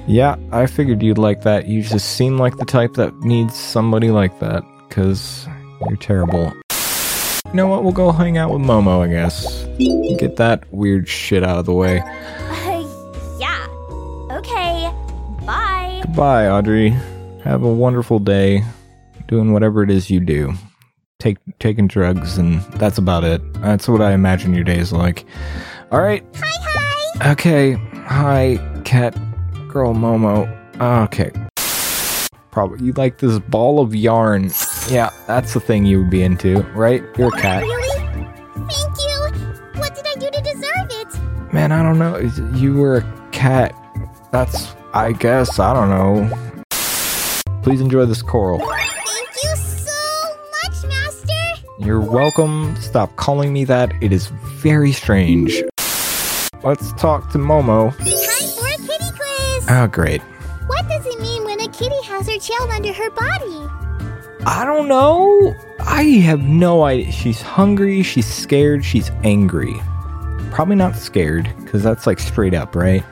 Yeah, 0.06 0.36
I 0.50 0.66
figured 0.66 1.02
you'd 1.02 1.18
like 1.18 1.42
that. 1.42 1.68
You 1.68 1.82
just 1.82 2.16
seem 2.16 2.38
like 2.38 2.56
the 2.56 2.64
type 2.64 2.94
that 2.94 3.14
needs 3.20 3.54
somebody 3.54 4.10
like 4.10 4.40
that, 4.40 4.64
because 4.88 5.46
you're 5.88 5.96
terrible. 5.96 6.52
You 7.46 7.54
know 7.54 7.68
what? 7.68 7.84
We'll 7.84 7.92
go 7.92 8.10
hang 8.10 8.36
out 8.36 8.50
with 8.50 8.62
Momo, 8.62 9.00
I 9.00 9.08
guess. 9.08 9.64
Get 10.18 10.36
that 10.36 10.64
weird 10.72 11.08
shit 11.08 11.44
out 11.44 11.58
of 11.58 11.66
the 11.66 11.72
way. 11.72 12.00
Uh, 12.00 13.36
yeah. 13.38 13.66
Okay. 14.36 14.92
Bye. 15.46 16.00
Goodbye, 16.04 16.48
Audrey. 16.48 16.90
Have 17.44 17.62
a 17.62 17.72
wonderful 17.72 18.18
day 18.18 18.64
doing 19.28 19.52
whatever 19.52 19.82
it 19.82 19.90
is 19.90 20.10
you 20.10 20.18
do. 20.20 20.52
Take 21.20 21.38
taking 21.60 21.86
drugs, 21.86 22.38
and 22.38 22.60
that's 22.72 22.98
about 22.98 23.22
it. 23.22 23.40
That's 23.54 23.86
what 23.86 24.00
I 24.00 24.12
imagine 24.12 24.52
your 24.54 24.64
day 24.64 24.78
is 24.78 24.92
like. 24.92 25.24
All 25.92 26.00
right. 26.00 26.24
Hi, 26.34 26.50
hi. 27.20 27.32
Okay. 27.32 27.72
Hi, 28.06 28.82
cat 28.84 29.14
girl 29.72 29.94
Momo. 29.94 30.46
Okay. 31.08 31.30
Probably 32.50 32.84
you 32.84 32.92
like 32.92 33.18
this 33.18 33.38
ball 33.38 33.80
of 33.80 33.94
yarn. 33.94 34.50
Yeah, 34.88 35.10
that's 35.26 35.54
the 35.54 35.60
thing 35.60 35.86
you 35.86 36.00
would 36.00 36.10
be 36.10 36.22
into, 36.22 36.60
right? 36.74 37.02
You're 37.16 37.28
a 37.28 37.38
oh, 37.38 37.40
cat. 37.40 37.62
Really? 37.62 37.98
Thank 38.68 38.98
you. 38.98 39.80
What 39.80 39.94
did 39.94 40.06
I 40.06 40.14
do 40.18 40.30
to 40.30 40.42
deserve 40.42 40.90
it? 40.90 41.52
Man, 41.54 41.72
I 41.72 41.82
don't 41.82 41.98
know. 41.98 42.18
You 42.54 42.74
were 42.74 42.98
a 42.98 43.28
cat. 43.32 43.74
That's, 44.30 44.74
I 44.92 45.12
guess, 45.12 45.58
I 45.58 45.72
don't 45.72 45.88
know. 45.88 46.60
Please 47.62 47.80
enjoy 47.80 48.04
this 48.04 48.20
coral. 48.20 48.58
Thank 48.58 49.34
you 49.42 49.56
so 49.56 50.36
much, 50.62 50.84
Master. 50.86 51.64
You're 51.78 52.00
welcome. 52.00 52.76
Stop 52.76 53.16
calling 53.16 53.54
me 53.54 53.64
that. 53.64 53.92
It 54.02 54.12
is 54.12 54.26
very 54.26 54.92
strange. 54.92 55.62
Let's 56.62 56.92
talk 56.92 57.30
to 57.32 57.38
Momo. 57.38 57.94
Oh, 59.68 59.86
great. 59.90 60.20
What 60.66 60.88
does 60.88 61.04
it 61.06 61.20
mean 61.20 61.44
when 61.44 61.60
a 61.60 61.68
kitty 61.68 62.00
has 62.04 62.26
her 62.28 62.38
tail 62.38 62.68
under 62.70 62.92
her 62.92 63.10
body? 63.10 63.68
I 64.44 64.64
don't 64.64 64.88
know. 64.88 65.54
I 65.80 66.02
have 66.24 66.42
no 66.42 66.82
idea. 66.84 67.12
She's 67.12 67.40
hungry, 67.40 68.02
she's 68.02 68.26
scared, 68.26 68.84
she's 68.84 69.10
angry. 69.22 69.74
Probably 70.50 70.76
not 70.76 70.96
scared, 70.96 71.52
because 71.64 71.82
that's 71.82 72.06
like 72.06 72.18
straight 72.18 72.54
up, 72.54 72.74
right? 72.74 73.04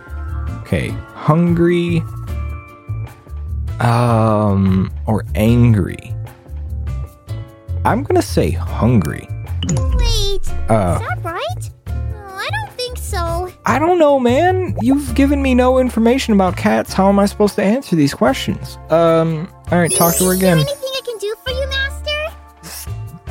Okay. 0.63 0.89
Hungry. 1.15 2.03
Um, 3.81 4.93
or 5.07 5.25
angry. 5.35 6.15
I'm 7.85 8.03
gonna 8.03 8.21
say 8.23 8.51
hungry. 8.51 9.27
Wait, 9.71 10.41
Uh, 10.69 10.99
is 11.01 11.09
that 11.09 11.19
right? 11.23 11.71
So. 13.11 13.53
I 13.67 13.79
don't 13.79 13.99
know, 13.99 14.19
man. 14.19 14.77
You've 14.81 15.15
given 15.15 15.43
me 15.43 15.55
no 15.55 15.79
information 15.79 16.35
about 16.35 16.57
cats. 16.57 16.93
How 16.93 17.09
am 17.09 17.19
I 17.19 17.27
supposed 17.27 17.55
to 17.57 17.63
answer 17.63 17.97
these 17.97 18.15
questions? 18.15 18.79
Um, 18.91 19.49
alright, 19.71 19.91
talk 19.93 20.15
to 20.17 20.25
her 20.25 20.33
Is 20.33 20.41
there 20.41 20.53
again. 20.55 20.59
anything 20.59 20.91
I 20.97 21.01
can 21.05 21.19
do 21.19 21.35
for 21.45 21.51
you, 21.51 21.69
Master? 21.69 22.01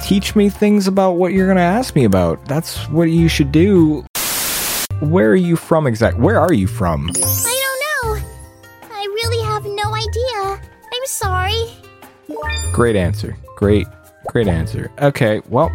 teach 0.01 0.35
me 0.35 0.49
things 0.49 0.87
about 0.87 1.11
what 1.13 1.33
you're 1.33 1.45
going 1.45 1.57
to 1.57 1.61
ask 1.61 1.95
me 1.95 2.03
about. 2.03 2.43
That's 2.45 2.87
what 2.89 3.11
you 3.11 3.27
should 3.27 3.51
do. 3.51 4.03
Where 5.01 5.29
are 5.29 5.35
you 5.35 5.55
from 5.55 5.85
exactly? 5.85 6.21
Where 6.23 6.39
are 6.39 6.51
you 6.53 6.65
from? 6.67 7.09
I 7.09 7.13
don't 7.13 8.17
know. 8.19 8.27
I 8.91 9.03
really 9.05 9.45
have 9.45 9.63
no 9.65 9.93
idea. 9.93 10.69
I'm 10.93 11.05
sorry. 11.05 11.63
Great 12.73 12.95
answer. 12.95 13.37
Great, 13.55 13.87
great 14.29 14.47
answer. 14.47 14.91
Okay, 14.99 15.41
well, 15.47 15.69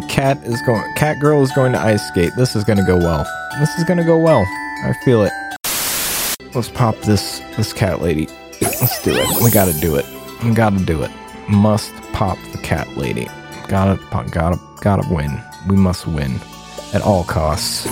the 0.00 0.06
cat 0.06 0.38
is 0.44 0.60
going. 0.62 0.82
Cat 0.94 1.18
girl 1.20 1.42
is 1.42 1.52
going 1.52 1.72
to 1.72 1.78
ice 1.78 2.06
skate. 2.08 2.32
This 2.36 2.56
is 2.56 2.64
going 2.64 2.78
to 2.78 2.84
go 2.84 2.96
well. 2.96 3.26
This 3.58 3.76
is 3.78 3.84
going 3.84 3.98
to 3.98 4.04
go 4.04 4.18
well. 4.18 4.44
I 4.84 4.94
feel 5.04 5.24
it. 5.24 5.32
Let's 6.54 6.68
pop 6.68 6.96
this 7.00 7.40
this 7.56 7.72
cat 7.72 8.00
lady. 8.00 8.28
Let's 8.60 9.02
do 9.02 9.12
it. 9.14 9.42
We 9.42 9.50
got 9.50 9.66
to 9.66 9.80
do 9.80 9.96
it. 9.96 10.06
We 10.44 10.52
got 10.52 10.70
to 10.70 10.84
do 10.84 11.02
it. 11.02 11.10
Must 11.48 11.92
pop 12.12 12.38
the 12.52 12.58
cat 12.58 12.88
lady. 12.96 13.28
Gotta 13.68 14.00
pop. 14.10 14.30
Gotta 14.30 14.58
gotta 14.80 15.06
win. 15.14 15.40
We 15.68 15.76
must 15.76 16.06
win 16.06 16.40
at 16.92 17.02
all 17.02 17.24
costs. 17.24 17.88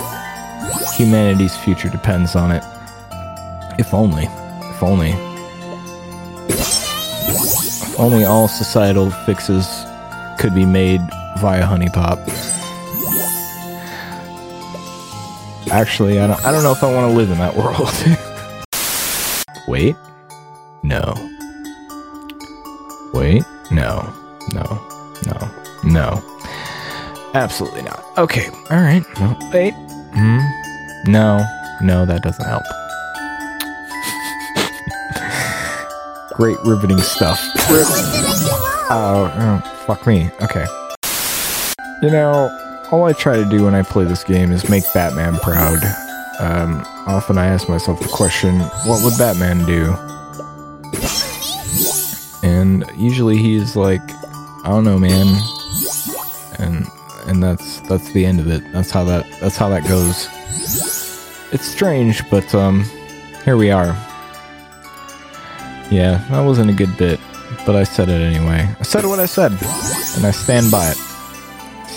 Humanity's 0.97 1.55
future 1.57 1.89
depends 1.89 2.35
on 2.35 2.51
it. 2.51 2.63
If 3.77 3.93
only. 3.93 4.25
If 4.25 4.83
only. 4.83 5.11
If 6.49 7.99
only 7.99 8.25
all 8.25 8.47
societal 8.47 9.11
fixes 9.11 9.67
could 10.39 10.55
be 10.55 10.65
made 10.65 11.01
via 11.39 11.63
HuniePop. 11.63 12.19
Actually, 15.71 16.19
I 16.19 16.27
don't, 16.27 16.43
I 16.45 16.51
don't 16.51 16.63
know 16.63 16.71
if 16.71 16.83
I 16.83 16.91
want 16.93 17.11
to 17.11 17.15
live 17.15 17.29
in 17.29 17.37
that 17.37 17.55
world. 17.61 17.89
Wait. 19.67 19.95
No. 20.83 21.13
Wait. 23.13 23.43
No. 23.71 24.11
No. 24.53 24.81
No. 25.27 25.51
No. 25.83 26.23
Absolutely 27.35 27.83
not. 27.83 28.03
Okay. 28.17 28.47
All 28.71 28.81
right. 28.81 29.03
No. 29.19 29.37
Wait. 29.53 29.73
Hmm. 30.13 30.39
No. 31.11 31.45
No, 31.81 32.05
that 32.05 32.23
doesn't 32.23 32.45
help. 32.45 32.63
Great 36.35 36.57
riveting 36.65 36.99
stuff. 36.99 37.39
What 37.55 37.67
did 37.67 37.85
I 37.87 38.11
do 38.11 38.25
wrong? 38.25 38.65
Oh, 38.91 39.31
oh, 39.37 39.83
fuck 39.85 40.07
me. 40.07 40.31
Okay. 40.41 40.65
You 42.01 42.09
know, 42.09 42.49
all 42.91 43.03
I 43.03 43.13
try 43.13 43.35
to 43.35 43.45
do 43.45 43.65
when 43.65 43.75
I 43.75 43.83
play 43.83 44.05
this 44.05 44.23
game 44.23 44.51
is 44.51 44.69
make 44.69 44.85
Batman 44.93 45.35
proud. 45.39 45.79
Um, 46.39 46.85
often 47.05 47.37
I 47.37 47.47
ask 47.47 47.67
myself 47.67 47.99
the 47.99 48.07
question, 48.07 48.59
what 48.85 49.03
would 49.03 49.17
Batman 49.17 49.65
do? 49.65 49.93
And 52.41 52.85
usually 52.97 53.37
he's 53.37 53.75
like, 53.75 54.01
I 54.63 54.69
don't 54.69 54.85
know, 54.85 54.97
man. 54.97 55.27
And 56.57 56.87
and 57.27 57.43
that's 57.43 57.81
that's 57.81 58.11
the 58.13 58.25
end 58.25 58.39
of 58.39 58.47
it. 58.47 58.63
That's 58.71 58.91
how 58.91 59.03
that 59.03 59.25
that's 59.41 59.57
how 59.57 59.67
that 59.69 59.85
goes. 59.85 60.29
It's 61.51 61.65
strange, 61.65 62.27
but 62.29 62.55
um 62.55 62.85
here 63.43 63.57
we 63.57 63.71
are. 63.71 63.87
Yeah, 65.91 66.25
that 66.29 66.41
wasn't 66.41 66.69
a 66.69 66.73
good 66.73 66.95
bit, 66.97 67.19
but 67.65 67.75
I 67.75 67.83
said 67.83 68.07
it 68.07 68.21
anyway. 68.21 68.69
I 68.79 68.83
said 68.83 69.05
what 69.05 69.19
I 69.19 69.25
said, 69.25 69.51
and 70.15 70.25
I 70.25 70.31
stand 70.31 70.71
by 70.71 70.91
it. 70.91 71.08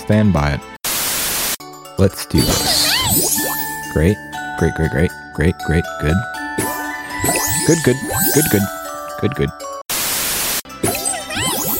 Stand 0.03 0.32
by 0.32 0.55
it. 0.55 0.61
Let's 1.96 2.26
do 2.26 2.40
this. 2.40 3.92
Great, 3.92 4.16
great, 4.59 4.74
great, 4.74 4.90
great, 4.90 5.11
great, 5.36 5.55
great, 5.64 5.84
good. 6.00 6.16
Good, 7.68 7.78
good, 7.84 7.96
good, 8.34 8.44
good, 8.50 8.62
good, 9.20 9.34
good. 9.36 9.48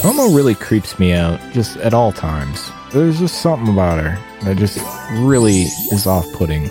Momo 0.03 0.33
really 0.33 0.55
creeps 0.55 0.97
me 0.99 1.11
out, 1.11 1.37
just 1.51 1.75
at 1.77 1.93
all 1.93 2.13
times. 2.13 2.71
There's 2.93 3.19
just 3.19 3.41
something 3.41 3.73
about 3.73 4.01
her 4.01 4.17
that 4.45 4.55
just 4.55 4.79
really 5.19 5.63
is 5.91 6.07
off 6.07 6.25
putting. 6.33 6.69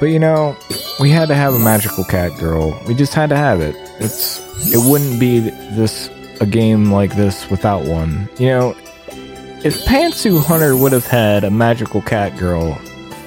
But 0.00 0.06
you 0.06 0.18
know, 0.18 0.56
we 0.98 1.10
had 1.10 1.28
to 1.28 1.34
have 1.36 1.54
a 1.54 1.60
magical 1.60 2.02
cat 2.02 2.36
girl. 2.40 2.76
We 2.88 2.94
just 2.94 3.14
had 3.14 3.28
to 3.30 3.36
have 3.36 3.60
it. 3.60 3.76
It's 4.00 4.40
it 4.74 4.90
wouldn't 4.90 5.20
be 5.20 5.38
this 5.38 6.10
a 6.40 6.46
game 6.46 6.90
like 6.90 7.14
this 7.14 7.48
without 7.50 7.84
one. 7.84 8.28
You 8.38 8.48
know, 8.48 8.76
if 9.64 9.84
Pantsu 9.84 10.42
Hunter 10.44 10.76
would 10.76 10.92
have 10.92 11.06
had 11.06 11.44
a 11.44 11.50
magical 11.50 12.00
cat 12.02 12.38
girl, 12.38 12.74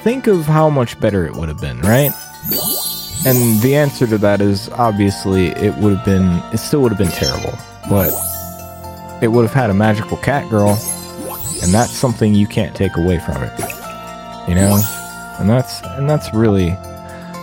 think 0.03 0.27
of 0.27 0.45
how 0.45 0.69
much 0.69 0.99
better 0.99 1.25
it 1.25 1.33
would 1.33 1.49
have 1.49 1.59
been, 1.59 1.79
right? 1.81 2.11
And 3.25 3.61
the 3.61 3.75
answer 3.75 4.07
to 4.07 4.17
that 4.19 4.41
is 4.41 4.69
obviously 4.69 5.47
it 5.47 5.75
would 5.75 5.95
have 5.97 6.05
been 6.05 6.41
it 6.53 6.57
still 6.57 6.81
would 6.81 6.91
have 6.91 6.97
been 6.97 7.11
terrible. 7.11 7.57
But 7.89 8.11
it 9.21 9.27
would 9.27 9.43
have 9.43 9.53
had 9.53 9.69
a 9.69 9.73
magical 9.73 10.17
cat 10.17 10.49
girl, 10.49 10.69
and 11.61 11.73
that's 11.73 11.91
something 11.91 12.33
you 12.33 12.47
can't 12.47 12.75
take 12.75 12.97
away 12.97 13.19
from 13.19 13.43
it. 13.43 13.51
You 14.47 14.55
know? 14.55 14.81
and 15.39 15.49
that's 15.49 15.81
and 15.97 16.09
that's 16.09 16.33
really 16.33 16.69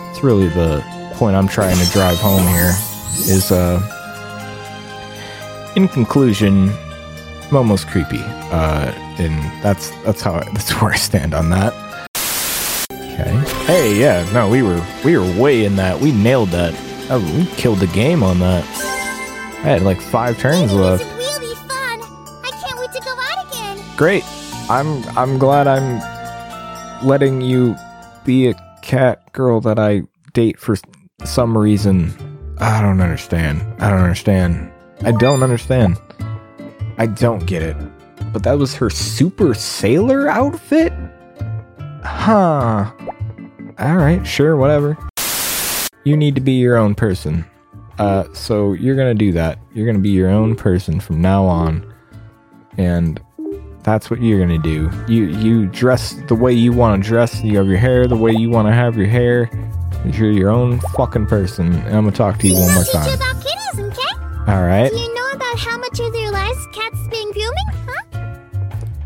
it's 0.09 0.23
really 0.23 0.47
the 0.49 0.83
point 1.13 1.35
I'm 1.35 1.47
trying 1.47 1.77
to 1.77 1.91
drive 1.91 2.17
home 2.17 2.45
here. 2.47 2.73
Is 3.27 3.51
uh, 3.51 3.79
in 5.75 5.87
conclusion, 5.89 6.71
Momo's 7.51 7.83
creepy, 7.85 8.21
uh, 8.51 8.91
and 9.17 9.33
that's 9.63 9.89
that's 10.03 10.21
how 10.21 10.39
that's 10.53 10.71
where 10.81 10.91
I 10.91 10.95
stand 10.97 11.33
on 11.33 11.49
that. 11.49 11.73
Okay. 12.91 13.31
Hey, 13.65 13.99
yeah, 13.99 14.27
no, 14.33 14.49
we 14.49 14.61
were 14.63 14.83
we 15.03 15.17
were 15.17 15.41
way 15.41 15.65
in 15.65 15.75
that. 15.77 15.99
We 15.99 16.11
nailed 16.11 16.49
that. 16.49 16.73
Oh, 17.11 17.19
we 17.37 17.45
killed 17.55 17.79
the 17.79 17.87
game 17.87 18.23
on 18.23 18.39
that. 18.39 18.63
I 18.65 19.63
had 19.63 19.81
like 19.81 19.99
five 19.99 20.37
turns 20.39 20.71
It 20.71 20.75
left. 20.75 21.03
really 21.17 21.55
fun. 21.55 21.99
I 22.45 22.51
can't 22.63 22.79
wait 22.79 22.91
to 22.93 23.01
go 23.01 23.11
out 23.19 23.47
again. 23.51 23.97
Great. 23.97 24.23
I'm 24.69 25.03
I'm 25.17 25.37
glad 25.37 25.67
I'm 25.67 25.99
letting 27.05 27.41
you 27.41 27.75
be 28.25 28.47
a 28.47 28.53
cat 28.81 29.31
girl 29.33 29.59
that 29.61 29.79
I 29.79 30.03
date 30.33 30.59
for 30.59 30.77
some 31.25 31.57
reason. 31.57 32.13
I 32.59 32.81
don't 32.81 33.01
understand. 33.01 33.61
I 33.81 33.89
don't 33.89 33.99
understand. 34.01 34.71
I 35.01 35.11
don't 35.11 35.43
understand. 35.43 35.97
I 36.99 37.05
don't 37.07 37.45
get 37.45 37.63
it. 37.63 37.77
But 38.33 38.43
that 38.43 38.57
was 38.59 38.75
her 38.75 38.89
super 38.89 39.53
sailor 39.53 40.27
outfit? 40.27 40.93
Huh. 42.03 42.91
Alright, 43.79 44.27
sure, 44.27 44.57
whatever. 44.57 44.97
You 46.03 46.17
need 46.17 46.35
to 46.35 46.41
be 46.41 46.51
your 46.53 46.77
own 46.77 46.95
person. 46.95 47.45
Uh, 47.97 48.25
so 48.33 48.73
you're 48.73 48.95
gonna 48.95 49.13
do 49.15 49.31
that. 49.31 49.59
You're 49.73 49.85
gonna 49.85 49.99
be 49.99 50.09
your 50.09 50.29
own 50.29 50.55
person 50.55 50.99
from 50.99 51.21
now 51.21 51.45
on. 51.45 51.85
And 52.77 53.19
that's 53.83 54.09
what 54.09 54.21
you're 54.21 54.39
gonna 54.39 54.57
do. 54.57 54.89
You 55.07 55.25
you 55.25 55.65
dress 55.67 56.13
the 56.27 56.35
way 56.35 56.53
you 56.53 56.73
want 56.73 57.01
to 57.01 57.07
dress. 57.09 57.41
You 57.43 57.57
have 57.57 57.67
your 57.67 57.77
hair 57.77 58.07
the 58.07 58.15
way 58.17 58.31
you 58.31 58.49
want 58.49 58.67
to 58.67 58.73
have 58.73 58.97
your 58.97 59.07
hair. 59.07 59.49
You're 60.05 60.31
your 60.31 60.49
own 60.49 60.79
fucking 60.95 61.27
person. 61.27 61.73
And 61.73 61.95
I'm 61.95 62.03
gonna 62.05 62.11
talk 62.11 62.39
to 62.39 62.47
you 62.47 62.55
one 62.55 62.73
more 62.73 62.83
Teach 62.83 62.93
you 62.93 62.99
time. 62.99 63.13
about 63.15 63.39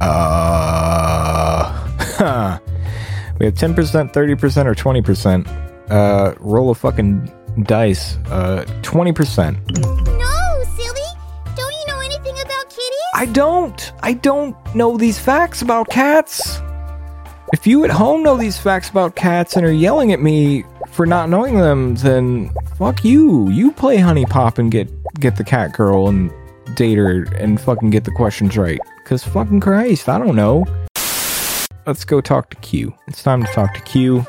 Uh, 0.03 1.79
we 3.39 3.45
have 3.45 3.55
10%, 3.55 4.13
30%, 4.13 4.65
or 4.65 4.75
20%. 4.75 5.89
Uh, 5.89 6.33
roll 6.39 6.69
a 6.71 6.75
fucking 6.75 7.31
dice. 7.63 8.17
Uh, 8.27 8.65
20%. 8.81 9.57
No, 9.79 10.63
silly. 10.75 11.01
Don't 11.55 11.73
you 11.73 11.87
know 11.87 11.99
anything 11.99 12.35
about 12.41 12.69
kitties? 12.69 12.99
I 13.15 13.25
don't. 13.27 13.91
I 14.01 14.13
don't 14.13 14.55
know 14.75 14.97
these 14.97 15.19
facts 15.19 15.61
about 15.61 15.89
cats. 15.89 16.59
If 17.53 17.67
you 17.67 17.83
at 17.83 17.91
home 17.91 18.23
know 18.23 18.35
these 18.35 18.57
facts 18.57 18.89
about 18.89 19.15
cats 19.15 19.55
and 19.55 19.65
are 19.65 19.71
yelling 19.71 20.11
at 20.11 20.19
me 20.19 20.63
for 20.89 21.05
not 21.05 21.29
knowing 21.29 21.57
them, 21.59 21.95
then 21.95 22.51
fuck 22.77 23.05
you. 23.05 23.49
You 23.49 23.71
play 23.71 23.97
HuniePop 23.97 24.57
and 24.57 24.71
get 24.71 24.89
get 25.19 25.35
the 25.35 25.43
cat 25.43 25.73
girl 25.73 26.07
and 26.09 26.31
date 26.75 26.97
her 26.97 27.23
and 27.35 27.59
fucking 27.59 27.89
get 27.89 28.03
the 28.03 28.11
questions 28.11 28.57
right. 28.57 28.79
Cause 29.05 29.23
fucking 29.23 29.59
Christ, 29.59 30.09
I 30.09 30.17
don't 30.17 30.35
know. 30.35 30.65
Let's 31.85 32.05
go 32.05 32.21
talk 32.21 32.49
to 32.51 32.55
Kyu. 32.57 32.93
It's 33.07 33.21
time 33.21 33.43
to 33.43 33.51
talk 33.51 33.73
to 33.73 33.81
Kyu. 33.81 34.25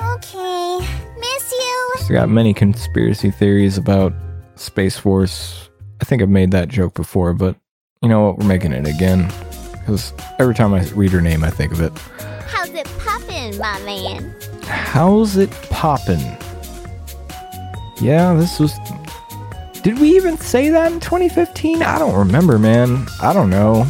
Okay. 0.00 0.78
Miss 1.18 1.52
you. 1.52 1.92
She's 1.98 2.10
got 2.10 2.28
many 2.28 2.54
conspiracy 2.54 3.30
theories 3.30 3.76
about 3.76 4.12
Space 4.54 4.96
Force. 4.96 5.68
I 6.00 6.04
think 6.04 6.22
I've 6.22 6.28
made 6.28 6.52
that 6.52 6.68
joke 6.68 6.94
before, 6.94 7.32
but 7.32 7.56
you 8.02 8.08
know 8.08 8.26
what? 8.26 8.38
We're 8.38 8.46
making 8.46 8.72
it 8.72 8.86
again. 8.86 9.32
Because 9.72 10.12
every 10.38 10.54
time 10.54 10.74
I 10.74 10.84
read 10.90 11.10
her 11.10 11.20
name, 11.20 11.42
I 11.42 11.50
think 11.50 11.72
of 11.72 11.80
it. 11.80 11.92
How's 12.46 12.70
it 12.70 12.86
poppin', 12.98 13.58
my 13.58 13.78
man? 13.80 14.34
How's 14.62 15.36
it 15.36 15.50
poppin'? 15.70 16.20
Yeah, 18.00 18.34
this 18.34 18.60
was. 18.60 18.72
Did 19.86 20.00
we 20.00 20.16
even 20.16 20.36
say 20.36 20.68
that 20.70 20.90
in 20.90 20.98
2015? 20.98 21.80
I 21.80 22.00
don't 22.00 22.16
remember, 22.16 22.58
man. 22.58 23.06
I 23.22 23.32
don't 23.32 23.48
know. 23.48 23.86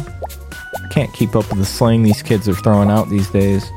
Can't 0.91 1.11
keep 1.11 1.35
up 1.35 1.49
with 1.49 1.57
the 1.57 1.65
slang 1.65 2.03
these 2.03 2.21
kids 2.21 2.47
are 2.47 2.53
throwing 2.53 2.91
out 2.91 3.09
these 3.09 3.27
days. 3.31 3.67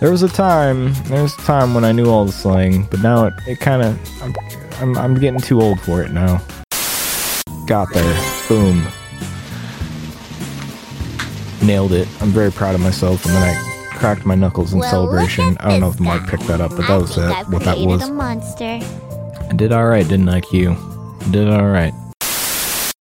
There 0.00 0.10
was 0.10 0.22
a 0.22 0.30
time, 0.30 0.94
there 1.04 1.22
was 1.22 1.34
a 1.34 1.42
time 1.42 1.74
when 1.74 1.84
I 1.84 1.92
knew 1.92 2.06
all 2.06 2.24
the 2.24 2.32
slang, 2.32 2.84
but 2.84 3.00
now 3.00 3.26
it, 3.26 3.34
it 3.46 3.60
kind 3.60 3.82
of, 3.82 4.22
I'm, 4.22 4.34
I'm, 4.80 4.96
I'm 4.96 5.20
getting 5.20 5.38
too 5.38 5.60
old 5.60 5.78
for 5.82 6.02
it 6.02 6.12
now. 6.12 6.40
Got 7.66 7.92
there. 7.92 8.48
Boom. 8.48 8.88
Nailed 11.62 11.92
it. 11.92 12.08
I'm 12.22 12.30
very 12.30 12.50
proud 12.50 12.74
of 12.74 12.80
myself, 12.80 13.26
and 13.26 13.34
then 13.34 13.54
I 13.54 13.90
cracked 13.98 14.24
my 14.24 14.34
knuckles 14.34 14.72
in 14.72 14.78
Well, 14.78 14.90
celebration. 14.90 15.58
I 15.60 15.72
don't 15.72 15.80
know 15.80 15.90
if 15.90 16.00
Mark 16.00 16.22
guy. 16.22 16.30
picked 16.30 16.46
that 16.46 16.62
up, 16.62 16.70
but 16.70 16.86
that 16.86 16.90
I 16.90 16.96
was 16.96 17.18
it, 17.18 17.48
what 17.48 17.64
that 17.64 17.76
was. 17.76 18.10
I 18.10 19.52
did 19.54 19.72
alright, 19.72 20.08
didn't 20.08 20.30
I, 20.30 20.40
Kyu? 20.40 20.74
Did 21.30 21.48
alright. 21.48 21.92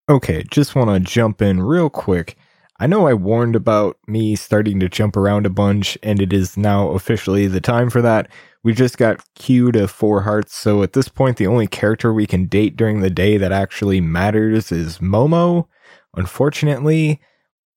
Okay, 0.08 0.42
just 0.50 0.74
want 0.74 0.90
to 0.90 0.98
jump 0.98 1.40
in 1.40 1.62
real 1.62 1.88
quick. 1.88 2.36
I 2.80 2.88
know 2.88 3.06
I 3.06 3.14
warned 3.14 3.54
about 3.54 3.98
me 4.08 4.34
starting 4.34 4.80
to 4.80 4.88
jump 4.88 5.16
around 5.16 5.46
a 5.46 5.50
bunch, 5.50 5.96
and 6.02 6.20
it 6.20 6.32
is 6.32 6.56
now 6.56 6.88
officially 6.88 7.46
the 7.46 7.60
time 7.60 7.88
for 7.88 8.02
that. 8.02 8.28
We 8.64 8.72
just 8.72 8.98
got 8.98 9.24
Kyu 9.36 9.70
to 9.72 9.86
four 9.86 10.22
hearts, 10.22 10.56
so 10.56 10.82
at 10.82 10.92
this 10.92 11.08
point, 11.08 11.36
the 11.36 11.46
only 11.46 11.68
character 11.68 12.12
we 12.12 12.26
can 12.26 12.46
date 12.46 12.76
during 12.76 12.98
the 12.98 13.10
day 13.10 13.36
that 13.36 13.52
actually 13.52 14.00
matters 14.00 14.72
is 14.72 14.98
Momo. 14.98 15.68
Unfortunately, 16.16 17.20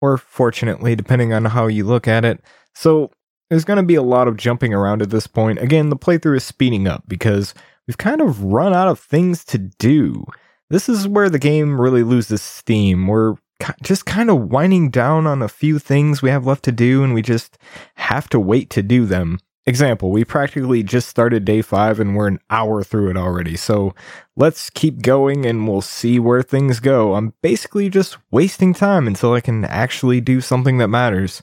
or 0.02 0.18
fortunately, 0.18 0.96
depending 0.96 1.32
on 1.32 1.46
how 1.46 1.68
you 1.68 1.86
look 1.86 2.08
at 2.08 2.26
it. 2.26 2.42
So 2.74 3.12
there's 3.52 3.66
going 3.66 3.78
to 3.78 3.84
be 3.84 3.96
a 3.96 4.02
lot 4.02 4.28
of 4.28 4.38
jumping 4.38 4.74
around 4.74 5.04
at 5.04 5.12
this 5.12 5.28
point. 5.28 5.60
Again, 5.60 5.90
the 5.90 5.96
playthrough 5.96 6.38
is 6.38 6.44
speeding 6.44 6.88
up 6.88 7.04
because 7.08 7.54
we've 7.90 7.98
kind 7.98 8.22
of 8.22 8.44
run 8.44 8.72
out 8.72 8.88
of 8.88 9.00
things 9.00 9.44
to 9.44 9.58
do. 9.58 10.24
This 10.70 10.88
is 10.88 11.08
where 11.08 11.28
the 11.28 11.40
game 11.40 11.82
really 11.82 12.04
loses 12.04 12.40
steam. 12.40 13.08
We're 13.08 13.34
just 13.82 14.06
kind 14.06 14.30
of 14.30 14.52
winding 14.52 14.92
down 14.92 15.26
on 15.26 15.42
a 15.42 15.50
few 15.50 15.80
things 15.80 16.22
we 16.22 16.30
have 16.30 16.46
left 16.46 16.64
to 16.66 16.72
do, 16.72 17.04
and 17.04 17.16
we 17.16 17.24
just 17.24 17.58
have 17.96 18.30
to 18.30 18.40
wait 18.40 18.70
to 18.70 18.84
do 18.84 19.08
them. 19.08 19.40
Example, 19.66 20.12
we 20.12 20.24
practically 20.24 20.84
just 20.84 21.10
started 21.10 21.46
day 21.46 21.64
five 21.64 22.00
and 22.00 22.16
we're 22.16 22.28
an 22.28 22.40
hour 22.52 22.84
through 22.84 23.10
it 23.10 23.18
already. 23.18 23.56
So 23.56 23.96
let's 24.36 24.70
keep 24.70 25.02
going 25.02 25.46
and 25.48 25.68
we'll 25.68 25.82
see 25.82 26.20
where 26.20 26.44
things 26.44 26.80
go. 26.80 27.16
I'm 27.16 27.34
basically 27.42 27.90
just 27.90 28.18
wasting 28.32 28.74
time 28.76 29.08
until 29.08 29.34
I 29.34 29.42
can 29.42 29.66
actually 29.66 30.22
do 30.22 30.42
something 30.42 30.78
that 30.78 30.88
matters. 30.88 31.42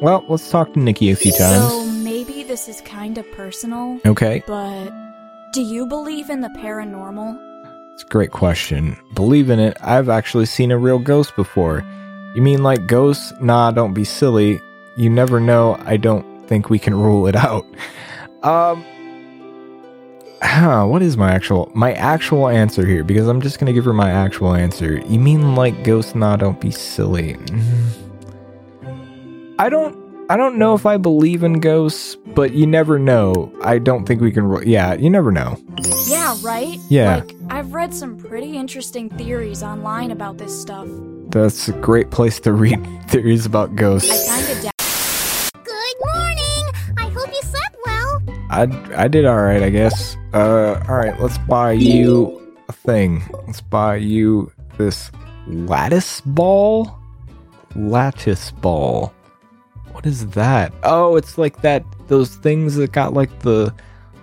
Well, 0.00 0.24
let's 0.28 0.50
talk 0.50 0.72
to 0.74 0.78
Nikki 0.80 1.10
a 1.10 1.16
few 1.16 1.32
times. 1.32 1.68
So 1.70 1.84
maybe 2.02 2.42
this 2.42 2.68
is 2.68 2.80
kind 2.82 3.16
of 3.18 3.30
personal, 3.32 3.98
Okay. 4.04 4.42
but 4.46 4.90
do 5.52 5.60
you 5.60 5.86
believe 5.86 6.30
in 6.30 6.40
the 6.40 6.48
paranormal? 6.48 7.38
It's 7.92 8.02
a 8.02 8.06
great 8.06 8.30
question. 8.30 8.96
Believe 9.12 9.50
in 9.50 9.60
it. 9.60 9.76
I've 9.82 10.08
actually 10.08 10.46
seen 10.46 10.70
a 10.70 10.78
real 10.78 10.98
ghost 10.98 11.36
before. 11.36 11.84
You 12.34 12.40
mean 12.40 12.62
like 12.62 12.86
ghosts? 12.86 13.34
Nah, 13.38 13.70
don't 13.70 13.92
be 13.92 14.04
silly. 14.04 14.62
You 14.96 15.10
never 15.10 15.40
know. 15.40 15.76
I 15.84 15.98
don't 15.98 16.48
think 16.48 16.70
we 16.70 16.78
can 16.78 16.94
rule 17.02 17.26
it 17.26 17.36
out. 17.36 17.66
Um 18.42 18.82
huh, 20.42 20.86
what 20.86 21.02
is 21.02 21.18
my 21.18 21.30
actual 21.30 21.70
my 21.74 21.92
actual 21.92 22.48
answer 22.48 22.86
here 22.86 23.04
because 23.04 23.28
I'm 23.28 23.40
just 23.40 23.58
to 23.58 23.72
give 23.72 23.84
her 23.84 23.92
my 23.92 24.10
actual 24.10 24.54
answer. 24.54 25.00
You 25.06 25.20
mean 25.20 25.54
like 25.54 25.84
ghosts? 25.84 26.14
Nah, 26.14 26.36
don't 26.36 26.60
be 26.60 26.70
silly. 26.70 27.36
I 29.58 29.68
don't 29.68 30.01
I 30.32 30.36
don't 30.38 30.56
know 30.56 30.72
if 30.72 30.86
I 30.86 30.96
believe 30.96 31.42
in 31.42 31.60
ghosts, 31.60 32.16
but 32.34 32.54
you 32.54 32.66
never 32.66 32.98
know. 32.98 33.52
I 33.62 33.78
don't 33.78 34.06
think 34.06 34.22
we 34.22 34.32
can 34.32 34.44
rule. 34.44 34.64
Yeah, 34.66 34.94
you 34.94 35.10
never 35.10 35.30
know. 35.30 35.58
Yeah, 36.08 36.34
right? 36.42 36.78
Yeah. 36.88 37.16
Like, 37.16 37.34
I've 37.50 37.74
read 37.74 37.92
some 37.92 38.16
pretty 38.16 38.56
interesting 38.56 39.10
theories 39.10 39.62
online 39.62 40.10
about 40.10 40.38
this 40.38 40.58
stuff. 40.58 40.88
That's 41.28 41.68
a 41.68 41.74
great 41.74 42.10
place 42.10 42.40
to 42.40 42.54
read 42.54 42.80
theories 43.08 43.44
about 43.44 43.72
I 43.72 43.74
ghosts. 43.74 44.26
kinda 44.26 44.62
doubt. 44.62 45.64
Good 45.64 45.96
morning. 46.02 46.64
I 46.96 47.10
hope 47.10 47.28
you 47.28 47.42
slept 47.42 47.76
well. 47.84 48.22
I, 48.48 49.02
I 49.04 49.08
did 49.08 49.26
all 49.26 49.36
right, 49.42 49.62
I 49.62 49.68
guess. 49.68 50.16
Uh, 50.32 50.82
all 50.88 50.96
right, 50.96 51.20
let's 51.20 51.36
buy 51.36 51.72
you 51.72 52.56
a 52.70 52.72
thing. 52.72 53.22
Let's 53.46 53.60
buy 53.60 53.96
you 53.96 54.50
this 54.78 55.10
lattice 55.46 56.22
ball. 56.22 56.98
Lattice 57.76 58.50
ball. 58.50 59.12
What 59.92 60.06
is 60.06 60.28
that? 60.30 60.72
Oh, 60.82 61.16
it's 61.16 61.38
like 61.38 61.62
that. 61.62 61.84
Those 62.08 62.36
things 62.36 62.74
that 62.76 62.92
got 62.92 63.14
like 63.14 63.40
the, 63.40 63.74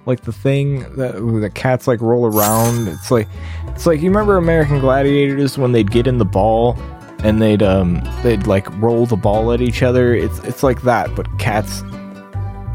like 0.05 0.21
the 0.21 0.33
thing 0.33 0.79
that 0.95 1.13
the 1.15 1.49
cats 1.49 1.87
like 1.87 2.01
roll 2.01 2.25
around. 2.25 2.87
It's 2.87 3.11
like, 3.11 3.27
it's 3.67 3.85
like 3.85 4.01
you 4.01 4.09
remember 4.09 4.37
American 4.37 4.79
Gladiators 4.79 5.57
when 5.57 5.71
they'd 5.71 5.89
get 5.89 6.07
in 6.07 6.17
the 6.17 6.25
ball 6.25 6.77
and 7.23 7.41
they'd 7.41 7.61
um 7.61 8.01
they'd 8.23 8.47
like 8.47 8.67
roll 8.79 9.05
the 9.05 9.15
ball 9.15 9.51
at 9.51 9.61
each 9.61 9.83
other. 9.83 10.13
It's 10.13 10.39
it's 10.39 10.63
like 10.63 10.81
that, 10.83 11.13
but 11.15 11.27
cats 11.39 11.81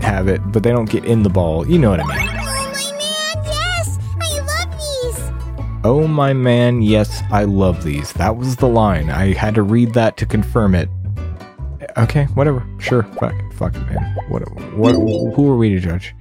have 0.01 0.28
it, 0.28 0.40
but 0.53 0.62
they 0.62 0.70
don't 0.70 0.88
get 0.90 1.05
in 1.05 1.22
the 1.22 1.30
ball. 1.30 1.66
You 1.66 1.78
know 1.78 1.90
what 1.90 2.01
I 2.01 2.16
mean? 2.16 2.28
Oh, 2.28 2.36
my 2.36 2.92
man, 2.92 3.42
yes. 3.45 3.99
I 4.20 4.40
love 4.40 4.72
these. 4.78 5.32
Oh 5.84 6.07
my 6.07 6.32
man, 6.32 6.82
yes, 6.82 7.22
I 7.30 7.45
love 7.45 7.84
these. 7.84 8.12
That 8.14 8.36
was 8.36 8.57
the 8.57 8.68
line. 8.68 9.11
I 9.11 9.32
had 9.32 9.55
to 9.55 9.62
read 9.62 9.95
that 9.95 10.16
to 10.18 10.26
confirm 10.26 10.74
it. 10.74 10.88
Okay, 11.97 12.24
whatever. 12.35 12.66
Sure, 12.78 13.03
fuck, 13.03 13.35
fuck 13.55 13.74
it, 13.74 13.80
man. 13.87 14.16
What? 14.28 14.43
What? 14.74 14.95
Who 14.95 15.51
are 15.51 15.57
we 15.57 15.70
to 15.70 15.80
judge? 15.80 16.14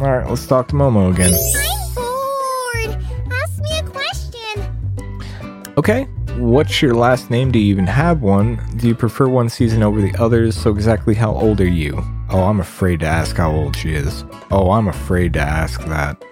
All 0.00 0.10
right, 0.10 0.28
let's 0.28 0.46
talk 0.46 0.68
to 0.68 0.74
Momo 0.74 1.12
again. 1.12 1.32
I'm 1.32 1.94
bored. 1.94 3.04
Ask 3.32 3.62
me 3.62 3.78
a 3.78 3.82
question. 3.84 5.74
Okay. 5.76 6.08
What's 6.38 6.80
your 6.80 6.94
last 6.94 7.30
name? 7.30 7.52
Do 7.52 7.58
you 7.58 7.66
even 7.66 7.86
have 7.86 8.22
one? 8.22 8.58
Do 8.76 8.88
you 8.88 8.94
prefer 8.94 9.28
one 9.28 9.50
season 9.50 9.82
over 9.82 10.00
the 10.00 10.14
others? 10.18 10.56
So 10.56 10.70
exactly 10.70 11.14
how 11.14 11.32
old 11.32 11.60
are 11.60 11.68
you? 11.68 12.02
Oh, 12.30 12.44
I'm 12.44 12.58
afraid 12.58 13.00
to 13.00 13.06
ask 13.06 13.36
how 13.36 13.52
old 13.52 13.76
she 13.76 13.92
is. 13.92 14.24
Oh, 14.50 14.70
I'm 14.70 14.88
afraid 14.88 15.34
to 15.34 15.40
ask 15.40 15.84
that. 15.84 16.24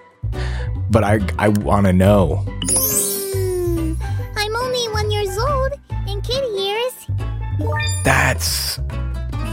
But 0.90 1.04
I 1.04 1.20
I 1.38 1.48
want 1.48 1.86
to 1.86 1.92
know. 1.92 2.46
That's 8.04 8.78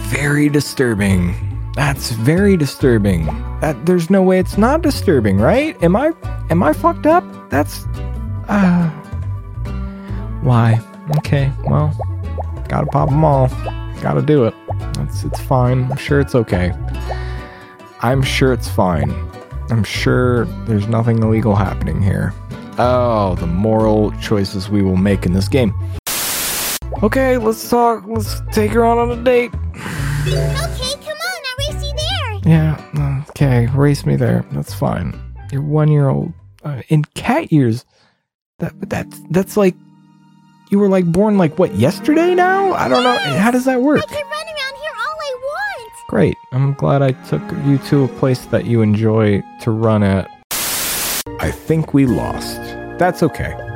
very 0.09 0.49
disturbing. 0.49 1.35
That's 1.75 2.11
very 2.11 2.57
disturbing. 2.57 3.25
That 3.61 3.85
there's 3.85 4.09
no 4.09 4.23
way 4.23 4.39
it's 4.39 4.57
not 4.57 4.81
disturbing, 4.81 5.37
right? 5.37 5.81
Am 5.83 5.95
I 5.95 6.11
am 6.49 6.63
I 6.63 6.73
fucked 6.73 7.05
up? 7.05 7.23
That's 7.49 7.85
uh 8.47 8.89
why? 10.41 10.79
Okay, 11.17 11.51
well, 11.65 11.95
gotta 12.67 12.87
pop 12.87 13.09
them 13.09 13.23
all. 13.23 13.47
Gotta 14.01 14.21
do 14.21 14.45
it. 14.45 14.53
It's 14.99 15.23
it's 15.23 15.39
fine. 15.41 15.91
I'm 15.91 15.97
sure 15.97 16.19
it's 16.19 16.35
okay. 16.35 16.73
I'm 18.01 18.21
sure 18.21 18.53
it's 18.53 18.69
fine. 18.69 19.11
I'm 19.69 19.83
sure 19.83 20.45
there's 20.65 20.87
nothing 20.87 21.21
illegal 21.21 21.55
happening 21.55 22.01
here. 22.01 22.33
Oh, 22.79 23.35
the 23.35 23.47
moral 23.47 24.11
choices 24.21 24.69
we 24.69 24.81
will 24.81 24.97
make 24.97 25.25
in 25.25 25.33
this 25.33 25.47
game. 25.47 25.73
Okay, 27.03 27.37
let's 27.37 27.69
talk. 27.69 28.05
Let's 28.07 28.41
take 28.51 28.71
her 28.71 28.83
on 28.83 28.97
on 28.97 29.11
a 29.11 29.23
date. 29.23 29.53
Okay, 29.53 29.75
come 30.25 31.17
on, 31.17 31.41
I'll 31.45 31.57
race 31.59 31.85
you 31.85 31.93
there. 31.95 32.51
Yeah, 32.51 33.23
okay, 33.29 33.67
race 33.67 34.05
me 34.05 34.15
there. 34.15 34.43
That's 34.51 34.73
fine. 34.73 35.19
You're 35.51 35.61
one 35.61 35.91
year 35.91 36.09
old. 36.09 36.33
Uh, 36.63 36.81
in 36.89 37.05
cat 37.13 37.51
years, 37.51 37.85
that 38.57 38.73
that's 38.89 39.21
that's 39.29 39.55
like 39.57 39.75
you 40.71 40.79
were 40.79 40.89
like 40.89 41.05
born 41.05 41.37
like 41.37 41.59
what 41.59 41.75
yesterday 41.75 42.33
now? 42.33 42.73
I 42.73 42.87
don't 42.87 43.03
know. 43.03 43.17
How 43.37 43.51
does 43.51 43.65
that 43.65 43.81
work? 43.81 43.99
I 43.99 44.05
can 44.05 44.25
run 44.25 44.47
around 44.47 44.81
here 44.81 44.91
all 44.97 45.17
I 45.21 45.37
want. 45.39 45.91
Great. 46.09 46.35
I'm 46.51 46.73
glad 46.73 47.03
I 47.03 47.11
took 47.27 47.43
you 47.65 47.77
to 47.89 48.05
a 48.05 48.07
place 48.07 48.45
that 48.47 48.65
you 48.65 48.81
enjoy 48.81 49.43
to 49.61 49.71
run 49.71 50.01
at. 50.01 50.29
I 51.39 51.51
think 51.51 51.93
we 51.93 52.07
lost. 52.07 52.59
That's 52.97 53.21
okay. 53.21 53.66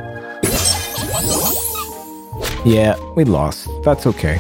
Yeah, 2.64 2.96
we 3.16 3.24
lost. 3.24 3.68
That's 3.84 4.06
okay. 4.06 4.38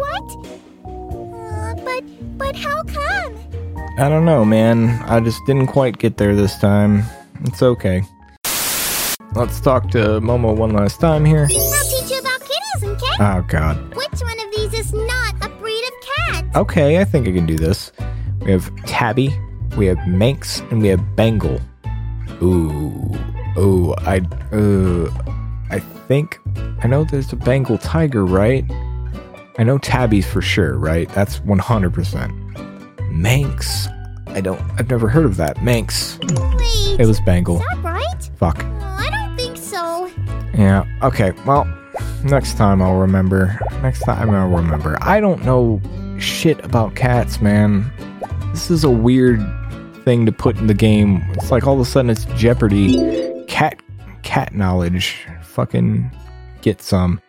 What? 0.00 0.28
Uh, 0.84 1.74
but 1.84 2.04
but 2.38 2.54
how 2.56 2.82
come? 2.84 3.34
I 3.98 4.08
don't 4.08 4.24
know, 4.24 4.44
man. 4.44 5.02
I 5.06 5.20
just 5.20 5.44
didn't 5.46 5.66
quite 5.66 5.98
get 5.98 6.16
there 6.16 6.36
this 6.36 6.58
time. 6.58 7.02
It's 7.44 7.62
okay. 7.62 8.02
Let's 9.34 9.60
talk 9.60 9.90
to 9.90 10.20
Momo 10.20 10.56
one 10.56 10.72
last 10.72 11.00
time 11.00 11.24
here. 11.24 11.42
I'll 11.42 11.48
teach 11.48 12.10
you 12.10 12.18
about 12.20 12.40
kitties 12.40 12.82
and 12.82 12.98
cats. 12.98 13.16
Oh, 13.20 13.44
God. 13.48 13.94
Which 13.94 14.20
one 14.22 14.38
of 14.40 14.54
these 14.54 14.72
is 14.72 14.92
not 14.94 15.34
a 15.44 15.48
breed 15.58 15.84
of 15.84 15.92
cat? 16.32 16.56
Okay, 16.56 17.00
I 17.00 17.04
think 17.04 17.28
I 17.28 17.32
can 17.32 17.44
do 17.44 17.56
this. 17.56 17.92
We 18.40 18.52
have 18.52 18.74
Tabby, 18.86 19.34
we 19.76 19.86
have 19.86 19.98
Manx, 20.06 20.60
and 20.70 20.80
we 20.80 20.88
have 20.88 21.16
Bengal. 21.16 21.60
Ooh, 22.42 23.14
ooh, 23.58 23.94
I, 23.98 24.20
uh, 24.52 25.10
I 25.70 25.78
think 26.08 26.38
I 26.82 26.86
know 26.88 27.04
there's 27.04 27.32
a 27.32 27.36
Bengal 27.36 27.78
tiger, 27.78 28.24
right? 28.24 28.64
I 29.58 29.62
know 29.64 29.78
Tabby's 29.78 30.26
for 30.26 30.42
sure, 30.42 30.76
right? 30.78 31.08
That's 31.10 31.40
100%. 31.40 33.10
Manx, 33.10 33.88
I 34.28 34.40
don't, 34.42 34.60
I've 34.78 34.90
never 34.90 35.08
heard 35.08 35.24
of 35.24 35.36
that. 35.38 35.62
Manx, 35.62 36.18
Wait, 36.22 37.00
it 37.00 37.06
was 37.06 37.20
Bengal. 37.20 37.56
is 37.60 37.66
that 37.68 37.82
right? 37.82 38.30
Fuck. 38.36 38.62
Oh, 38.62 38.80
I 38.82 39.08
don't 39.10 39.36
think 39.36 39.56
so. 39.56 40.10
Yeah, 40.54 40.84
okay, 41.02 41.32
well, 41.46 41.64
next 42.24 42.56
time 42.58 42.82
I'll 42.82 42.96
remember. 42.98 43.58
Next 43.82 44.00
time 44.00 44.30
I'll 44.30 44.48
remember. 44.48 44.98
I 45.00 45.20
don't 45.20 45.42
know 45.44 45.80
shit 46.18 46.62
about 46.64 46.94
cats, 46.94 47.40
man. 47.40 47.90
This 48.50 48.70
is 48.70 48.84
a 48.84 48.90
weird 48.90 49.40
thing 50.04 50.26
to 50.26 50.32
put 50.32 50.56
in 50.58 50.66
the 50.66 50.74
game. 50.74 51.22
It's 51.32 51.50
like 51.50 51.66
all 51.66 51.74
of 51.74 51.80
a 51.80 51.84
sudden 51.84 52.10
it's 52.10 52.26
Jeopardy. 52.36 53.15
Cat 53.56 53.80
cat 54.22 54.54
knowledge. 54.54 55.26
Fucking 55.40 56.10
get 56.60 56.82
some. 56.82 57.22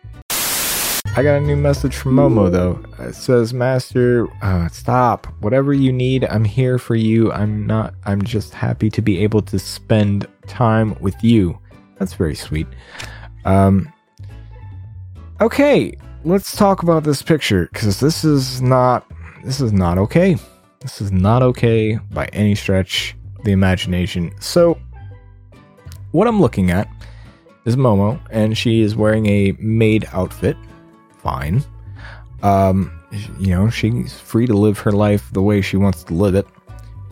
I 1.16 1.22
got 1.22 1.36
a 1.36 1.40
new 1.40 1.56
message 1.56 1.96
from 1.96 2.16
Momo 2.16 2.52
though. 2.52 2.78
It 3.02 3.14
says, 3.14 3.54
"Master, 3.54 4.28
uh, 4.42 4.68
stop. 4.68 5.26
Whatever 5.40 5.72
you 5.72 5.90
need, 5.90 6.26
I'm 6.26 6.44
here 6.44 6.76
for 6.76 6.96
you. 6.96 7.32
I'm 7.32 7.66
not. 7.66 7.94
I'm 8.04 8.20
just 8.20 8.52
happy 8.52 8.90
to 8.90 9.00
be 9.00 9.22
able 9.24 9.40
to 9.40 9.58
spend 9.58 10.26
time 10.46 10.94
with 11.00 11.16
you." 11.24 11.58
That's 11.96 12.12
very 12.12 12.34
sweet. 12.34 12.66
Um. 13.46 13.90
Okay, 15.40 15.94
let's 16.24 16.54
talk 16.54 16.82
about 16.82 17.04
this 17.04 17.22
picture 17.22 17.70
because 17.72 18.00
this 18.00 18.22
is 18.22 18.60
not. 18.60 19.10
This 19.44 19.62
is 19.62 19.72
not 19.72 19.96
okay. 19.96 20.36
This 20.80 21.00
is 21.00 21.10
not 21.10 21.42
okay 21.42 21.98
by 22.12 22.26
any 22.34 22.54
stretch 22.54 23.16
of 23.38 23.46
the 23.46 23.52
imagination. 23.52 24.30
So, 24.40 24.78
what 26.12 26.26
I'm 26.26 26.40
looking 26.40 26.70
at 26.70 26.88
is 27.64 27.76
Momo, 27.76 28.20
and 28.30 28.56
she 28.56 28.80
is 28.80 28.96
wearing 28.96 29.26
a 29.26 29.52
maid 29.58 30.08
outfit. 30.12 30.56
Fine. 31.18 31.62
Um, 32.42 32.92
you 33.38 33.48
know, 33.48 33.68
she's 33.70 34.18
free 34.18 34.46
to 34.46 34.54
live 34.54 34.78
her 34.78 34.92
life 34.92 35.30
the 35.32 35.42
way 35.42 35.60
she 35.60 35.76
wants 35.76 36.04
to 36.04 36.14
live 36.14 36.34
it. 36.34 36.46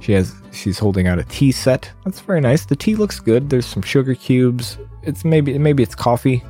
She 0.00 0.12
has 0.12 0.34
she's 0.52 0.78
holding 0.78 1.08
out 1.08 1.18
a 1.18 1.24
tea 1.24 1.52
set. 1.52 1.90
That's 2.04 2.20
very 2.20 2.40
nice. 2.40 2.66
The 2.66 2.76
tea 2.76 2.94
looks 2.94 3.18
good. 3.18 3.50
There's 3.50 3.66
some 3.66 3.82
sugar 3.82 4.14
cubes. 4.14 4.78
It's 5.02 5.24
maybe 5.24 5.58
maybe 5.58 5.82
it's 5.82 5.94
coffee. 5.94 6.44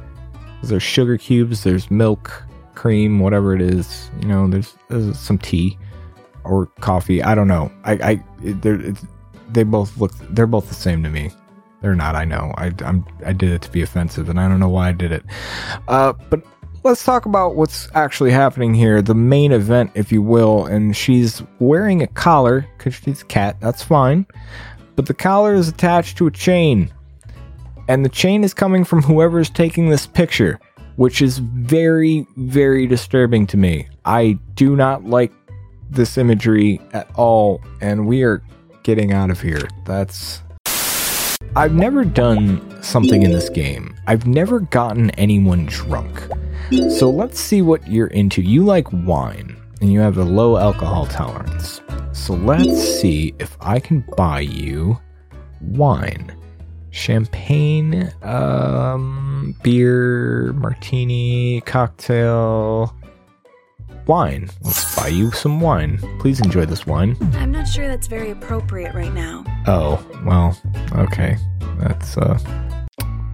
There's 0.62 0.82
sugar 0.82 1.16
cubes, 1.16 1.62
there's 1.62 1.90
milk, 1.90 2.42
cream, 2.74 3.20
whatever 3.20 3.54
it 3.54 3.60
is. 3.60 4.10
You 4.20 4.28
know, 4.28 4.48
there's, 4.48 4.74
there's 4.88 5.18
some 5.18 5.38
tea 5.38 5.78
or 6.44 6.66
coffee. 6.80 7.22
I 7.22 7.34
don't 7.34 7.48
know. 7.48 7.70
I 7.84 7.92
I 7.92 8.94
they 9.50 9.62
both 9.62 9.96
look 9.98 10.12
they're 10.30 10.46
both 10.46 10.68
the 10.68 10.74
same 10.74 11.02
to 11.02 11.08
me. 11.08 11.30
They're 11.82 11.94
not. 11.94 12.16
I 12.16 12.24
know. 12.24 12.52
I 12.56 12.72
I'm 12.84 13.04
I 13.24 13.32
did 13.32 13.50
it 13.50 13.62
to 13.62 13.70
be 13.70 13.82
offensive, 13.82 14.28
and 14.28 14.40
I 14.40 14.48
don't 14.48 14.60
know 14.60 14.68
why 14.68 14.88
I 14.88 14.92
did 14.92 15.12
it. 15.12 15.24
Uh, 15.88 16.14
but 16.30 16.42
let's 16.84 17.04
talk 17.04 17.26
about 17.26 17.56
what's 17.56 17.88
actually 17.94 18.30
happening 18.30 18.74
here. 18.74 19.02
The 19.02 19.14
main 19.14 19.52
event, 19.52 19.90
if 19.94 20.10
you 20.10 20.22
will, 20.22 20.66
and 20.66 20.96
she's 20.96 21.42
wearing 21.58 22.02
a 22.02 22.06
collar 22.06 22.66
because 22.76 22.94
she's 22.94 23.22
a 23.22 23.26
cat. 23.26 23.56
That's 23.60 23.82
fine, 23.82 24.26
but 24.94 25.06
the 25.06 25.14
collar 25.14 25.54
is 25.54 25.68
attached 25.68 26.16
to 26.18 26.26
a 26.26 26.30
chain, 26.30 26.92
and 27.88 28.04
the 28.04 28.10
chain 28.10 28.42
is 28.42 28.54
coming 28.54 28.84
from 28.84 29.02
whoever's 29.02 29.50
taking 29.50 29.90
this 29.90 30.06
picture, 30.06 30.58
which 30.96 31.20
is 31.20 31.38
very 31.38 32.26
very 32.36 32.86
disturbing 32.86 33.46
to 33.48 33.56
me. 33.56 33.86
I 34.06 34.38
do 34.54 34.76
not 34.76 35.04
like 35.04 35.32
this 35.90 36.16
imagery 36.16 36.80
at 36.92 37.08
all, 37.16 37.60
and 37.80 38.06
we 38.06 38.22
are 38.22 38.42
getting 38.82 39.12
out 39.12 39.30
of 39.30 39.40
here. 39.40 39.68
That's 39.84 40.42
I've 41.56 41.72
never 41.72 42.04
done 42.04 42.82
something 42.82 43.22
in 43.22 43.32
this 43.32 43.48
game. 43.48 43.96
I've 44.06 44.26
never 44.26 44.60
gotten 44.60 45.08
anyone 45.12 45.64
drunk. 45.64 46.28
So 46.98 47.08
let's 47.08 47.40
see 47.40 47.62
what 47.62 47.90
you're 47.90 48.08
into. 48.08 48.42
You 48.42 48.62
like 48.62 48.92
wine 48.92 49.56
and 49.80 49.90
you 49.90 50.00
have 50.00 50.18
a 50.18 50.22
low 50.22 50.58
alcohol 50.58 51.06
tolerance. 51.06 51.80
So 52.12 52.34
let's 52.34 52.78
see 53.00 53.34
if 53.38 53.56
I 53.62 53.80
can 53.80 54.04
buy 54.18 54.40
you 54.40 54.98
wine. 55.62 56.36
Champagne, 56.90 58.12
um, 58.22 59.56
beer, 59.62 60.52
martini, 60.52 61.62
cocktail, 61.62 62.94
wine. 64.06 64.48
Let's 64.62 64.96
buy 64.96 65.08
you 65.08 65.30
some 65.32 65.60
wine. 65.60 65.98
Please 66.20 66.40
enjoy 66.40 66.66
this 66.66 66.86
wine. 66.86 67.16
I'm 67.34 67.52
not 67.52 67.66
sure 67.66 67.88
that's 67.88 68.06
very 68.06 68.30
appropriate 68.30 68.94
right 68.94 69.12
now. 69.12 69.44
Oh, 69.66 70.04
well, 70.24 70.58
okay. 70.94 71.36
That's, 71.78 72.16
uh, 72.16 72.38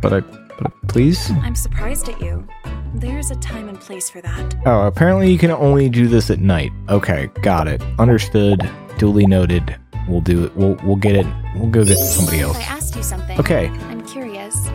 but 0.00 0.12
I, 0.12 0.20
but 0.20 0.72
please? 0.88 1.30
I'm 1.30 1.54
surprised 1.54 2.08
at 2.08 2.20
you. 2.20 2.46
There's 2.94 3.30
a 3.30 3.36
time 3.36 3.68
and 3.68 3.80
place 3.80 4.10
for 4.10 4.20
that. 4.20 4.54
Oh, 4.66 4.86
apparently 4.86 5.30
you 5.30 5.38
can 5.38 5.50
only 5.50 5.88
do 5.88 6.08
this 6.08 6.30
at 6.30 6.40
night. 6.40 6.72
Okay, 6.88 7.28
got 7.42 7.68
it. 7.68 7.82
Understood. 7.98 8.68
Duly 8.98 9.26
noted. 9.26 9.76
We'll 10.08 10.20
do 10.20 10.44
it. 10.44 10.56
We'll, 10.56 10.76
we'll 10.84 10.96
get 10.96 11.16
it. 11.16 11.26
We'll 11.56 11.70
go 11.70 11.84
get 11.84 11.96
somebody 11.96 12.40
else. 12.40 12.56
I 12.56 12.62
asked 12.62 12.96
you 12.96 13.02
something. 13.02 13.38
Okay. 13.38 13.68
I'm 13.68 14.04
curious. 14.06 14.68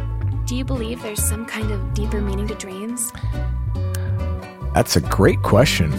Do 0.45 0.55
you 0.55 0.63
believe 0.63 1.01
there's 1.03 1.21
some 1.21 1.45
kind 1.45 1.71
of 1.71 1.93
deeper 1.93 2.21
meaning 2.21 2.47
to 2.47 2.55
dreams? 2.55 3.11
That's 4.77 4.95
a 4.95 5.01
great 5.01 5.41
question. 5.41 5.91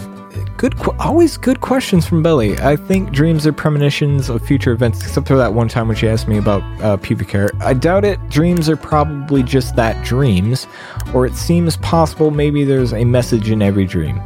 good, 0.55 0.73
always 0.99 1.35
good 1.35 1.59
questions 1.59 2.07
from 2.07 2.23
Beli. 2.23 2.57
I 2.59 2.77
think 2.77 3.11
dreams 3.11 3.45
are 3.45 3.51
premonitions 3.51 4.29
of 4.29 4.41
future 4.41 4.71
events, 4.71 5.01
except 5.01 5.27
for 5.27 5.35
that 5.35 5.53
one 5.53 5.67
time 5.67 5.89
when 5.89 5.97
she 5.97 6.07
asked 6.07 6.29
me 6.29 6.37
about 6.37 6.63
uh, 6.81 6.95
pubic 6.95 7.29
hair. 7.29 7.49
I 7.59 7.73
doubt 7.73 8.05
it. 8.05 8.17
Dreams 8.29 8.69
are 8.69 8.77
probably 8.77 9.43
just 9.43 9.75
that 9.75 10.01
dreams, 10.05 10.65
or 11.13 11.25
it 11.25 11.35
seems 11.35 11.75
possible 11.75 12.31
maybe 12.31 12.63
there's 12.63 12.93
a 12.93 13.03
message 13.03 13.51
in 13.51 13.61
every 13.61 13.85
dream. 13.85 14.17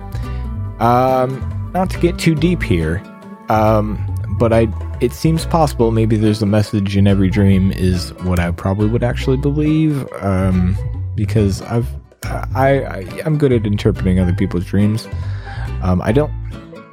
Um, 0.80 1.72
not 1.74 1.90
to 1.90 2.00
get 2.00 2.20
too 2.20 2.36
deep 2.36 2.62
here, 2.62 3.02
um, 3.50 3.98
but 4.38 4.54
I 4.54 4.68
it 5.02 5.14
seems 5.14 5.48
possible 5.48 5.90
maybe 5.90 6.16
there's 6.16 6.44
a 6.44 6.46
message 6.46 6.96
in 6.96 7.08
every 7.08 7.32
dream 7.32 7.72
is 7.72 8.14
what 8.22 8.40
I 8.40 8.52
probably 8.52 8.88
would 8.88 9.04
actually 9.04 9.38
believe. 9.38 10.08
Um, 10.22 10.78
because 11.16 11.62
I've 11.64 11.88
I, 12.26 12.84
I 12.86 13.22
I'm 13.26 13.38
good 13.38 13.52
at 13.52 13.66
interpreting 13.66 14.20
other 14.20 14.34
people's 14.34 14.66
dreams. 14.66 15.08
Um, 15.82 16.02
I 16.02 16.12
don't. 16.12 16.32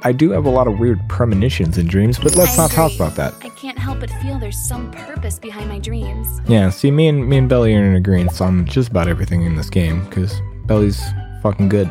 I 0.03 0.11
do 0.11 0.31
have 0.31 0.45
a 0.45 0.49
lot 0.49 0.67
of 0.67 0.79
weird 0.79 0.99
premonitions 1.09 1.77
in 1.77 1.85
dreams, 1.85 2.17
but 2.17 2.35
let's 2.35 2.57
I 2.57 2.63
not 2.63 2.71
talk 2.71 2.93
about 2.95 3.15
that. 3.15 3.35
I 3.41 3.49
can't 3.49 3.77
help 3.77 3.99
but 3.99 4.09
feel 4.09 4.39
there's 4.39 4.57
some 4.67 4.89
purpose 4.91 5.37
behind 5.37 5.69
my 5.69 5.77
dreams. 5.77 6.27
Yeah, 6.47 6.71
see, 6.71 6.89
me 6.89 7.07
and 7.07 7.27
me 7.29 7.37
and 7.37 7.47
Beli 7.47 7.75
are 7.75 7.83
in 7.83 7.95
agreement 7.95 8.41
on 8.41 8.65
just 8.65 8.89
about 8.89 9.07
everything 9.07 9.43
in 9.43 9.55
this 9.55 9.69
game 9.69 10.03
because 10.05 10.41
Beli's 10.65 11.01
fucking 11.43 11.69
good. 11.69 11.89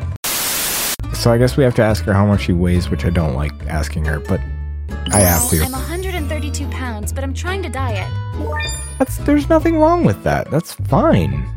So 1.13 1.31
I 1.31 1.37
guess 1.37 1.55
we 1.55 1.63
have 1.63 1.75
to 1.75 1.83
ask 1.83 2.03
her 2.05 2.13
how 2.13 2.25
much 2.25 2.41
she 2.41 2.53
weighs, 2.53 2.89
which 2.89 3.05
I 3.05 3.09
don't 3.09 3.35
like 3.35 3.53
asking 3.67 4.05
her, 4.05 4.19
but 4.19 4.41
I 5.13 5.19
have 5.19 5.49
to. 5.49 5.63
I'm 5.63 5.71
132 5.71 6.67
pounds, 6.69 7.13
but 7.13 7.23
I'm 7.23 7.33
trying 7.33 7.63
to 7.63 7.69
diet. 7.69 8.09
That's 8.99 9.17
there's 9.19 9.49
nothing 9.49 9.77
wrong 9.77 10.03
with 10.03 10.23
that. 10.23 10.51
That's 10.51 10.73
fine. 10.73 11.47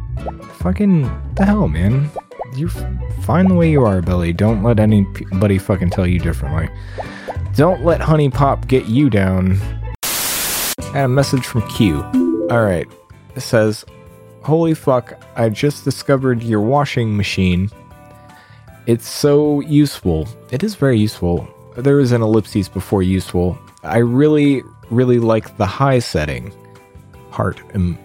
Fucking 0.55 1.03
the 1.35 1.45
hell, 1.45 1.69
man. 1.69 2.11
You're 2.55 2.69
fine 3.23 3.49
the 3.49 3.55
way 3.55 3.71
you 3.71 3.85
are, 3.85 4.01
Beli. 4.01 4.33
Don't 4.33 4.63
let 4.63 4.79
anybody 4.79 5.59
fucking 5.59 5.91
tell 5.91 6.07
you 6.07 6.19
differently. 6.19 6.69
Don't 7.57 7.85
let 7.85 8.01
HuniePop 8.01 8.67
get 8.67 8.87
you 8.87 9.11
down. 9.11 9.59
And 10.89 11.05
a 11.05 11.09
message 11.09 11.47
from 11.47 11.69
Kyu. 11.69 12.03
Alright. 12.51 12.87
It 13.35 13.41
says, 13.41 13.85
Holy 14.43 14.75
fuck, 14.75 15.21
I 15.37 15.49
just 15.49 15.85
discovered 15.85 16.43
your 16.43 16.61
washing 16.61 17.17
machine. 17.17 17.71
It's 18.87 19.09
so 19.09 19.61
useful. 19.61 20.29
It 20.51 20.63
is 20.63 20.75
very 20.75 20.99
useful. 20.99 21.49
There 21.77 21.99
is 21.99 22.13
an 22.13 22.23
ellipses 22.23 22.69
before 22.69 23.03
useful. 23.03 23.59
I 23.83 23.99
really, 23.99 24.63
really 24.91 25.19
like 25.19 25.57
the 25.57 25.67
high 25.67 25.99
setting 25.99 26.53
heart 27.31 27.61
um, 27.75 27.99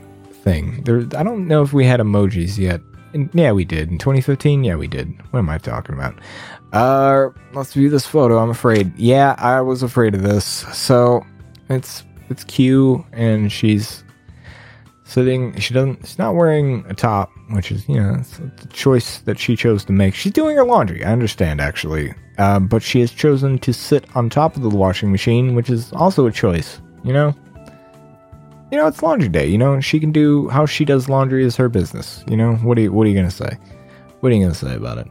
thing. 0.44 0.84
There, 0.84 1.00
I 1.18 1.24
don't 1.24 1.48
know 1.48 1.62
if 1.62 1.74
we 1.74 1.86
had 1.86 2.00
emojis 2.00 2.58
yet. 2.58 2.82
Yeah, 3.34 3.52
we 3.52 3.66
did 3.66 3.90
in 3.90 3.98
2015. 3.98 4.64
Yeah, 4.64 4.76
we 4.76 4.88
did. 4.88 5.10
What 5.32 5.40
am 5.40 5.50
I 5.50 5.58
talking 5.58 5.96
about? 5.96 6.20
Uh, 6.74 7.30
let's 7.54 7.74
view 7.74 7.90
this 7.90 8.06
photo. 8.06 8.38
I'm 8.38 8.52
afraid. 8.52 8.96
Yeah, 8.98 9.36
I 9.38 9.62
was 9.62 9.82
afraid 9.82 10.14
of 10.14 10.22
this. 10.22 10.46
So 10.46 11.26
it's 11.70 12.04
it's 12.30 12.44
Kyu, 12.44 13.04
and 13.12 13.52
she's 13.52 14.04
sitting. 15.06 15.60
She 15.60 15.74
doesn't. 15.74 16.06
She's 16.06 16.20
not 16.20 16.36
wearing 16.36 16.86
a 16.88 16.94
top, 16.94 17.32
which 17.50 17.72
is 17.72 17.88
you 17.90 18.00
know 18.00 18.16
it's 18.20 18.38
the 18.38 18.68
choice 18.72 19.20
that 19.22 19.40
she 19.40 19.56
chose 19.56 19.84
to 19.86 19.92
make. 19.92 20.14
She's 20.14 20.34
doing 20.34 20.56
her 20.58 20.64
laundry. 20.64 21.04
I 21.04 21.12
understand 21.12 21.60
actually, 21.60 22.14
um, 22.38 22.68
but 22.68 22.84
she 22.84 23.00
has 23.00 23.12
chosen 23.12 23.58
to 23.60 23.74
sit 23.74 24.06
on 24.16 24.30
top 24.30 24.56
of 24.56 24.62
the 24.62 24.70
washing 24.70 25.12
machine, 25.12 25.56
which 25.56 25.72
is 25.72 25.92
also 25.94 26.28
a 26.28 26.32
choice. 26.32 26.80
You 27.04 27.14
know 27.14 27.36
you 28.72 28.78
know, 28.78 28.88
it's 28.88 29.02
laundry 29.02 29.30
day. 29.30 29.48
You 29.48 29.58
know, 29.58 29.80
she 29.80 30.00
can 30.00 30.12
do 30.12 30.48
how 30.50 30.66
she 30.66 30.86
does 30.86 31.10
laundry 31.10 31.44
is 31.44 31.56
her 31.56 31.70
business. 31.70 32.24
You 32.30 32.38
know, 32.38 32.56
what 32.56 32.78
are 32.78 32.82
you 32.82 32.92
what 32.92 33.08
are 33.08 33.10
you 33.10 33.16
gonna 33.16 33.32
say? 33.32 33.58
What 34.20 34.32
are 34.32 34.36
you 34.36 34.44
gonna 34.44 34.54
say 34.54 34.76
about 34.76 35.00
it? 35.00 35.08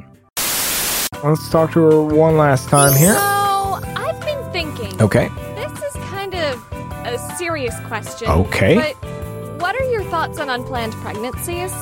Let's 1.24 1.48
talk 1.50 1.72
to 1.72 1.80
her 1.80 2.02
one 2.02 2.36
last 2.36 2.68
time 2.68 2.94
here. 2.96 3.14
So, 3.14 3.20
I've 3.20 4.20
been 4.20 4.52
thinking. 4.52 5.00
Okay. 5.02 5.28
This 5.56 5.82
is 5.82 5.92
kind 6.04 6.34
of 6.34 6.72
a 6.72 7.18
serious 7.36 7.74
question. 7.86 8.28
Okay. 8.28 8.76
But 8.76 9.61
what 9.61 9.74
are 9.74 9.90
your 9.90 10.04
thoughts 10.04 10.38
on 10.38 10.48
unplanned 10.48 10.92
pregnancies? 10.94 11.72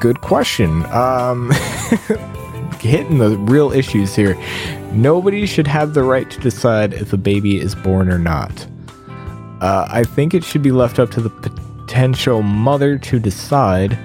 Good 0.00 0.20
question. 0.20 0.84
Um 0.92 1.50
hitting 2.80 3.18
the 3.18 3.38
real 3.38 3.72
issues 3.72 4.14
here. 4.14 4.36
Nobody 4.92 5.46
should 5.46 5.68
have 5.68 5.94
the 5.94 6.02
right 6.02 6.28
to 6.30 6.40
decide 6.40 6.92
if 6.92 7.12
a 7.12 7.16
baby 7.16 7.58
is 7.58 7.74
born 7.74 8.10
or 8.10 8.18
not. 8.18 8.66
Uh, 9.62 9.86
I 9.88 10.02
think 10.02 10.34
it 10.34 10.42
should 10.42 10.62
be 10.62 10.72
left 10.72 10.98
up 10.98 11.12
to 11.12 11.20
the 11.20 11.30
potential 11.30 12.42
mother 12.42 12.98
to 12.98 13.20
decide. 13.20 13.96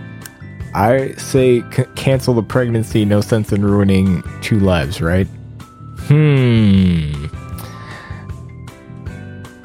I 0.75 1.13
say 1.13 1.63
c- 1.71 1.85
cancel 1.95 2.35
the 2.35 2.43
pregnancy, 2.43 3.05
no 3.05 3.21
sense 3.21 3.51
in 3.51 3.65
ruining 3.65 4.21
two 4.41 4.59
lives, 4.59 5.01
right? 5.01 5.25
Hmm. 6.05 7.25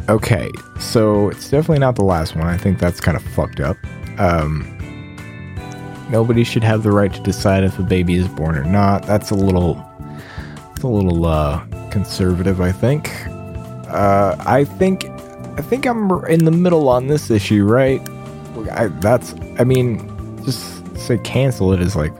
Okay, 0.09 0.51
so 0.81 1.29
it's 1.29 1.51
definitely 1.51 1.81
not 1.81 1.97
the 1.97 2.05
last 2.05 2.37
one. 2.37 2.47
I 2.47 2.57
think 2.57 2.79
that's 2.79 2.99
kind 2.99 3.17
of 3.17 3.23
fucked 3.23 3.61
up. 3.61 3.77
Um, 4.19 4.79
nobody 6.11 6.43
should 6.43 6.65
have 6.65 6.85
the 6.85 6.91
right 6.91 7.13
to 7.13 7.21
decide 7.21 7.65
if 7.65 7.79
a 7.79 7.83
baby 7.83 8.15
is 8.15 8.29
born 8.29 8.57
or 8.57 8.65
not. 8.65 9.03
That's 9.07 9.31
a 9.31 9.35
little, 9.35 9.75
a 10.83 10.87
little 10.87 11.27
uh, 11.27 11.63
conservative, 11.91 12.63
I 12.63 12.73
think. 12.73 13.11
Uh, 13.89 14.37
I 14.41 14.65
think 14.65 15.05
I 15.57 15.63
think 15.63 15.87
I'm 15.87 16.11
in 16.27 16.45
the 16.45 16.51
middle 16.51 16.89
on 16.89 17.07
this 17.09 17.31
issue, 17.31 17.65
right? 17.65 18.01
I, 18.71 18.87
that's, 19.01 19.35
I 19.59 19.65
mean, 19.65 20.43
just 20.45 20.97
say 20.97 21.19
cancel 21.19 21.73
it 21.73 21.81
is 21.81 21.95
like, 21.97 22.13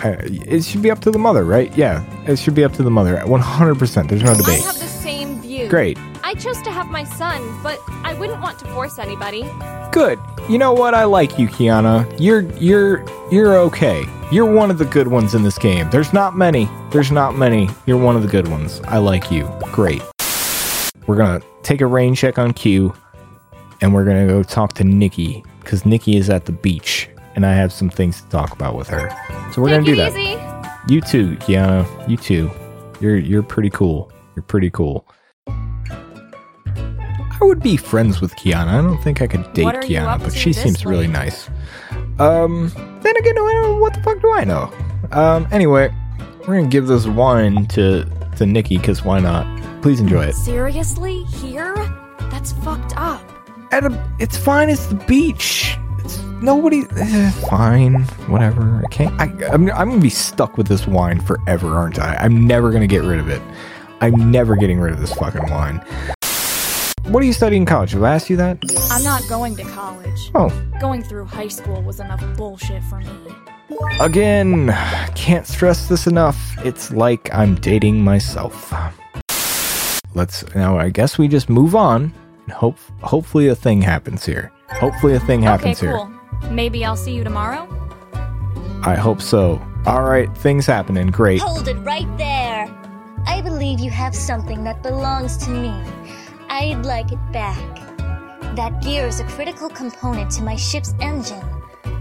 I, 0.00 0.16
it 0.22 0.64
should 0.64 0.82
be 0.82 0.90
up 0.90 1.00
to 1.00 1.10
the 1.10 1.18
mother, 1.18 1.44
right? 1.44 1.74
Yeah, 1.76 2.04
it 2.26 2.36
should 2.38 2.54
be 2.54 2.64
up 2.64 2.72
to 2.74 2.82
the 2.82 2.90
mother. 2.90 3.16
100%. 3.16 4.08
There's 4.08 4.22
no 4.22 4.32
I 4.32 4.36
debate. 4.36 4.62
have 4.62 4.78
the 4.78 4.86
same 4.86 5.40
view. 5.40 5.68
Great. 5.68 5.98
I 6.22 6.34
chose 6.34 6.60
to 6.62 6.70
have 6.70 6.88
my 6.88 7.04
son, 7.04 7.42
but 7.62 7.78
I 8.02 8.14
wouldn't 8.14 8.40
want 8.40 8.58
to 8.60 8.66
force 8.68 8.98
anybody. 8.98 9.48
Good. 9.92 10.18
You 10.48 10.58
know 10.58 10.72
what? 10.72 10.94
I 10.94 11.04
like 11.04 11.38
you, 11.38 11.48
Kyanna. 11.48 12.12
You're, 12.18 12.42
you're, 12.58 13.04
you're 13.30 13.56
okay. 13.58 14.04
You're 14.32 14.50
one 14.50 14.70
of 14.70 14.78
the 14.78 14.84
good 14.86 15.08
ones 15.08 15.34
in 15.34 15.42
this 15.42 15.58
game. 15.58 15.88
There's 15.90 16.12
not 16.12 16.36
many. 16.36 16.68
There's 16.90 17.12
not 17.12 17.36
many. 17.36 17.68
You're 17.86 17.98
one 17.98 18.16
of 18.16 18.22
the 18.22 18.28
good 18.28 18.48
ones. 18.48 18.80
I 18.86 18.98
like 18.98 19.30
you. 19.30 19.48
Great. 19.70 20.02
We're 21.06 21.16
gonna 21.16 21.40
take 21.62 21.80
a 21.80 21.86
rain 21.86 22.14
check 22.14 22.38
on 22.38 22.52
Kyu, 22.52 22.94
and 23.80 23.92
we're 23.94 24.04
gonna 24.04 24.26
go 24.26 24.42
talk 24.42 24.72
to 24.74 24.84
Nikki 24.84 25.44
because 25.60 25.84
Nikki 25.84 26.16
is 26.16 26.30
at 26.30 26.46
the 26.46 26.52
beach, 26.52 27.08
and 27.34 27.44
I 27.44 27.54
have 27.54 27.72
some 27.72 27.90
things 27.90 28.22
to 28.22 28.28
talk 28.28 28.52
about 28.52 28.74
with 28.74 28.88
her. 28.88 29.10
So 29.52 29.60
we're 29.62 29.68
Take 29.68 29.84
gonna 29.84 29.84
do 29.84 29.96
that. 29.96 30.12
easy. 30.16 30.94
You 30.94 31.00
too, 31.00 31.36
Kyanna. 31.36 32.08
You 32.08 32.16
too. 32.16 32.50
You're 33.00 33.16
you're 33.18 33.42
pretty 33.42 33.70
cool. 33.70 34.10
You're 34.34 34.42
pretty 34.44 34.70
cool. 34.70 35.06
I 35.46 37.38
would 37.46 37.62
be 37.62 37.76
friends 37.76 38.20
with 38.20 38.34
Kyanna. 38.36 38.68
I 38.68 38.80
don't 38.82 39.02
think 39.02 39.20
I 39.20 39.26
could 39.26 39.52
date 39.52 39.66
Kyanna, 39.66 40.22
but 40.22 40.32
she 40.32 40.52
seems 40.52 40.86
really 40.86 41.06
nice. 41.08 41.48
Um, 42.18 42.70
then 43.02 43.16
again, 43.16 43.34
what 43.80 43.92
the 43.92 44.00
fuck 44.02 44.20
do 44.22 44.32
I 44.32 44.44
know? 44.44 44.72
Um, 45.12 45.46
anyway, 45.50 45.92
we're 46.46 46.56
gonna 46.56 46.68
give 46.68 46.86
this 46.86 47.06
wine 47.06 47.66
to 47.66 48.06
to 48.38 48.46
Nikki 48.46 48.78
because 48.78 49.04
why 49.04 49.20
not? 49.20 49.46
Please 49.82 50.00
enjoy 50.00 50.24
it. 50.24 50.34
Seriously? 50.34 51.24
Here? 51.24 51.74
That's 52.30 52.52
fucked 52.52 52.94
up. 52.96 53.20
At 53.72 53.84
a, 53.84 54.14
it's 54.18 54.36
fine. 54.36 54.70
It's 54.70 54.86
the 54.86 54.94
beach. 54.94 55.76
It's 55.98 56.18
nobody. 56.42 56.82
eh, 56.96 57.30
fine, 57.48 58.02
whatever. 58.28 58.82
I 58.84 58.88
can't. 58.88 59.20
I, 59.20 59.24
I'm, 59.52 59.70
I'm 59.70 59.88
gonna 59.90 60.00
be 60.00 60.10
stuck 60.10 60.56
with 60.56 60.66
this 60.68 60.86
wine 60.86 61.20
forever, 61.20 61.68
aren't 61.74 61.98
I? 61.98 62.14
I'm 62.16 62.46
never 62.46 62.70
gonna 62.70 62.86
get 62.86 63.02
rid 63.02 63.18
of 63.20 63.28
it. 63.28 63.42
I'm 64.00 64.30
never 64.30 64.54
getting 64.56 64.78
rid 64.80 64.92
of 64.92 65.00
this 65.00 65.12
fucking 65.14 65.50
wine. 65.50 65.82
What 67.06 67.22
are 67.22 67.26
you 67.26 67.32
studying 67.32 67.62
in 67.62 67.66
college? 67.66 67.92
Have 67.92 68.02
I 68.02 68.14
asked 68.14 68.30
you 68.30 68.36
that? 68.36 68.58
I'm 68.90 69.02
not 69.02 69.22
going 69.28 69.56
to 69.56 69.64
college. 69.64 70.30
Oh, 70.34 70.48
Going 70.80 71.02
through 71.02 71.26
high 71.26 71.48
school 71.48 71.82
was 71.82 72.00
enough 72.00 72.22
bullshit 72.36 72.82
for 72.84 72.98
me. 72.98 73.06
Again, 74.00 74.68
can't 75.14 75.46
stress 75.46 75.88
this 75.88 76.06
enough. 76.06 76.56
It's 76.64 76.90
like 76.90 77.32
I'm 77.32 77.54
dating 77.56 78.02
myself. 78.02 78.72
Let's 80.14 80.44
now. 80.54 80.78
I 80.78 80.90
guess 80.90 81.18
we 81.18 81.28
just 81.28 81.48
move 81.48 81.74
on. 81.74 82.12
And 82.44 82.52
hope, 82.52 82.78
hopefully, 83.02 83.48
a 83.48 83.54
thing 83.54 83.82
happens 83.82 84.24
here. 84.24 84.52
Hopefully, 84.68 85.14
a 85.14 85.20
thing 85.20 85.42
happens 85.42 85.78
okay, 85.78 85.86
here. 85.86 85.96
cool. 85.96 86.50
Maybe 86.50 86.84
I'll 86.84 86.96
see 86.96 87.14
you 87.14 87.24
tomorrow? 87.24 87.68
I 88.82 88.94
hope 88.94 89.22
so. 89.22 89.60
All 89.86 90.02
right, 90.02 90.34
things 90.38 90.66
happening. 90.66 91.08
Great. 91.08 91.40
Hold 91.40 91.68
it 91.68 91.76
right 91.78 92.08
there. 92.18 92.68
I 93.26 93.40
believe 93.40 93.80
you 93.80 93.90
have 93.90 94.14
something 94.14 94.62
that 94.64 94.82
belongs 94.82 95.36
to 95.38 95.50
me. 95.50 95.72
I'd 96.48 96.84
like 96.84 97.10
it 97.10 97.32
back. 97.32 97.58
That 98.56 98.82
gear 98.82 99.06
is 99.06 99.20
a 99.20 99.24
critical 99.24 99.68
component 99.68 100.30
to 100.32 100.42
my 100.42 100.56
ship's 100.56 100.94
engine. 101.00 101.42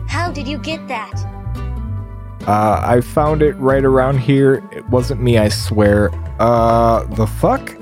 How 0.07 0.31
did 0.31 0.47
you 0.47 0.57
get 0.57 0.87
that? 0.89 1.42
Uh, 2.47 2.81
I 2.83 3.01
found 3.01 3.41
it 3.41 3.53
right 3.53 3.83
around 3.85 4.19
here. 4.19 4.61
It 4.71 4.87
wasn't 4.89 5.21
me, 5.21 5.37
I 5.37 5.49
swear. 5.49 6.09
Uh, 6.39 7.05
the 7.15 7.25
fuck? 7.25 7.75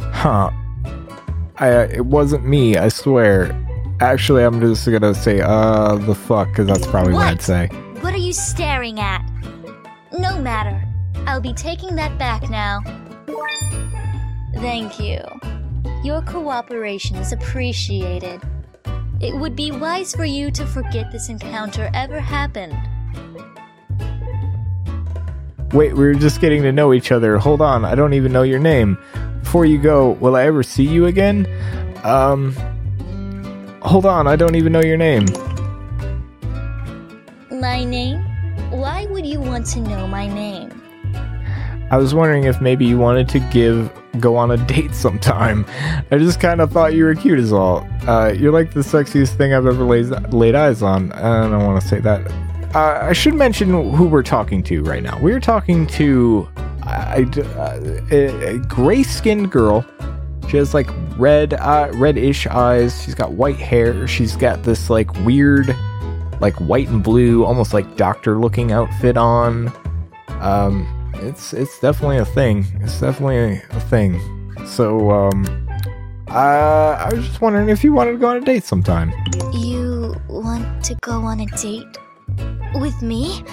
Huh. 0.00 0.50
I, 1.58 1.70
uh, 1.70 1.88
it 1.92 2.06
wasn't 2.06 2.44
me, 2.44 2.76
I 2.76 2.88
swear. 2.88 3.56
Actually, 4.00 4.42
I'm 4.42 4.60
just 4.60 4.84
gonna 4.90 5.14
say, 5.14 5.40
uh, 5.40 5.94
the 5.96 6.14
fuck, 6.14 6.48
because 6.48 6.66
that's 6.66 6.86
probably 6.86 7.12
what 7.14 7.26
I'd 7.26 7.32
What? 7.34 7.42
say. 7.42 7.66
What 8.00 8.12
are 8.12 8.18
you 8.18 8.32
staring 8.32 8.98
at? 8.98 9.22
No 10.18 10.38
matter. 10.40 10.82
I'll 11.26 11.40
be 11.40 11.52
taking 11.52 11.94
that 11.96 12.18
back 12.18 12.50
now. 12.50 12.80
Thank 14.56 14.98
you. 14.98 15.20
Your 16.02 16.22
cooperation 16.22 17.16
is 17.16 17.32
appreciated. 17.32 18.40
It 19.20 19.36
would 19.36 19.54
be 19.54 19.70
wise 19.70 20.14
for 20.16 20.24
you 20.24 20.50
to 20.50 20.66
forget 20.66 21.12
this 21.12 21.28
encounter 21.28 21.88
ever 21.94 22.18
happened. 22.18 22.76
Wait, 25.72 25.94
we 25.94 26.04
were 26.04 26.14
just 26.14 26.40
getting 26.40 26.62
to 26.62 26.72
know 26.72 26.92
each 26.92 27.10
other. 27.10 27.38
Hold 27.38 27.62
on, 27.62 27.84
I 27.84 27.94
don't 27.94 28.12
even 28.12 28.32
know 28.32 28.42
your 28.42 28.58
name. 28.58 28.98
Before 29.42 29.64
you 29.64 29.78
go, 29.78 30.10
will 30.12 30.36
I 30.36 30.44
ever 30.44 30.62
see 30.62 30.86
you 30.86 31.06
again? 31.06 31.46
Um. 32.04 32.54
Hold 33.82 34.06
on, 34.06 34.28
I 34.28 34.36
don't 34.36 34.54
even 34.54 34.72
know 34.72 34.82
your 34.82 34.96
name. 34.96 35.26
My 37.50 37.84
name? 37.84 38.20
Why 38.70 39.06
would 39.06 39.26
you 39.26 39.40
want 39.40 39.66
to 39.66 39.80
know 39.80 40.06
my 40.06 40.26
name? 40.26 40.70
I 41.90 41.96
was 41.96 42.14
wondering 42.14 42.44
if 42.44 42.60
maybe 42.60 42.84
you 42.84 42.96
wanted 42.96 43.28
to 43.30 43.40
give 43.52 43.92
go 44.20 44.36
on 44.36 44.50
a 44.50 44.56
date 44.66 44.94
sometime. 44.94 45.66
I 46.10 46.18
just 46.18 46.40
kind 46.40 46.60
of 46.60 46.70
thought 46.72 46.94
you 46.94 47.04
were 47.04 47.14
cute 47.14 47.38
as 47.38 47.52
all. 47.52 47.86
Uh, 48.06 48.32
you're 48.36 48.52
like 48.52 48.72
the 48.72 48.80
sexiest 48.80 49.36
thing 49.36 49.52
I've 49.52 49.66
ever 49.66 49.84
laid, 49.84 50.32
laid 50.32 50.54
eyes 50.54 50.82
on. 50.82 51.12
I 51.12 51.48
don't 51.48 51.66
want 51.66 51.82
to 51.82 51.86
say 51.86 52.00
that. 52.00 52.20
Uh, 52.74 53.00
I 53.02 53.12
should 53.12 53.34
mention 53.34 53.68
who 53.68 54.06
we're 54.06 54.22
talking 54.22 54.62
to 54.64 54.82
right 54.82 55.02
now. 55.02 55.18
We're 55.20 55.40
talking 55.40 55.86
to 55.88 56.48
uh, 56.84 57.22
a, 58.10 58.54
a 58.54 58.58
gray-skinned 58.60 59.52
girl. 59.52 59.84
She 60.48 60.56
has 60.56 60.72
like 60.72 60.88
red, 61.18 61.52
uh, 61.52 61.90
reddish 61.92 62.46
eyes. 62.46 63.02
She's 63.02 63.14
got 63.14 63.32
white 63.32 63.56
hair. 63.56 64.08
She's 64.08 64.36
got 64.36 64.62
this 64.62 64.88
like 64.88 65.12
weird, 65.16 65.76
like 66.40 66.54
white 66.60 66.88
and 66.88 67.02
blue, 67.02 67.44
almost 67.44 67.74
like 67.74 67.96
doctor-looking 67.96 68.72
outfit 68.72 69.18
on. 69.18 69.70
Um, 70.40 70.88
it's 71.16 71.52
it's 71.52 71.78
definitely 71.78 72.18
a 72.18 72.24
thing. 72.24 72.64
It's 72.80 72.98
definitely 72.98 73.60
a 73.70 73.80
thing. 73.80 74.18
So 74.66 75.10
um, 75.10 75.68
I 76.28 77.06
I 77.06 77.14
was 77.14 77.26
just 77.26 77.42
wondering 77.42 77.68
if 77.68 77.84
you 77.84 77.92
wanted 77.92 78.12
to 78.12 78.18
go 78.18 78.28
on 78.28 78.38
a 78.38 78.40
date 78.40 78.64
sometime. 78.64 79.12
You 79.52 80.16
want 80.26 80.82
to 80.84 80.94
go 81.02 81.12
on 81.12 81.40
a 81.40 81.46
date 81.46 81.98
with 82.74 83.02
me? 83.02 83.44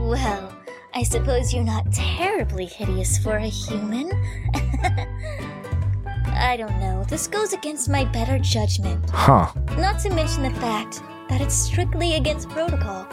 Well, 0.00 0.52
I 0.94 1.02
suppose 1.02 1.54
you're 1.54 1.64
not 1.64 1.90
terribly 1.92 2.66
hideous 2.66 3.18
for 3.18 3.36
a 3.36 3.46
human. 3.46 4.10
I 6.34 6.56
don't 6.56 6.78
know. 6.80 7.04
This 7.04 7.26
goes 7.26 7.52
against 7.52 7.88
my 7.88 8.04
better 8.04 8.38
judgment. 8.38 9.08
Huh. 9.10 9.52
Not 9.78 10.00
to 10.00 10.10
mention 10.10 10.42
the 10.42 10.50
fact 10.60 11.02
that 11.28 11.40
it's 11.40 11.54
strictly 11.54 12.14
against 12.16 12.48
protocol. 12.48 13.06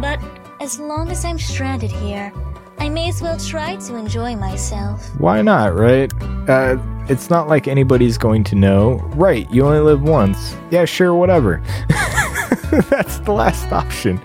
But 0.00 0.20
as 0.60 0.78
long 0.78 1.10
as 1.10 1.24
I'm 1.24 1.38
stranded 1.38 1.90
here, 1.90 2.32
I 2.78 2.88
may 2.88 3.08
as 3.08 3.22
well 3.22 3.38
try 3.38 3.76
to 3.76 3.96
enjoy 3.96 4.36
myself. 4.36 5.08
Why 5.18 5.42
not, 5.42 5.74
right? 5.74 6.12
Uh, 6.48 6.76
it's 7.08 7.30
not 7.30 7.48
like 7.48 7.68
anybody's 7.68 8.18
going 8.18 8.44
to 8.44 8.54
know. 8.54 8.94
Right, 9.14 9.50
you 9.50 9.64
only 9.66 9.80
live 9.80 10.02
once. 10.02 10.56
Yeah, 10.70 10.84
sure, 10.84 11.14
whatever. 11.14 11.62
That's 12.90 13.18
the 13.20 13.32
last 13.32 13.70
option. 13.72 14.20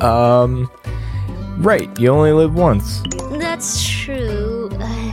Um, 0.00 0.70
right, 1.58 1.88
you 1.98 2.08
only 2.10 2.32
live 2.32 2.54
once. 2.54 3.02
That's 3.32 3.88
true. 3.88 4.68
Uh, 4.72 5.12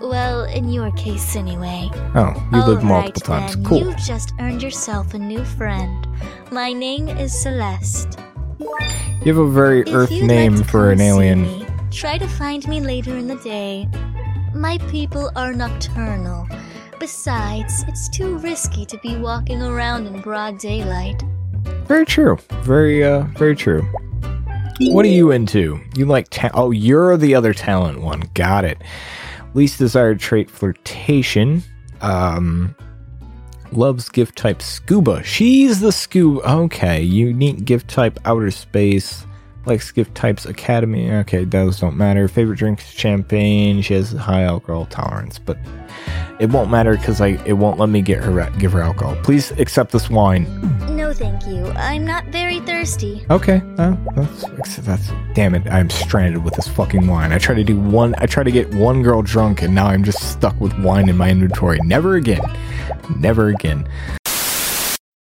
well, 0.00 0.44
in 0.44 0.68
your 0.70 0.90
case, 0.92 1.36
anyway. 1.36 1.88
Oh, 2.14 2.32
you 2.52 2.60
All 2.60 2.68
live 2.68 2.84
multiple 2.84 3.34
right, 3.34 3.40
times. 3.40 3.54
then. 3.56 3.64
Cool. 3.64 3.78
You've 3.80 3.96
just 3.96 4.34
earned 4.40 4.62
yourself 4.62 5.14
a 5.14 5.18
new 5.18 5.44
friend. 5.44 6.06
My 6.50 6.72
name 6.72 7.08
is 7.08 7.32
Celeste. 7.38 8.18
You 8.58 9.34
have 9.34 9.38
a 9.38 9.48
very 9.50 9.80
If 9.80 9.88
Earth 9.94 10.10
name 10.10 10.56
like 10.56 10.66
for 10.66 10.90
an 10.90 11.00
alien. 11.00 11.42
me, 11.42 11.66
try 11.90 12.18
to 12.18 12.28
find 12.28 12.66
me 12.68 12.80
later 12.80 13.16
in 13.16 13.26
the 13.26 13.36
day. 13.36 13.88
My 14.54 14.78
people 14.88 15.32
are 15.34 15.52
nocturnal. 15.52 16.46
Besides, 17.00 17.84
it's 17.88 18.08
too 18.08 18.38
risky 18.38 18.86
to 18.86 18.96
be 18.98 19.16
walking 19.16 19.60
around 19.60 20.06
in 20.06 20.20
broad 20.20 20.58
daylight. 20.58 21.22
Very 21.86 22.06
true. 22.06 22.38
Very, 22.62 23.02
uh, 23.04 23.22
very 23.36 23.56
true. 23.56 23.82
What 24.80 25.04
are 25.04 25.08
you 25.08 25.32
into? 25.32 25.80
You 25.96 26.06
like 26.06 26.28
ta- 26.30 26.50
Oh, 26.54 26.70
you're 26.70 27.16
the 27.16 27.34
other 27.34 27.52
talent 27.52 28.00
one. 28.00 28.22
Got 28.34 28.64
it. 28.64 28.80
Least 29.54 29.78
desired 29.78 30.18
trait 30.20 30.50
flirtation. 30.50 31.62
Um 32.00 32.74
loves 33.72 34.08
gift 34.08 34.36
type 34.36 34.62
scuba. 34.62 35.22
She's 35.24 35.80
the 35.80 35.90
scuba. 35.92 36.48
Okay, 36.48 37.02
unique 37.02 37.64
gift 37.64 37.88
type 37.88 38.18
outer 38.24 38.50
space. 38.50 39.24
Likes 39.66 39.90
gift 39.92 40.14
types 40.14 40.44
academy. 40.44 41.10
Okay, 41.10 41.44
those 41.44 41.80
don't 41.80 41.96
matter. 41.96 42.28
Favorite 42.28 42.56
drink 42.58 42.80
is 42.80 42.90
champagne. 42.90 43.80
She 43.80 43.94
has 43.94 44.12
high 44.12 44.42
alcohol 44.42 44.86
tolerance, 44.86 45.38
but 45.38 45.56
it 46.38 46.50
won't 46.50 46.70
matter 46.70 46.96
because 46.96 47.20
I 47.20 47.38
it 47.46 47.54
won't 47.54 47.78
let 47.78 47.88
me 47.88 48.02
get 48.02 48.22
her 48.22 48.50
give 48.58 48.72
her 48.72 48.82
alcohol. 48.82 49.16
Please 49.22 49.52
accept 49.52 49.92
this 49.92 50.10
wine. 50.10 50.46
No, 50.94 51.12
thank 51.12 51.46
you. 51.46 51.66
I'm 51.76 52.04
not 52.04 52.26
very 52.26 52.60
thirsty. 52.60 53.24
Okay, 53.30 53.62
uh, 53.78 53.96
that's 54.14 54.76
that's 54.78 55.12
damn 55.34 55.54
it. 55.54 55.66
I'm 55.70 55.88
stranded 55.88 56.44
with 56.44 56.54
this 56.54 56.68
fucking 56.68 57.06
wine. 57.06 57.32
I 57.32 57.38
try 57.38 57.54
to 57.54 57.64
do 57.64 57.78
one. 57.78 58.14
I 58.18 58.26
try 58.26 58.42
to 58.42 58.50
get 58.50 58.72
one 58.74 59.02
girl 59.02 59.22
drunk, 59.22 59.62
and 59.62 59.74
now 59.74 59.86
I'm 59.86 60.04
just 60.04 60.32
stuck 60.32 60.60
with 60.60 60.78
wine 60.80 61.08
in 61.08 61.16
my 61.16 61.30
inventory. 61.30 61.78
Never 61.84 62.16
again. 62.16 62.42
Never 63.18 63.48
again. 63.48 63.88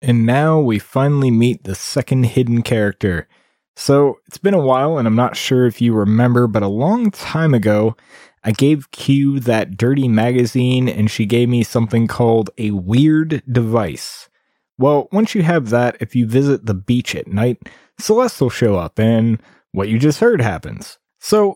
And 0.02 0.26
now 0.26 0.60
we 0.60 0.80
finally 0.80 1.32
meet 1.32 1.64
the 1.64 1.76
second 1.76 2.26
hidden 2.26 2.62
character. 2.62 3.28
So 3.76 4.20
it's 4.28 4.38
been 4.38 4.54
a 4.54 4.60
while, 4.60 4.98
and 4.98 5.08
I'm 5.08 5.16
not 5.16 5.36
sure 5.36 5.66
if 5.66 5.82
you 5.82 5.94
remember, 5.94 6.48
but 6.48 6.64
a 6.64 6.68
long 6.68 7.12
time 7.12 7.54
ago, 7.54 7.96
I 8.44 8.52
gave 8.52 8.92
Kyu 8.92 9.40
that 9.42 9.78
dirty 9.78 10.08
magazine, 10.08 10.88
and 10.88 11.10
she 11.10 11.26
gave 11.26 11.50
me 11.50 11.64
something 11.64 12.08
called 12.08 12.50
a 12.58 12.72
weird 12.72 13.42
device. 13.52 14.30
Well, 14.78 15.08
once 15.12 15.34
you 15.34 15.44
have 15.44 15.70
that, 15.70 15.98
if 16.00 16.16
you 16.16 16.28
visit 16.28 16.66
the 16.66 16.74
beach 16.74 17.16
at 17.16 17.28
night, 17.28 17.70
Celeste 18.00 18.42
will 18.42 18.50
show 18.50 18.76
up 18.76 19.00
and 19.00 19.42
what 19.72 19.90
you 19.90 19.98
just 19.98 20.20
heard 20.20 20.42
happens. 20.42 20.98
So, 21.20 21.56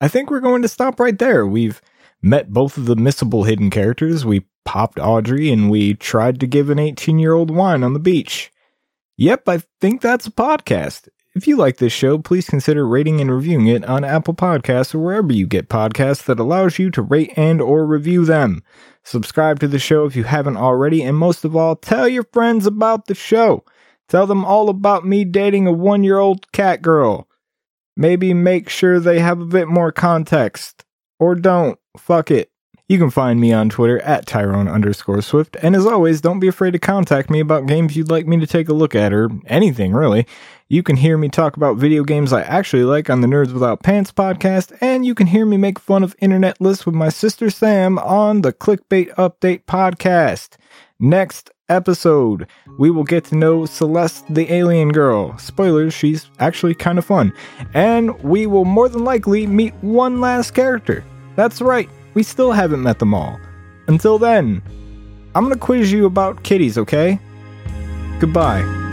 I 0.00 0.08
think 0.08 0.30
we're 0.30 0.40
going 0.40 0.62
to 0.62 0.68
stop 0.68 1.00
right 1.00 1.18
there. 1.18 1.46
We've 1.46 1.80
met 2.22 2.52
both 2.52 2.76
of 2.76 2.86
the 2.86 2.96
missable 2.96 3.46
hidden 3.46 3.70
characters, 3.70 4.26
we 4.26 4.46
popped 4.64 4.98
Audrey, 4.98 5.50
and 5.50 5.70
we 5.70 5.94
tried 5.94 6.40
to 6.40 6.46
give 6.46 6.68
an 6.68 6.78
18 6.78 7.18
year 7.18 7.32
old 7.32 7.50
wine 7.50 7.82
on 7.82 7.94
the 7.94 7.98
beach. 7.98 8.50
Yep, 9.16 9.48
I 9.48 9.62
think 9.80 10.02
that's 10.02 10.26
a 10.26 10.32
podcast. 10.32 11.08
If 11.36 11.46
you 11.46 11.58
like 11.58 11.76
this 11.76 11.92
show, 11.92 12.16
please 12.16 12.48
consider 12.48 12.88
rating 12.88 13.20
and 13.20 13.30
reviewing 13.30 13.66
it 13.66 13.84
on 13.84 14.04
Apple 14.04 14.32
Podcasts 14.32 14.94
or 14.94 15.00
wherever 15.00 15.34
you 15.34 15.46
get 15.46 15.68
podcasts 15.68 16.24
that 16.24 16.40
allows 16.40 16.78
you 16.78 16.90
to 16.92 17.02
rate 17.02 17.34
and 17.36 17.60
or 17.60 17.84
review 17.84 18.24
them. 18.24 18.62
Subscribe 19.04 19.60
to 19.60 19.68
the 19.68 19.78
show 19.78 20.06
if 20.06 20.16
you 20.16 20.24
haven't 20.24 20.56
already, 20.56 21.02
and 21.02 21.14
most 21.14 21.44
of 21.44 21.54
all, 21.54 21.76
tell 21.76 22.08
your 22.08 22.24
friends 22.32 22.64
about 22.64 23.04
the 23.04 23.14
show. 23.14 23.62
Tell 24.08 24.26
them 24.26 24.46
all 24.46 24.70
about 24.70 25.04
me 25.04 25.26
dating 25.26 25.66
a 25.66 25.72
one 25.72 26.02
year 26.02 26.16
old 26.16 26.50
cat 26.52 26.80
girl. 26.80 27.28
Maybe 27.98 28.32
make 28.32 28.70
sure 28.70 28.98
they 28.98 29.18
have 29.18 29.38
a 29.38 29.44
bit 29.44 29.68
more 29.68 29.92
context. 29.92 30.86
Or 31.18 31.34
don't. 31.34 31.78
Fuck 31.98 32.30
it. 32.30 32.50
You 32.88 32.98
can 32.98 33.10
find 33.10 33.40
me 33.40 33.52
on 33.52 33.68
Twitter 33.68 34.00
at 34.02 34.26
Tyrone 34.26 34.68
underscore 34.68 35.20
Swift, 35.20 35.56
and 35.60 35.74
as 35.74 35.84
always, 35.84 36.20
don't 36.20 36.38
be 36.38 36.46
afraid 36.46 36.70
to 36.70 36.78
contact 36.78 37.30
me 37.30 37.40
about 37.40 37.66
games 37.66 37.96
you'd 37.96 38.10
like 38.10 38.26
me 38.26 38.38
to 38.38 38.46
take 38.46 38.68
a 38.68 38.74
look 38.74 38.94
at, 38.94 39.12
or 39.12 39.28
anything 39.46 39.92
really. 39.92 40.24
You 40.68 40.82
can 40.82 40.96
hear 40.96 41.16
me 41.16 41.28
talk 41.28 41.56
about 41.56 41.76
video 41.76 42.02
games 42.02 42.32
I 42.32 42.42
actually 42.42 42.82
like 42.82 43.08
on 43.08 43.20
the 43.20 43.28
Nerds 43.28 43.52
Without 43.52 43.84
Pants 43.84 44.10
podcast, 44.10 44.76
and 44.80 45.06
you 45.06 45.14
can 45.14 45.28
hear 45.28 45.46
me 45.46 45.56
make 45.56 45.78
fun 45.78 46.02
of 46.02 46.16
internet 46.18 46.60
lists 46.60 46.84
with 46.84 46.96
my 46.96 47.08
sister 47.08 47.50
Sam 47.50 48.00
on 48.00 48.42
the 48.42 48.52
Clickbait 48.52 49.14
Update 49.14 49.62
podcast. 49.66 50.56
Next 50.98 51.52
episode, 51.68 52.48
we 52.80 52.90
will 52.90 53.04
get 53.04 53.24
to 53.26 53.36
know 53.36 53.64
Celeste 53.64 54.24
the 54.28 54.52
alien 54.52 54.88
girl. 54.88 55.38
Spoilers, 55.38 55.94
she's 55.94 56.28
actually 56.40 56.74
kind 56.74 56.98
of 56.98 57.04
fun. 57.04 57.32
And 57.72 58.20
we 58.24 58.48
will 58.48 58.64
more 58.64 58.88
than 58.88 59.04
likely 59.04 59.46
meet 59.46 59.72
one 59.82 60.20
last 60.20 60.50
character. 60.50 61.04
That's 61.36 61.62
right, 61.62 61.88
we 62.14 62.24
still 62.24 62.50
haven't 62.50 62.82
met 62.82 62.98
them 62.98 63.14
all. 63.14 63.38
Until 63.86 64.18
then, 64.18 64.60
I'm 65.36 65.44
gonna 65.44 65.58
quiz 65.58 65.92
you 65.92 66.06
about 66.06 66.42
kitties, 66.42 66.76
okay? 66.76 67.20
Goodbye. 68.18 68.85